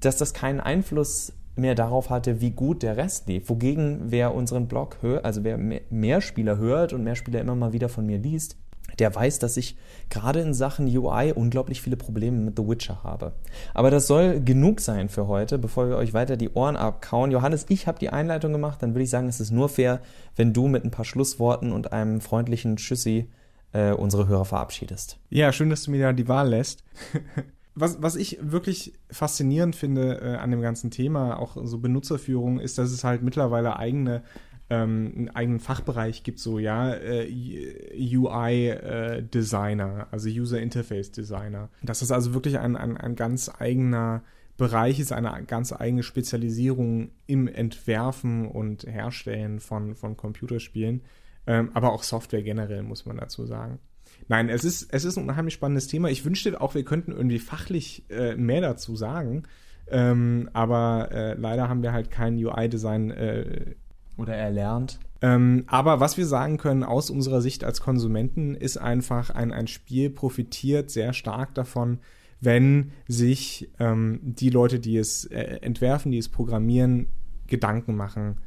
dass 0.00 0.16
das 0.16 0.34
keinen 0.34 0.60
Einfluss 0.60 1.32
mehr 1.54 1.74
darauf 1.74 2.10
hatte, 2.10 2.40
wie 2.40 2.50
gut 2.50 2.82
der 2.82 2.96
Rest 2.96 3.28
lief. 3.28 3.48
Wogegen 3.48 4.00
wer 4.06 4.34
unseren 4.34 4.68
Blog 4.68 4.98
hört, 5.00 5.24
also 5.24 5.44
wer 5.44 5.58
mehr 5.58 6.20
Spieler 6.20 6.56
hört 6.58 6.92
und 6.92 7.04
mehr 7.04 7.16
Spieler 7.16 7.40
immer 7.40 7.54
mal 7.54 7.72
wieder 7.72 7.88
von 7.88 8.06
mir 8.06 8.18
liest, 8.18 8.56
der 8.98 9.14
weiß, 9.14 9.38
dass 9.38 9.56
ich 9.56 9.76
gerade 10.10 10.40
in 10.40 10.54
Sachen 10.54 10.86
UI 10.86 11.32
unglaublich 11.32 11.80
viele 11.80 11.96
Probleme 11.96 12.38
mit 12.38 12.58
The 12.58 12.68
Witcher 12.68 13.02
habe. 13.02 13.32
Aber 13.74 13.90
das 13.90 14.06
soll 14.06 14.40
genug 14.40 14.80
sein 14.80 15.08
für 15.08 15.28
heute, 15.28 15.58
bevor 15.58 15.88
wir 15.88 15.96
euch 15.96 16.14
weiter 16.14 16.36
die 16.36 16.50
Ohren 16.50 16.76
abkauen. 16.76 17.30
Johannes, 17.30 17.66
ich 17.68 17.86
habe 17.86 17.98
die 17.98 18.10
Einleitung 18.10 18.52
gemacht, 18.52 18.82
dann 18.82 18.94
würde 18.94 19.04
ich 19.04 19.10
sagen, 19.10 19.28
es 19.28 19.40
ist 19.40 19.50
nur 19.50 19.68
fair, 19.68 20.00
wenn 20.36 20.52
du 20.52 20.68
mit 20.68 20.84
ein 20.84 20.90
paar 20.90 21.04
Schlussworten 21.04 21.72
und 21.72 21.92
einem 21.92 22.20
freundlichen 22.20 22.76
Tschüssi 22.76 23.30
äh, 23.72 23.92
unsere 23.92 24.28
Hörer 24.28 24.44
verabschiedest. 24.44 25.18
Ja, 25.30 25.52
schön, 25.52 25.70
dass 25.70 25.84
du 25.84 25.90
mir 25.90 26.00
da 26.00 26.12
die 26.12 26.28
Wahl 26.28 26.50
lässt. 26.50 26.84
was, 27.74 28.02
was 28.02 28.16
ich 28.16 28.38
wirklich 28.40 28.92
faszinierend 29.10 29.76
finde 29.76 30.20
äh, 30.20 30.36
an 30.36 30.50
dem 30.50 30.60
ganzen 30.60 30.90
Thema, 30.90 31.38
auch 31.38 31.56
so 31.64 31.78
Benutzerführung, 31.78 32.60
ist, 32.60 32.78
dass 32.78 32.90
es 32.90 33.04
halt 33.04 33.22
mittlerweile 33.22 33.76
eigene 33.76 34.22
ähm, 34.72 35.12
einen 35.16 35.28
eigenen 35.30 35.60
Fachbereich 35.60 36.22
gibt, 36.22 36.38
so 36.38 36.58
ja, 36.58 36.94
äh, 36.94 37.28
UI-Designer, 37.94 40.00
äh, 40.00 40.06
also 40.10 40.30
User 40.30 40.60
Interface 40.60 41.12
Designer. 41.12 41.68
Dass 41.82 42.00
das 42.00 42.10
also 42.10 42.32
wirklich 42.32 42.58
ein, 42.58 42.76
ein, 42.76 42.96
ein 42.96 43.14
ganz 43.14 43.50
eigener 43.58 44.22
Bereich 44.56 44.98
ist, 44.98 45.12
eine 45.12 45.44
ganz 45.46 45.72
eigene 45.72 46.02
Spezialisierung 46.02 47.10
im 47.26 47.48
Entwerfen 47.48 48.46
und 48.46 48.84
Herstellen 48.84 49.60
von, 49.60 49.94
von 49.94 50.16
Computerspielen, 50.16 51.02
ähm, 51.46 51.70
aber 51.74 51.92
auch 51.92 52.02
Software 52.02 52.42
generell, 52.42 52.82
muss 52.82 53.04
man 53.04 53.18
dazu 53.18 53.44
sagen. 53.44 53.78
Nein, 54.28 54.48
es 54.48 54.64
ist, 54.64 54.92
es 54.92 55.04
ist 55.04 55.16
ein 55.16 55.24
unheimlich 55.28 55.54
spannendes 55.54 55.88
Thema. 55.88 56.08
Ich 56.08 56.24
wünschte 56.24 56.60
auch, 56.60 56.74
wir 56.74 56.84
könnten 56.84 57.12
irgendwie 57.12 57.38
fachlich 57.38 58.04
äh, 58.10 58.36
mehr 58.36 58.60
dazu 58.60 58.96
sagen. 58.96 59.44
Ähm, 59.88 60.48
aber 60.52 61.08
äh, 61.12 61.34
leider 61.34 61.68
haben 61.68 61.82
wir 61.82 61.92
halt 61.92 62.10
kein 62.10 62.36
UI-Design 62.36 63.10
äh, 63.10 63.74
oder 64.16 64.34
erlernt. 64.34 64.98
Ähm, 65.20 65.64
aber 65.66 66.00
was 66.00 66.16
wir 66.16 66.26
sagen 66.26 66.56
können 66.56 66.82
aus 66.82 67.10
unserer 67.10 67.40
Sicht 67.40 67.64
als 67.64 67.80
Konsumenten 67.80 68.54
ist 68.54 68.76
einfach, 68.76 69.30
ein, 69.30 69.52
ein 69.52 69.66
Spiel 69.66 70.10
profitiert 70.10 70.90
sehr 70.90 71.12
stark 71.12 71.54
davon, 71.54 71.98
wenn 72.40 72.92
sich 73.06 73.70
ähm, 73.78 74.18
die 74.22 74.50
Leute, 74.50 74.80
die 74.80 74.96
es 74.96 75.24
äh, 75.26 75.58
entwerfen, 75.62 76.10
die 76.10 76.18
es 76.18 76.28
programmieren, 76.28 77.06
Gedanken 77.46 77.96
machen 77.96 78.38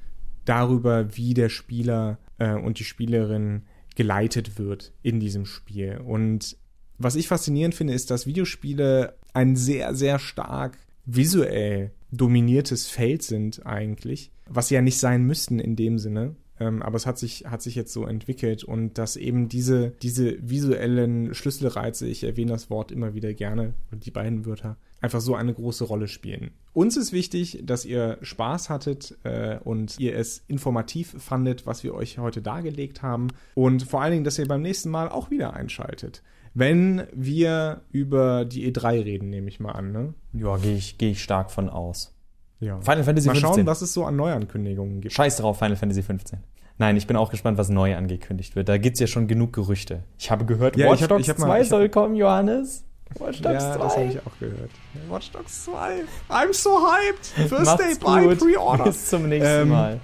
darüber, 0.45 1.15
wie 1.15 1.33
der 1.33 1.49
Spieler 1.49 2.19
äh, 2.37 2.53
und 2.53 2.79
die 2.79 2.83
Spielerin 2.83 3.63
geleitet 3.95 4.57
wird 4.59 4.93
in 5.01 5.19
diesem 5.19 5.45
Spiel. 5.45 5.97
Und 5.97 6.57
was 6.97 7.15
ich 7.15 7.27
faszinierend 7.27 7.75
finde, 7.75 7.93
ist, 7.93 8.11
dass 8.11 8.27
Videospiele 8.27 9.15
ein 9.33 9.55
sehr, 9.55 9.95
sehr 9.95 10.19
stark 10.19 10.77
visuell 11.05 11.91
dominiertes 12.11 12.87
Feld 12.87 13.23
sind 13.23 13.65
eigentlich, 13.65 14.31
was 14.47 14.69
sie 14.69 14.75
ja 14.75 14.81
nicht 14.81 14.99
sein 14.99 15.23
müssten 15.23 15.59
in 15.59 15.75
dem 15.75 15.97
Sinne. 15.97 16.35
Ähm, 16.57 16.81
aber 16.81 16.95
es 16.95 17.05
hat 17.05 17.17
sich, 17.17 17.45
hat 17.45 17.61
sich 17.61 17.75
jetzt 17.75 17.91
so 17.91 18.05
entwickelt 18.05 18.63
und 18.63 18.97
dass 18.97 19.17
eben 19.17 19.49
diese, 19.49 19.91
diese 20.01 20.37
visuellen 20.41 21.33
Schlüsselreize, 21.33 22.07
ich 22.07 22.23
erwähne 22.23 22.53
das 22.53 22.69
Wort 22.69 22.91
immer 22.91 23.13
wieder 23.13 23.33
gerne, 23.33 23.73
die 23.91 24.11
beiden 24.11 24.45
Wörter, 24.45 24.77
einfach 25.01 25.21
so 25.21 25.35
eine 25.35 25.53
große 25.53 25.83
Rolle 25.83 26.07
spielen. 26.07 26.51
Uns 26.73 26.97
ist 26.97 27.13
wichtig, 27.13 27.61
dass 27.63 27.85
ihr 27.85 28.17
Spaß 28.21 28.69
hattet 28.69 29.17
äh, 29.23 29.57
und 29.63 29.99
ihr 29.99 30.17
es 30.17 30.43
informativ 30.47 31.15
fandet, 31.21 31.65
was 31.65 31.83
wir 31.83 31.93
euch 31.93 32.17
heute 32.17 32.41
dargelegt 32.41 33.01
haben 33.01 33.27
und 33.53 33.83
vor 33.83 34.01
allen 34.01 34.11
Dingen, 34.11 34.23
dass 34.23 34.39
ihr 34.39 34.47
beim 34.47 34.61
nächsten 34.61 34.89
Mal 34.89 35.09
auch 35.09 35.31
wieder 35.31 35.53
einschaltet. 35.53 36.23
Wenn 36.53 37.03
wir 37.13 37.81
über 37.91 38.45
die 38.45 38.71
E3 38.71 39.03
reden, 39.03 39.29
nehme 39.29 39.49
ich 39.49 39.59
mal 39.59 39.73
an, 39.73 39.91
ne? 39.91 40.13
Ja, 40.31 40.55
gehe 40.55 40.75
ich, 40.75 40.97
geh 40.97 41.11
ich 41.11 41.21
stark 41.21 41.51
von 41.51 41.69
aus. 41.69 42.13
Ja. 42.61 42.79
Final 42.79 43.03
Fantasy 43.03 43.27
Mal 43.27 43.35
15. 43.35 43.55
schauen, 43.55 43.65
was 43.65 43.81
es 43.81 43.93
so 43.93 44.05
an 44.05 44.15
Neuankündigungen 44.15 45.01
gibt. 45.01 45.13
Scheiß 45.13 45.37
drauf, 45.37 45.59
Final 45.59 45.75
Fantasy 45.75 46.01
15. 46.01 46.39
Nein, 46.77 46.97
ich 46.97 47.07
bin 47.07 47.15
auch 47.15 47.29
gespannt, 47.29 47.57
was 47.57 47.69
neu 47.69 47.95
angekündigt 47.95 48.55
wird. 48.55 48.69
Da 48.69 48.77
gibt 48.77 48.95
es 48.95 48.99
ja 49.01 49.07
schon 49.07 49.27
genug 49.27 49.53
Gerüchte. 49.53 50.03
Ich 50.17 50.31
habe 50.31 50.45
gehört, 50.45 50.75
ja, 50.75 50.89
Watch 50.89 51.07
Dogs 51.07 51.27
2 51.27 51.63
soll 51.63 51.89
kommen, 51.89 52.15
Johannes. 52.15 52.85
Watch 53.19 53.41
Dogs 53.41 53.63
ja, 53.63 53.75
2. 53.75 53.83
das 53.83 53.95
habe 53.95 54.05
ich 54.05 54.19
auch 54.19 54.39
gehört. 54.39 54.71
Watch 55.09 55.31
Dogs 55.31 55.65
2. 55.65 56.03
I'm 56.29 56.53
so 56.53 56.81
hyped. 56.81 57.49
First 57.49 57.79
Day 57.79 57.95
buy 57.95 58.35
Pre-Order. 58.35 58.85
Bis 58.85 59.07
zum 59.07 59.29
nächsten 59.29 59.61
ähm, 59.61 59.69
Mal. 59.69 59.99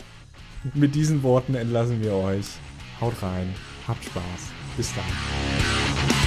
Mit 0.73 0.95
diesen 0.95 1.21
Worten 1.23 1.55
entlassen 1.55 2.01
wir 2.01 2.13
euch. 2.13 2.45
Haut 3.01 3.21
rein. 3.21 3.53
Habt 3.87 4.03
Spaß. 4.05 4.23
Bis 4.77 4.93
dann. 4.93 6.20